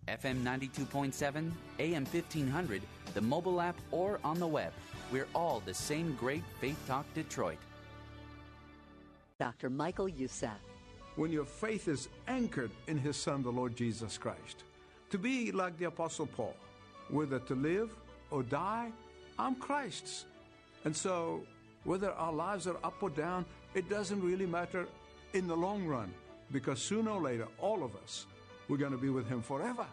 FM 0.10 0.44
92.7, 0.44 1.52
AM 1.80 2.06
1500, 2.06 2.82
the 3.14 3.22
mobile 3.22 3.62
app, 3.62 3.78
or 3.92 4.20
on 4.24 4.40
the 4.40 4.48
web. 4.48 4.74
We're 5.12 5.28
all 5.36 5.62
the 5.66 5.74
same 5.74 6.16
great 6.16 6.44
Faith 6.60 6.80
Talk 6.88 7.06
Detroit. 7.14 7.60
Dr. 9.40 9.70
Michael 9.70 10.10
Youssef. 10.10 10.50
When 11.16 11.32
your 11.32 11.46
faith 11.46 11.88
is 11.88 12.10
anchored 12.28 12.72
in 12.88 12.98
His 12.98 13.18
Son, 13.18 13.44
the 13.44 13.52
Lord 13.52 13.76
Jesus 13.76 14.18
Christ, 14.18 14.64
to 15.12 15.18
be 15.18 15.52
like 15.52 15.78
the 15.78 15.86
Apostle 15.86 16.28
Paul, 16.28 16.56
whether 17.10 17.40
to 17.40 17.56
live 17.56 17.92
or 18.32 18.44
die, 18.44 18.92
I'm 19.38 19.56
Christ's. 19.56 20.26
And 20.86 20.96
so, 20.96 21.44
whether 21.84 22.12
our 22.12 22.34
lives 22.34 22.68
are 22.68 22.78
up 22.84 23.02
or 23.02 23.10
down, 23.10 23.46
it 23.74 23.90
doesn't 23.90 24.22
really 24.22 24.46
matter 24.46 24.88
in 25.34 25.48
the 25.48 25.56
long 25.56 25.86
run, 25.86 26.12
because 26.52 26.82
sooner 26.82 27.12
or 27.12 27.22
later, 27.22 27.48
all 27.60 27.84
of 27.84 27.96
us, 27.96 28.26
we're 28.70 28.78
going 28.78 28.92
to 28.92 28.98
be 28.98 29.10
with 29.10 29.28
Him 29.28 29.42
forever. 29.42 29.86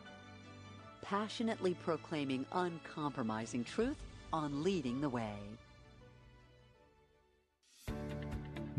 Passionately 1.03 1.74
proclaiming 1.74 2.47
uncompromising 2.53 3.64
truth 3.64 3.97
on 4.33 4.62
leading 4.62 5.01
the 5.01 5.09
way. 5.09 5.35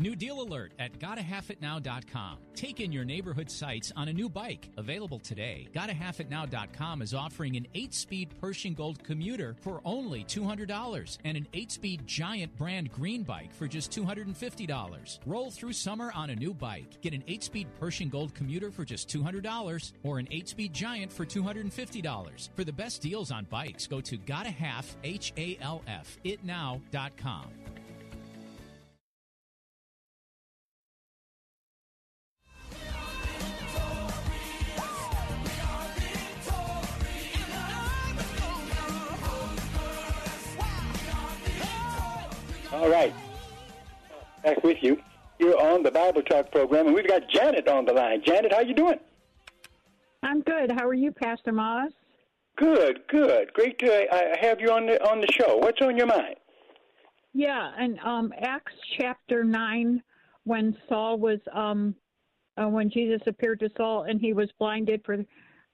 New 0.00 0.14
deal 0.14 0.40
alert 0.42 0.72
at 0.78 0.96
GottaHalfItNow.com. 1.00 2.38
Take 2.54 2.78
in 2.78 2.92
your 2.92 3.04
neighborhood 3.04 3.50
sights 3.50 3.92
on 3.96 4.06
a 4.06 4.12
new 4.12 4.28
bike 4.28 4.70
available 4.76 5.18
today. 5.18 5.66
GottaHalfItNow.com 5.74 7.02
is 7.02 7.14
offering 7.14 7.56
an 7.56 7.66
8-speed 7.74 8.34
Pershing 8.40 8.74
Gold 8.74 9.02
commuter 9.02 9.56
for 9.60 9.80
only 9.84 10.22
$200 10.22 11.18
and 11.24 11.36
an 11.36 11.48
8-speed 11.52 12.06
Giant 12.06 12.56
brand 12.56 12.92
green 12.92 13.24
bike 13.24 13.52
for 13.52 13.66
just 13.66 13.90
$250. 13.90 15.18
Roll 15.26 15.50
through 15.50 15.72
summer 15.72 16.12
on 16.14 16.30
a 16.30 16.36
new 16.36 16.54
bike. 16.54 17.00
Get 17.00 17.12
an 17.12 17.24
8-speed 17.26 17.66
Pershing 17.80 18.08
Gold 18.08 18.34
commuter 18.34 18.70
for 18.70 18.84
just 18.84 19.08
$200 19.08 19.92
or 20.04 20.20
an 20.20 20.26
8-speed 20.26 20.72
Giant 20.72 21.12
for 21.12 21.26
$250. 21.26 22.48
For 22.54 22.62
the 22.62 22.72
best 22.72 23.02
deals 23.02 23.32
on 23.32 23.46
bikes, 23.46 23.88
go 23.88 24.00
to 24.00 24.16
GottaHalf, 24.16 24.94
H-A-L-F, 25.02 26.18
itnow.com. 26.24 27.77
All 42.78 42.88
right. 42.88 43.12
Back 44.44 44.62
with 44.62 44.76
you. 44.82 45.02
You're 45.40 45.60
on 45.60 45.82
the 45.82 45.90
Bible 45.90 46.22
Talk 46.22 46.52
program, 46.52 46.86
and 46.86 46.94
we've 46.94 47.08
got 47.08 47.28
Janet 47.28 47.66
on 47.66 47.84
the 47.84 47.92
line. 47.92 48.22
Janet, 48.24 48.52
how 48.52 48.60
you 48.60 48.72
doing? 48.72 49.00
I'm 50.22 50.42
good. 50.42 50.70
How 50.70 50.86
are 50.86 50.94
you, 50.94 51.10
Pastor 51.10 51.50
Moss? 51.50 51.90
Good, 52.56 53.00
good. 53.08 53.52
Great 53.52 53.80
to 53.80 54.06
uh, 54.08 54.36
have 54.40 54.60
you 54.60 54.70
on 54.70 54.86
the 54.86 55.04
on 55.08 55.20
the 55.20 55.26
show. 55.32 55.56
What's 55.56 55.82
on 55.82 55.96
your 55.96 56.06
mind? 56.06 56.36
Yeah, 57.34 57.72
and 57.76 57.98
um, 58.04 58.32
Acts 58.40 58.74
chapter 58.96 59.42
nine, 59.42 60.00
when 60.44 60.76
Saul 60.88 61.18
was 61.18 61.40
um, 61.52 61.96
uh, 62.56 62.68
when 62.68 62.90
Jesus 62.90 63.20
appeared 63.26 63.58
to 63.60 63.70
Saul 63.76 64.04
and 64.04 64.20
he 64.20 64.32
was 64.32 64.50
blinded 64.56 65.02
for 65.04 65.18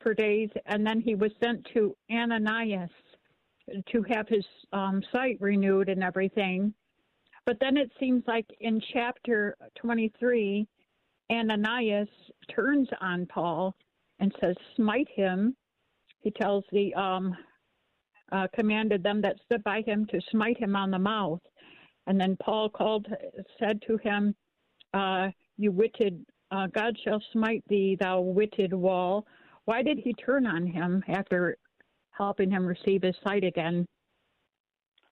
for 0.00 0.14
days, 0.14 0.48
and 0.64 0.86
then 0.86 1.02
he 1.02 1.14
was 1.14 1.32
sent 1.42 1.66
to 1.74 1.94
Ananias 2.10 2.90
to 3.92 4.02
have 4.04 4.26
his 4.26 4.44
um, 4.72 5.02
sight 5.12 5.36
renewed 5.40 5.90
and 5.90 6.02
everything. 6.02 6.72
But 7.46 7.58
then 7.60 7.76
it 7.76 7.90
seems 8.00 8.22
like 8.26 8.46
in 8.60 8.80
chapter 8.92 9.56
23, 9.76 10.66
Ananias 11.30 12.08
turns 12.54 12.88
on 13.00 13.26
Paul 13.26 13.74
and 14.20 14.32
says, 14.40 14.56
Smite 14.76 15.08
him. 15.14 15.54
He 16.20 16.30
tells 16.30 16.64
the 16.72 16.94
um, 16.94 17.36
uh, 18.32 18.46
commanded 18.54 19.02
them 19.02 19.20
that 19.20 19.36
stood 19.44 19.62
by 19.62 19.82
him 19.86 20.06
to 20.06 20.20
smite 20.30 20.58
him 20.58 20.74
on 20.74 20.90
the 20.90 20.98
mouth. 20.98 21.40
And 22.06 22.18
then 22.20 22.36
Paul 22.42 22.70
called, 22.70 23.06
said 23.58 23.80
to 23.86 23.98
him, 23.98 24.34
uh, 24.94 25.28
You 25.58 25.70
witted, 25.70 26.24
uh, 26.50 26.68
God 26.68 26.96
shall 27.04 27.22
smite 27.32 27.64
thee, 27.68 27.96
thou 28.00 28.20
witted 28.20 28.72
wall. 28.72 29.26
Why 29.66 29.82
did 29.82 29.98
he 29.98 30.14
turn 30.14 30.46
on 30.46 30.66
him 30.66 31.02
after 31.08 31.56
helping 32.10 32.50
him 32.50 32.66
receive 32.66 33.02
his 33.02 33.16
sight 33.22 33.44
again? 33.44 33.86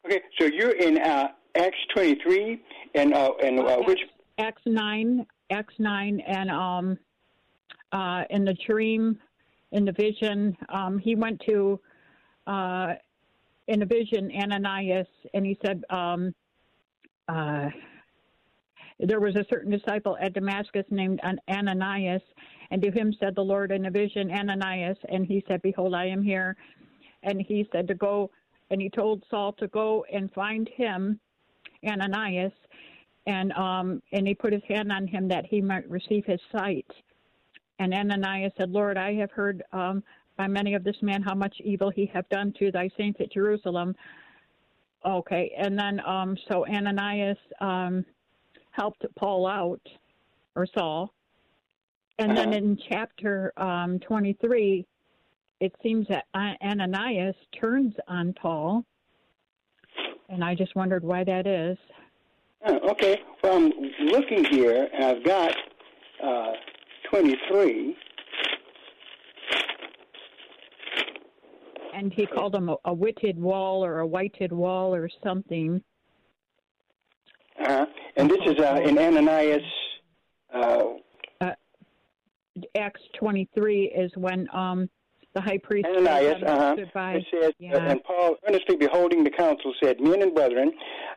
Okay, 0.06 0.20
so 0.38 0.46
you're 0.46 0.76
in 0.76 0.98
uh, 0.98 1.28
Acts 1.56 1.78
23, 1.94 2.62
and 2.94 3.14
uh, 3.14 3.32
and 3.42 3.60
uh, 3.60 3.78
which 3.86 4.00
Acts 4.38 4.62
9, 4.64 5.26
Acts 5.50 5.74
9, 5.78 6.20
and 6.20 6.50
um, 6.50 6.98
uh, 7.92 8.24
in 8.30 8.44
the 8.44 8.56
dream, 8.66 9.18
in 9.72 9.84
the 9.84 9.92
vision, 9.92 10.56
um, 10.70 10.98
he 10.98 11.14
went 11.14 11.40
to 11.48 11.78
uh, 12.46 12.94
in 13.68 13.82
a 13.82 13.86
vision 13.86 14.30
Ananias, 14.34 15.06
and 15.34 15.44
he 15.44 15.58
said, 15.64 15.82
um, 15.90 16.34
uh, 17.28 17.68
there 18.98 19.20
was 19.20 19.34
a 19.36 19.44
certain 19.50 19.70
disciple 19.70 20.16
at 20.20 20.32
Damascus 20.32 20.84
named 20.90 21.20
Ananias, 21.48 22.22
and 22.70 22.80
to 22.82 22.90
him 22.90 23.14
said 23.18 23.34
the 23.34 23.42
Lord 23.42 23.72
in 23.72 23.86
a 23.86 23.90
vision, 23.90 24.30
Ananias, 24.30 24.96
and 25.08 25.26
he 25.26 25.44
said, 25.48 25.60
Behold, 25.62 25.94
I 25.94 26.06
am 26.06 26.22
here. 26.22 26.56
And 27.22 27.40
he 27.40 27.68
said 27.72 27.88
to 27.88 27.94
go, 27.94 28.30
and 28.70 28.80
he 28.80 28.88
told 28.88 29.22
Saul 29.30 29.52
to 29.54 29.68
go 29.68 30.04
and 30.12 30.32
find 30.32 30.68
him, 30.76 31.20
Ananias, 31.86 32.52
and 33.26 33.52
um, 33.52 34.02
and 34.12 34.26
he 34.26 34.34
put 34.34 34.52
his 34.52 34.62
hand 34.68 34.92
on 34.92 35.06
him 35.06 35.28
that 35.28 35.46
he 35.46 35.60
might 35.60 35.88
receive 35.88 36.24
his 36.24 36.40
sight. 36.50 36.86
And 37.78 37.92
Ananias 37.92 38.52
said, 38.56 38.70
Lord, 38.70 38.96
I 38.96 39.14
have 39.14 39.30
heard 39.30 39.62
um, 39.72 40.02
by 40.36 40.46
many 40.46 40.74
of 40.74 40.84
this 40.84 40.96
man 41.02 41.22
how 41.22 41.34
much 41.34 41.56
evil 41.64 41.90
he 41.90 42.06
have 42.06 42.28
done 42.28 42.52
to 42.58 42.70
thy 42.70 42.88
saints 42.96 43.20
at 43.20 43.32
Jerusalem. 43.32 43.94
Okay, 45.04 45.52
and 45.56 45.78
then 45.78 46.00
um, 46.06 46.36
so 46.48 46.66
Ananias 46.66 47.38
um, 47.60 48.04
helped 48.70 49.04
Paul 49.16 49.46
out, 49.46 49.80
or 50.54 50.66
Saul, 50.76 51.12
and 52.18 52.36
then 52.36 52.52
in 52.52 52.78
chapter 52.88 53.52
um, 53.56 53.98
23, 54.00 54.86
it 55.60 55.74
seems 55.82 56.06
that 56.08 56.26
Ananias 56.34 57.34
turns 57.60 57.94
on 58.06 58.32
Paul, 58.34 58.84
and 60.32 60.42
I 60.42 60.54
just 60.54 60.74
wondered 60.74 61.04
why 61.04 61.22
that 61.24 61.46
is. 61.46 61.76
Oh, 62.66 62.90
okay, 62.90 63.20
well, 63.42 63.56
I'm 63.56 63.72
looking 64.06 64.44
here, 64.44 64.88
and 64.92 65.04
I've 65.04 65.24
got 65.24 65.54
uh, 66.22 66.52
23. 67.10 67.96
and 71.94 72.12
he 72.12 72.26
called 72.26 72.52
them 72.52 72.68
a, 72.68 72.76
a 72.86 72.92
witted 72.92 73.38
wall 73.38 73.84
or 73.84 74.00
a 74.00 74.06
whited 74.06 74.50
wall 74.50 74.94
or 74.94 75.08
something. 75.22 75.80
Uh-huh. 77.60 77.86
And 78.16 78.30
this 78.30 78.40
is 78.46 78.58
uh, 78.58 78.80
in 78.82 78.98
Ananias. 78.98 79.62
Uh, 80.52 80.84
uh, 81.40 81.52
Acts 82.76 83.02
23 83.18 83.92
is 83.94 84.10
when 84.16 84.48
um, 84.52 84.88
the 85.34 85.40
high 85.40 85.58
priest 85.58 85.86
Ananias, 85.88 86.42
uh-huh. 86.42 86.76
by, 86.92 87.14
it 87.14 87.24
says, 87.32 87.52
yeah. 87.58 87.76
and 87.78 88.02
Paul, 88.04 88.36
earnestly 88.46 88.76
beholding 88.76 89.24
the 89.24 89.30
council, 89.30 89.72
said, 89.82 90.00
Men 90.00 90.22
and 90.22 90.34
brethren, 90.34 90.72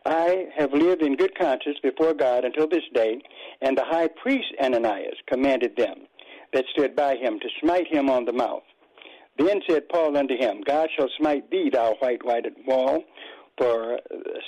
I 0.06 0.46
have 0.56 0.72
lived 0.74 1.02
in 1.02 1.16
good 1.16 1.38
conscience 1.38 1.78
before 1.84 2.14
God 2.14 2.46
until 2.46 2.68
this 2.68 2.84
day, 2.94 3.22
and 3.62 3.78
the 3.78 3.84
high 3.84 4.08
priest 4.08 4.48
Ananias 4.62 5.18
commanded 5.28 5.76
them 5.76 6.08
that 6.54 6.66
stood 6.72 6.96
by 6.96 7.16
him 7.16 7.40
to 7.40 7.50
smite 7.62 7.88
him 7.88 8.10
on 8.10 8.26
the 8.26 8.32
mouth. 8.32 8.64
Then 9.38 9.62
said 9.68 9.90
Paul 9.90 10.16
unto 10.16 10.38
him, 10.38 10.62
God 10.66 10.90
shall 10.96 11.10
smite 11.18 11.52
thee, 11.52 11.70
thou 11.72 11.96
white 12.00 12.26
whited 12.26 12.54
wall, 12.66 13.04
for 13.58 14.00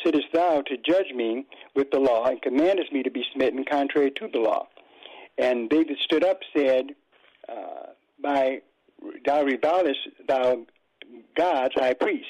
sittest 0.04 0.28
thou 0.34 0.62
to 0.68 0.78
judge 0.78 1.14
me 1.14 1.46
with 1.76 1.92
the 1.92 2.00
law, 2.00 2.26
and 2.26 2.42
commandest 2.42 2.94
me 2.94 3.04
to 3.04 3.12
be 3.12 3.24
smitten 3.34 3.66
contrary 3.70 4.12
to 4.12 4.30
the 4.32 4.40
law. 4.40 4.68
And 5.38 5.70
they 5.70 5.84
that 5.84 5.98
stood 6.06 6.24
up 6.24 6.40
said, 6.56 6.96
uh, 7.50 7.88
By 8.22 8.62
thou 9.28 9.44
revilest 9.44 10.00
thou 10.28 10.66
God's 11.36 11.76
high 11.76 11.94
priest. 11.94 12.26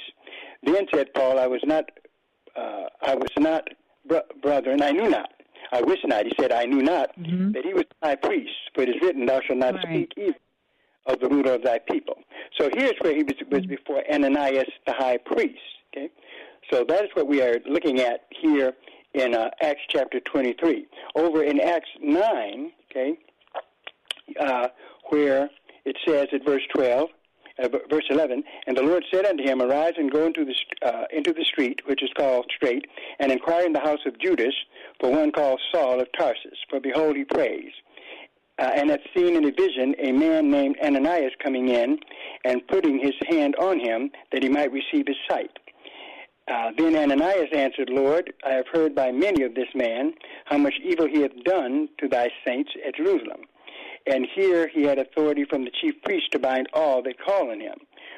Then 0.63 0.85
said 0.93 1.13
Paul, 1.13 1.39
I 1.39 1.47
was 1.47 1.61
not, 1.63 1.85
uh, 2.55 2.87
I 3.01 3.15
was 3.15 3.31
not, 3.37 3.67
br- 4.05 4.27
brethren, 4.41 4.81
I 4.81 4.91
knew 4.91 5.09
not. 5.09 5.31
I 5.71 5.81
wish 5.81 5.99
not. 6.05 6.25
He 6.25 6.33
said, 6.39 6.51
I 6.51 6.65
knew 6.65 6.81
not 6.81 7.17
mm-hmm. 7.17 7.51
that 7.51 7.63
he 7.65 7.73
was 7.73 7.85
high 8.01 8.15
priest. 8.15 8.51
For 8.73 8.81
it 8.81 8.89
is 8.89 8.95
written, 9.01 9.25
Thou 9.25 9.41
shalt 9.41 9.59
not 9.59 9.75
right. 9.75 9.83
speak 9.83 10.13
evil 10.17 10.33
of 11.05 11.19
the 11.19 11.29
ruler 11.29 11.53
of 11.53 11.63
thy 11.63 11.79
people. 11.79 12.15
So 12.59 12.69
here's 12.73 12.95
where 13.01 13.15
he 13.15 13.23
was, 13.23 13.35
was 13.49 13.65
before 13.65 14.03
Ananias 14.11 14.69
the 14.85 14.93
high 14.93 15.17
priest. 15.17 15.59
Okay, 15.93 16.09
so 16.71 16.83
that 16.87 17.05
is 17.05 17.09
what 17.13 17.27
we 17.27 17.41
are 17.41 17.57
looking 17.65 17.99
at 17.99 18.25
here 18.41 18.73
in 19.13 19.33
uh, 19.33 19.49
Acts 19.61 19.81
chapter 19.89 20.19
23. 20.19 20.85
Over 21.15 21.43
in 21.43 21.59
Acts 21.61 21.89
9, 22.01 22.71
okay, 22.91 23.17
uh, 24.39 24.67
where 25.09 25.49
it 25.87 25.97
says 26.05 26.27
at 26.33 26.45
verse 26.45 26.63
12, 26.75 27.09
uh, 27.63 27.69
verse 27.89 28.05
11, 28.09 28.43
and 28.67 28.77
the 28.77 28.83
Lord 28.83 29.03
said 29.11 29.25
unto 29.25 29.43
him, 29.43 29.61
Arise 29.61 29.93
and 29.97 30.11
go 30.11 30.25
into 30.25 30.45
the 30.45 30.55
uh, 30.85 31.05
into 31.11 31.33
the 31.33 31.45
street 31.45 31.81
which 31.85 32.03
is 32.03 32.09
called 32.15 32.45
Straight, 32.55 32.85
and 33.19 33.31
inquire 33.31 33.65
in 33.65 33.73
the 33.73 33.79
house 33.79 34.05
of 34.05 34.19
Judas 34.19 34.53
for 34.99 35.11
one 35.11 35.31
called 35.31 35.59
Saul 35.73 35.99
of 35.99 36.07
Tarsus. 36.17 36.59
For 36.69 36.79
behold, 36.79 37.15
he 37.15 37.23
prays 37.23 37.71
uh, 38.59 38.71
and 38.75 38.89
had 38.89 39.01
seen 39.15 39.35
in 39.35 39.45
a 39.45 39.51
vision 39.51 39.95
a 39.99 40.11
man 40.11 40.49
named 40.49 40.77
Ananias 40.83 41.33
coming 41.43 41.69
in 41.69 41.99
and 42.43 42.67
putting 42.67 42.99
his 42.99 43.13
hand 43.29 43.55
on 43.57 43.79
him 43.79 44.09
that 44.31 44.43
he 44.43 44.49
might 44.49 44.71
receive 44.71 45.07
his 45.07 45.17
sight. 45.29 45.51
Uh, 46.47 46.71
then 46.77 46.95
Ananias 46.95 47.49
answered, 47.53 47.89
Lord, 47.89 48.33
I 48.45 48.51
have 48.53 48.67
heard 48.71 48.95
by 48.95 49.11
many 49.11 49.43
of 49.43 49.53
this 49.53 49.67
man 49.75 50.13
how 50.45 50.57
much 50.57 50.75
evil 50.83 51.07
he 51.07 51.21
hath 51.21 51.43
done 51.43 51.89
to 51.99 52.07
thy 52.07 52.29
saints 52.45 52.71
at 52.87 52.95
Jerusalem. 52.95 53.41
And 54.09 54.25
here 54.33 54.67
he 54.67 54.83
had 54.83 54.99
authority 54.99 55.43
from 55.43 55.65
the 55.65 55.71
chief 55.81 56.01
priest 56.03 56.31
to 56.31 56.39
bind 56.39 56.67
all 56.73 57.01
that 57.03 57.19
call 57.19 57.51
on 57.51 57.59
him. 57.59 57.75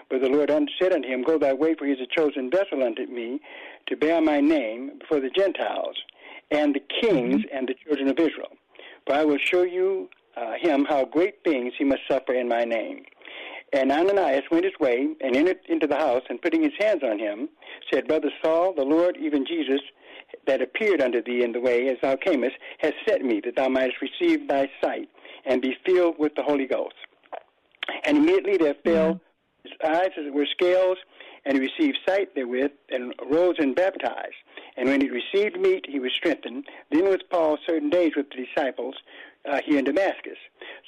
But 0.10 0.22
the 0.22 0.30
Lord 0.30 0.52
said 0.80 0.94
unto 0.94 1.08
him, 1.08 1.24
Go 1.24 1.38
thy 1.40 1.54
way, 1.54 1.76
for 1.76 1.86
he 1.86 1.94
is 1.94 2.00
a 2.00 2.20
chosen 2.20 2.50
vessel 2.52 2.84
unto 2.84 3.06
me 3.08 3.40
to 3.88 3.98
bear 3.98 4.22
my 4.22 4.40
name 4.40 5.00
before 5.00 5.20
the 5.20 5.30
Gentiles 5.30 5.96
and 6.52 6.76
the 6.76 6.84
kings 7.02 7.44
and 7.52 7.68
the 7.68 7.76
children 7.86 8.08
of 8.08 8.20
Israel. 8.20 8.52
For 9.06 9.16
I 9.16 9.24
will 9.24 9.38
show 9.38 9.64
you 9.64 10.10
uh, 10.38 10.54
him 10.60 10.86
how 10.86 11.06
great 11.06 11.44
things 11.44 11.74
he 11.78 11.84
must 11.84 12.02
suffer 12.10 12.34
in 12.34 12.48
my 12.48 12.64
name. 12.66 13.04
And 13.74 13.92
Ananias 13.92 14.44
went 14.52 14.66
his 14.66 14.74
way 14.80 15.10
and 15.22 15.36
entered 15.36 15.60
into 15.68 15.86
the 15.86 15.96
house, 15.96 16.24
and 16.30 16.42
putting 16.42 16.64
his 16.64 16.74
hands 16.80 17.04
on 17.04 17.20
him, 17.20 17.50
said, 17.92 18.08
Brother 18.08 18.32
Saul, 18.44 18.74
the 18.74 18.84
Lord, 18.84 19.16
even 19.18 19.46
Jesus, 19.46 19.82
that 20.48 20.62
appeared 20.62 21.02
unto 21.02 21.24
thee 21.24 21.44
in 21.44 21.52
the 21.52 21.60
way 21.60 21.88
as 21.88 21.98
thou 22.02 22.16
camest, 22.16 22.56
has 22.80 22.94
sent 23.08 23.24
me 23.24 23.42
that 23.46 23.56
thou 23.56 23.70
mightest 23.70 23.98
receive 24.02 24.48
thy 24.48 24.70
sight 24.84 25.08
and 25.50 25.62
be 25.62 25.76
filled 25.86 26.16
with 26.18 26.34
the 26.36 26.44
Holy 26.44 26.66
Ghost. 26.66 26.96
And 28.06 28.18
immediately 28.20 28.56
there 28.58 28.76
fell 28.86 29.20
his 29.64 29.74
eyes 29.84 30.12
as 30.18 30.26
it 30.28 30.34
were 30.34 30.46
scales, 30.46 30.98
and 31.44 31.56
he 31.56 31.60
received 31.60 31.98
sight 32.08 32.34
therewith, 32.36 32.72
and 32.90 33.14
rose 33.30 33.56
and 33.58 33.76
baptized. 33.76 34.36
And 34.78 34.88
when 34.88 35.02
he 35.02 35.10
received 35.10 35.60
meat, 35.60 35.86
he 35.90 36.00
was 36.00 36.12
strengthened. 36.14 36.66
Then 36.92 37.04
was 37.06 37.20
Paul 37.30 37.58
certain 37.68 37.90
days 37.90 38.12
with 38.16 38.28
the 38.30 38.46
disciples 38.46 38.96
uh, 39.50 39.60
here 39.66 39.80
in 39.80 39.86
Damascus. 39.86 40.38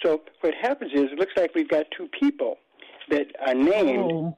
So 0.04 0.22
what 0.42 0.54
happens 0.54 0.92
is, 0.94 1.12
it 1.12 1.20
looks 1.20 1.34
like 1.36 1.54
we've 1.56 1.68
got 1.68 1.88
two 1.98 2.08
people 2.18 2.58
that 3.10 3.28
are 3.46 3.56
named 3.56 4.12
Oh, 4.12 4.38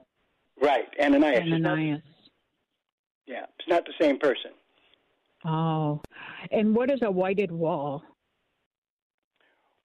right 0.61 0.87
Ananias. 0.99 1.41
Ananias. 1.51 2.01
yeah, 3.27 3.45
it's 3.59 3.67
not 3.67 3.85
the 3.85 3.93
same 3.99 4.17
person. 4.17 4.51
Oh, 5.45 6.01
and 6.51 6.73
what 6.73 6.89
is 6.89 6.99
a 7.01 7.11
whited 7.11 7.51
wall? 7.51 8.01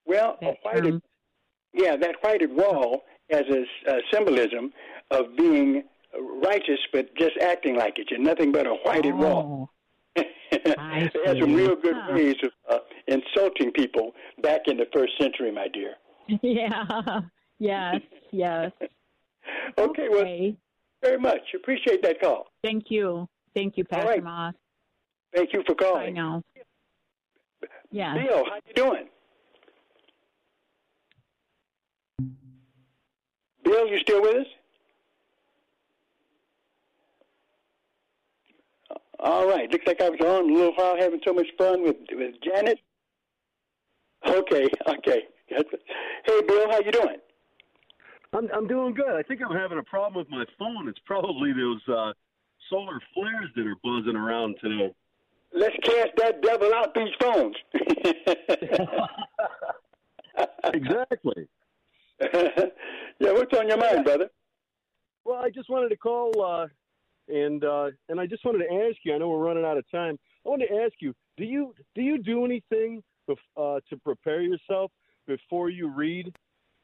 Well, 0.09 0.39
a 0.43 0.53
whited, 0.63 1.03
yeah, 1.75 1.97
that 1.97 2.17
whited 2.23 2.51
wall 2.51 3.03
has 3.31 3.45
a 3.87 3.99
symbolism 4.13 4.73
of 5.11 5.37
being 5.37 5.85
righteous, 6.43 6.81
but 6.93 7.15
just 7.17 7.37
acting 7.43 7.77
like 7.77 7.99
it. 7.99 8.11
You're 8.11 8.19
nothing 8.21 8.51
but 8.51 8.67
a 8.67 8.75
whited 8.85 9.15
wall. 9.15 9.71
I 10.17 10.25
they 11.15 11.21
had 11.27 11.39
some 11.39 11.55
real 11.55 11.77
good 11.77 11.95
Huh. 11.97 12.15
ways 12.15 12.37
of 12.43 12.51
uh, 12.71 12.79
insulting 13.07 13.71
people 13.73 14.13
back 14.43 14.63
in 14.67 14.79
the 14.79 14.87
first 14.95 15.13
century, 15.21 15.53
my 15.53 15.69
dear. 15.69 15.95
yeah. 16.43 17.21
Yes. 17.59 17.97
Yes. 18.33 18.73
Okay, 19.79 20.09
well, 20.11 20.53
very 21.03 21.19
much. 21.19 21.41
Appreciate 21.55 22.03
that 22.03 22.21
call. 22.21 22.49
Thank 22.63 22.91
you. 22.91 23.27
Thank 23.55 23.79
you, 23.79 23.85
Pastor 23.85 24.07
right. 24.09 24.23
Moss. 24.23 24.55
Thank 25.35 25.55
you 25.55 25.63
for 25.67 25.73
I 25.73 25.75
calling. 25.75 26.15
know. 26.15 26.43
Yeah. 27.91 28.15
Bill, 28.15 28.45
how 28.45 28.57
you 28.67 28.75
doing? 28.75 29.09
Bill, 33.69 33.87
you 33.87 33.99
still 33.99 34.23
with 34.23 34.37
us? 34.37 34.47
All 39.21 39.47
right. 39.47 39.71
Looks 39.71 39.87
like 39.87 40.01
I 40.01 40.09
was 40.09 40.19
on 40.21 40.49
a 40.49 40.55
little 40.55 40.73
while 40.75 40.97
having 40.97 41.21
so 41.27 41.35
much 41.35 41.49
fun 41.59 41.83
with 41.83 41.97
with 42.12 42.37
Janet. 42.43 42.79
Okay, 44.27 44.71
okay. 44.89 45.25
Hey, 45.49 46.41
Bill, 46.47 46.71
how 46.71 46.81
you 46.81 46.93
doing? 46.93 47.19
I'm 48.33 48.49
I'm 48.55 48.66
doing 48.66 48.95
good. 48.95 49.11
I 49.11 49.23
think 49.23 49.43
I'm 49.45 49.55
having 49.55 49.77
a 49.79 49.83
problem 49.83 50.14
with 50.14 50.31
my 50.31 50.47
phone. 50.59 50.89
It's 50.89 50.99
probably 51.05 51.53
those 51.53 51.87
uh, 51.89 52.14
solar 52.71 53.03
flares 53.12 53.51
that 53.55 53.66
are 53.66 53.77
buzzing 53.85 54.16
around 54.16 54.57
today. 54.62 54.95
Let's 55.53 55.77
cast 55.83 56.16
that 56.16 56.41
devil 56.41 56.73
out 56.75 56.95
these 56.95 57.12
phones. 57.21 57.55
exactly. 60.73 61.49
yeah, 63.21 63.33
what's 63.33 63.57
on 63.57 63.69
your 63.69 63.77
mind, 63.77 64.05
brother? 64.05 64.29
Well, 65.25 65.39
I 65.39 65.51
just 65.51 65.69
wanted 65.71 65.91
to 65.91 65.97
call 65.97 66.33
uh, 66.43 66.66
and 67.29 67.64
uh, 67.64 67.91
and 68.09 68.21
I 68.21 68.27
just 68.27 68.45
wanted 68.45 68.66
to 68.66 68.73
ask 68.89 68.97
you. 69.05 69.14
I 69.14 69.19
know 69.19 69.29
we're 69.29 69.39
running 69.45 69.64
out 69.64 69.77
of 69.77 69.89
time. 69.91 70.19
I 70.45 70.49
wanted 70.49 70.69
to 70.69 70.75
ask 70.83 70.95
you: 71.01 71.14
Do 71.37 71.45
you 71.45 71.75
do 71.95 72.03
you 72.03 72.19
do 72.23 72.45
anything 72.45 73.03
bef- 73.29 73.37
uh, 73.57 73.81
to 73.91 73.97
prepare 73.99 74.41
yourself 74.41 74.91
before 75.27 75.69
you 75.71 75.89
read 75.89 76.35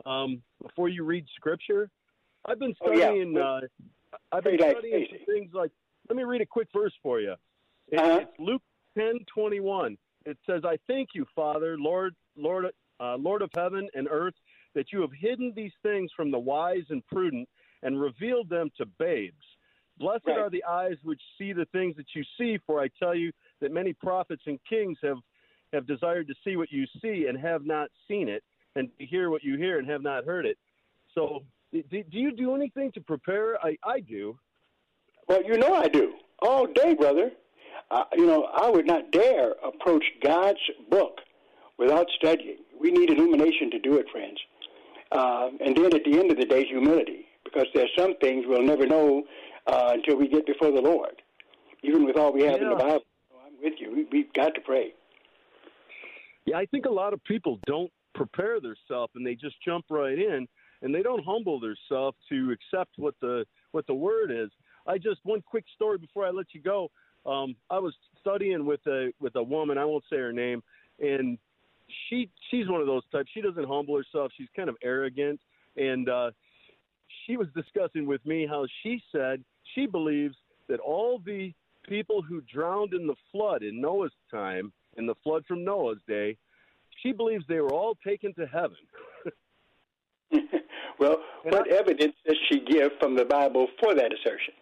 um, 0.06 0.42
before 0.62 0.88
you 0.88 1.04
read 1.04 1.24
scripture? 1.34 1.88
I've 2.44 2.58
been 2.58 2.74
Oh, 2.82 2.92
yeah. 2.92 3.06
studying. 3.06 3.36
uh, 3.38 3.60
I've 4.30 4.44
been 4.44 4.58
studying 4.58 5.06
things 5.26 5.50
like. 5.52 5.70
Let 6.08 6.16
me 6.16 6.24
read 6.24 6.42
a 6.42 6.46
quick 6.46 6.68
verse 6.74 6.92
for 7.02 7.20
you. 7.20 7.34
It- 7.88 7.98
Uh-huh. 7.98 8.20
It's 8.22 8.38
Luke 8.38 8.62
ten 8.96 9.18
twenty 9.26 9.60
one. 9.60 9.96
It 10.26 10.36
says, 10.46 10.62
"I 10.64 10.76
thank 10.86 11.10
you, 11.14 11.26
Father, 11.34 11.76
Lord, 11.78 12.14
Lord, 12.36 12.66
uh, 13.00 13.16
Lord 13.16 13.40
of 13.42 13.50
heaven 13.54 13.88
and 13.94 14.06
earth, 14.10 14.34
that 14.74 14.92
you 14.92 15.00
have 15.00 15.12
hidden 15.12 15.52
these 15.54 15.72
things 15.82 16.10
from 16.16 16.30
the 16.30 16.38
wise 16.38 16.84
and 16.90 17.06
prudent 17.06 17.48
and 17.82 18.00
revealed 18.00 18.48
them 18.48 18.70
to 18.76 18.86
babes." 18.86 19.44
Blessed 19.96 20.26
Right. 20.26 20.38
are 20.38 20.50
the 20.50 20.64
eyes 20.64 20.96
which 21.04 21.20
see 21.38 21.52
the 21.52 21.66
things 21.66 21.96
that 21.96 22.14
you 22.14 22.24
see, 22.36 22.58
for 22.66 22.80
I 22.80 22.88
tell 22.98 23.14
you 23.14 23.32
that 23.60 23.70
many 23.70 23.92
prophets 23.92 24.42
and 24.46 24.58
kings 24.64 24.98
have, 25.02 25.18
have 25.72 25.86
desired 25.86 26.26
to 26.26 26.34
see 26.42 26.56
what 26.56 26.72
you 26.72 26.86
see 27.00 27.26
and 27.26 27.38
have 27.38 27.64
not 27.64 27.90
seen 28.08 28.28
it, 28.28 28.42
and 28.74 28.90
to 28.98 29.06
hear 29.06 29.30
what 29.30 29.44
you 29.44 29.56
hear 29.56 29.78
and 29.78 29.88
have 29.88 30.02
not 30.02 30.24
heard 30.24 30.46
it. 30.46 30.58
So, 31.14 31.44
do, 31.72 31.82
do 31.82 32.18
you 32.18 32.32
do 32.32 32.56
anything 32.56 32.90
to 32.92 33.00
prepare? 33.00 33.64
I, 33.64 33.78
I 33.84 34.00
do. 34.00 34.36
Well, 35.28 35.44
you 35.44 35.56
know 35.58 35.74
I 35.74 35.86
do. 35.86 36.14
All 36.42 36.66
day, 36.66 36.94
brother. 36.94 37.30
Uh, 37.90 38.04
you 38.16 38.26
know, 38.26 38.44
I 38.44 38.68
would 38.68 38.86
not 38.86 39.12
dare 39.12 39.52
approach 39.64 40.04
God's 40.22 40.58
book 40.90 41.20
without 41.78 42.08
studying. 42.16 42.58
We 42.80 42.90
need 42.90 43.10
illumination 43.10 43.70
to 43.70 43.78
do 43.78 43.96
it, 43.98 44.06
friends. 44.10 44.38
Uh, 45.14 45.50
and 45.64 45.76
then 45.76 45.94
at 45.94 46.04
the 46.04 46.18
end 46.18 46.30
of 46.30 46.36
the 46.36 46.44
day, 46.44 46.64
humility, 46.64 47.26
because 47.44 47.66
there's 47.74 47.90
some 47.96 48.14
things 48.20 48.44
we'll 48.48 48.62
never 48.62 48.86
know 48.86 49.22
uh, 49.66 49.92
until 49.92 50.16
we 50.16 50.28
get 50.28 50.44
before 50.44 50.72
the 50.72 50.80
Lord. 50.80 51.22
Even 51.82 52.04
with 52.04 52.16
all 52.16 52.32
we 52.32 52.42
have 52.42 52.60
in 52.60 52.68
the 52.68 52.76
Yeah. 52.76 52.82
Bible, 52.82 53.04
I'm 53.46 53.52
with 53.62 53.74
you. 53.78 53.92
We, 53.94 54.04
we've 54.10 54.32
got 54.32 54.54
to 54.54 54.60
pray. 54.60 54.92
Yeah, 56.46 56.56
I 56.58 56.66
think 56.66 56.86
a 56.86 56.90
lot 56.90 57.12
of 57.12 57.22
people 57.24 57.60
don't 57.66 57.92
prepare 58.14 58.60
themselves 58.60 59.12
and 59.14 59.26
they 59.26 59.34
just 59.34 59.56
jump 59.64 59.86
right 59.90 60.18
in 60.18 60.46
and 60.82 60.94
they 60.94 61.02
don't 61.02 61.24
humble 61.24 61.58
themselves 61.60 62.16
to 62.28 62.52
accept 62.52 62.92
what 62.96 63.14
the 63.20 63.44
what 63.72 63.86
the 63.86 63.94
word 63.94 64.30
is. 64.30 64.50
I 64.86 64.98
just 64.98 65.20
one 65.24 65.42
quick 65.42 65.64
story 65.74 65.98
before 65.98 66.26
I 66.26 66.30
let 66.30 66.46
you 66.52 66.60
go. 66.60 66.90
Um, 67.26 67.56
I 67.70 67.78
was 67.78 67.94
studying 68.20 68.66
with 68.66 68.86
a 68.86 69.12
with 69.20 69.34
a 69.36 69.42
woman. 69.42 69.78
I 69.78 69.84
won't 69.84 70.04
say 70.10 70.16
her 70.16 70.32
name, 70.32 70.62
and 71.00 71.38
she 72.08 72.30
she's 72.50 72.68
one 72.68 72.80
of 72.80 72.86
those 72.86 73.02
types. 73.12 73.30
She 73.32 73.40
doesn't 73.40 73.66
humble 73.66 73.96
herself. 73.96 74.32
She's 74.36 74.48
kind 74.54 74.68
of 74.68 74.76
arrogant, 74.82 75.40
and 75.76 76.08
uh, 76.08 76.30
she 77.26 77.36
was 77.36 77.48
discussing 77.54 78.06
with 78.06 78.24
me 78.26 78.46
how 78.46 78.66
she 78.82 79.02
said 79.12 79.44
she 79.74 79.86
believes 79.86 80.36
that 80.68 80.80
all 80.80 81.20
the 81.24 81.52
people 81.88 82.22
who 82.22 82.40
drowned 82.42 82.94
in 82.94 83.06
the 83.06 83.16
flood 83.30 83.62
in 83.62 83.80
Noah's 83.80 84.12
time, 84.30 84.72
in 84.96 85.06
the 85.06 85.14
flood 85.22 85.44
from 85.46 85.64
Noah's 85.64 85.98
day, 86.08 86.36
she 87.02 87.12
believes 87.12 87.44
they 87.48 87.60
were 87.60 87.72
all 87.72 87.96
taken 88.06 88.32
to 88.34 88.46
heaven. 88.46 88.76
Well, 90.98 91.16
what 91.42 91.70
evidence 91.72 92.14
does 92.26 92.36
she 92.48 92.60
give 92.60 92.92
from 93.00 93.16
the 93.16 93.24
Bible 93.24 93.66
for 93.82 93.94
that 93.94 94.12
assertion? 94.12 94.54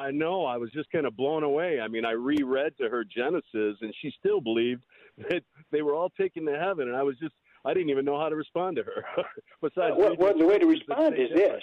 I 0.00 0.10
know. 0.10 0.46
I 0.46 0.56
was 0.56 0.70
just 0.72 0.90
kind 0.90 1.06
of 1.06 1.14
blown 1.14 1.44
away. 1.44 1.78
I 1.78 1.88
mean, 1.88 2.06
I 2.06 2.12
reread 2.12 2.76
to 2.78 2.88
her 2.88 3.04
Genesis, 3.04 3.76
and 3.82 3.94
she 4.00 4.12
still 4.18 4.40
believed 4.40 4.82
that 5.28 5.42
they 5.70 5.82
were 5.82 5.94
all 5.94 6.10
taken 6.10 6.46
to 6.46 6.58
heaven. 6.58 6.88
And 6.88 6.96
I 6.96 7.02
was 7.02 7.16
just, 7.18 7.34
I 7.64 7.74
didn't 7.74 7.90
even 7.90 8.06
know 8.06 8.18
how 8.18 8.30
to 8.30 8.36
respond 8.36 8.76
to 8.76 8.82
her. 8.82 9.04
Besides, 9.62 9.94
well, 9.98 10.16
well, 10.18 10.36
the 10.36 10.46
way 10.46 10.58
to 10.58 10.66
respond 10.66 11.16
is 11.18 11.28
this: 11.34 11.62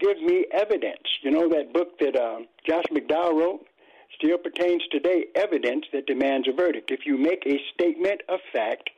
give 0.00 0.18
me 0.22 0.46
evidence. 0.52 1.02
You 1.22 1.32
know 1.32 1.48
that 1.48 1.72
book 1.72 1.98
that 1.98 2.16
um, 2.16 2.46
Josh 2.68 2.84
McDowell 2.92 3.34
wrote 3.34 3.66
still 4.16 4.38
pertains 4.38 4.82
today. 4.92 5.26
Evidence 5.34 5.86
that 5.92 6.06
demands 6.06 6.46
a 6.48 6.52
verdict. 6.52 6.92
If 6.92 7.00
you 7.04 7.18
make 7.18 7.42
a 7.46 7.58
statement 7.74 8.20
of 8.28 8.38
fact, 8.52 8.90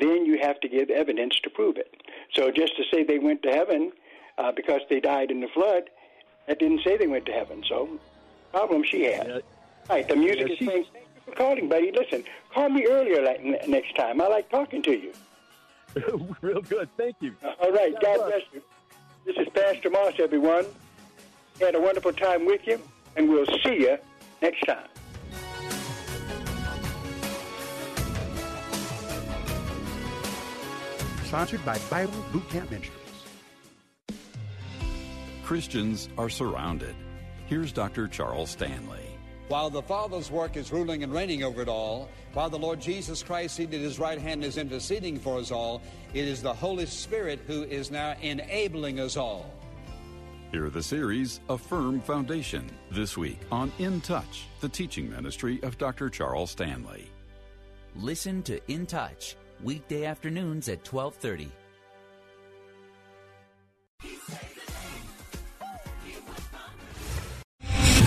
then 0.00 0.26
you 0.26 0.38
have 0.42 0.58
to 0.60 0.68
give 0.68 0.90
evidence 0.90 1.38
to 1.44 1.50
prove 1.50 1.76
it. 1.76 1.94
So 2.34 2.50
just 2.50 2.76
to 2.76 2.82
say 2.92 3.04
they 3.04 3.18
went 3.18 3.44
to 3.44 3.50
heaven 3.50 3.92
uh, 4.36 4.50
because 4.54 4.80
they 4.90 4.98
died 4.98 5.30
in 5.30 5.40
the 5.40 5.48
flood, 5.54 5.84
that 6.48 6.58
didn't 6.58 6.80
say 6.84 6.96
they 6.96 7.06
went 7.06 7.26
to 7.26 7.32
heaven. 7.32 7.62
So 7.68 7.98
problem 8.56 8.82
she 8.84 9.02
had. 9.04 9.30
All 9.30 9.40
right, 9.90 10.08
the 10.08 10.16
music 10.16 10.46
Yeah, 10.48 10.52
is 10.52 10.58
she- 10.58 10.64
playing. 10.64 10.84
Thank 10.92 11.06
you 11.14 11.20
for 11.24 11.32
calling, 11.32 11.68
buddy. 11.68 11.92
Listen, 11.92 12.24
call 12.54 12.68
me 12.70 12.86
earlier 12.86 13.22
like, 13.22 13.40
n- 13.40 13.58
next 13.68 13.94
time. 13.96 14.20
I 14.20 14.28
like 14.28 14.48
talking 14.48 14.82
to 14.82 14.92
you. 14.92 15.12
Real 16.40 16.62
good. 16.62 16.88
Thank 16.96 17.16
you. 17.20 17.34
Uh, 17.44 17.52
all 17.60 17.72
right. 17.72 17.92
God 18.00 18.16
bless 18.26 18.42
you. 18.52 18.62
This 19.26 19.36
is 19.36 19.48
Pastor 19.54 19.90
Moss, 19.90 20.14
everyone. 20.18 20.64
Had 21.60 21.74
a 21.74 21.80
wonderful 21.80 22.12
time 22.12 22.46
with 22.46 22.66
you, 22.66 22.80
and 23.16 23.28
we'll 23.28 23.46
see 23.64 23.80
you 23.80 23.98
next 24.42 24.60
time. 24.64 24.88
Sponsored 31.24 31.64
by 31.64 31.78
Bible 31.90 32.24
Boot 32.32 32.48
Camp 32.48 32.70
Ministries. 32.70 32.92
Christians 35.44 36.08
are 36.16 36.28
surrounded. 36.28 36.94
Here's 37.46 37.70
Dr. 37.70 38.08
Charles 38.08 38.50
Stanley. 38.50 39.06
While 39.46 39.70
the 39.70 39.82
Father's 39.82 40.32
work 40.32 40.56
is 40.56 40.72
ruling 40.72 41.04
and 41.04 41.12
reigning 41.12 41.44
over 41.44 41.62
it 41.62 41.68
all, 41.68 42.08
while 42.32 42.50
the 42.50 42.58
Lord 42.58 42.80
Jesus 42.80 43.22
Christ 43.22 43.54
seated 43.54 43.76
at 43.76 43.80
his 43.82 44.00
right 44.00 44.18
hand 44.18 44.44
is 44.44 44.58
interceding 44.58 45.20
for 45.20 45.38
us 45.38 45.52
all, 45.52 45.80
it 46.12 46.24
is 46.24 46.42
the 46.42 46.52
Holy 46.52 46.86
Spirit 46.86 47.38
who 47.46 47.62
is 47.62 47.92
now 47.92 48.16
enabling 48.20 48.98
us 48.98 49.16
all. 49.16 49.54
Hear 50.50 50.70
the 50.70 50.82
series 50.82 51.38
A 51.48 51.56
Firm 51.56 52.00
Foundation 52.00 52.68
this 52.90 53.16
week 53.16 53.38
on 53.52 53.70
In 53.78 54.00
Touch, 54.00 54.46
the 54.60 54.68
teaching 54.68 55.08
ministry 55.08 55.60
of 55.62 55.78
Dr. 55.78 56.10
Charles 56.10 56.50
Stanley. 56.50 57.08
Listen 57.94 58.42
to 58.42 58.60
In 58.66 58.86
Touch, 58.86 59.36
weekday 59.62 60.04
afternoons 60.04 60.68
at 60.68 60.84
1230. 60.92 61.52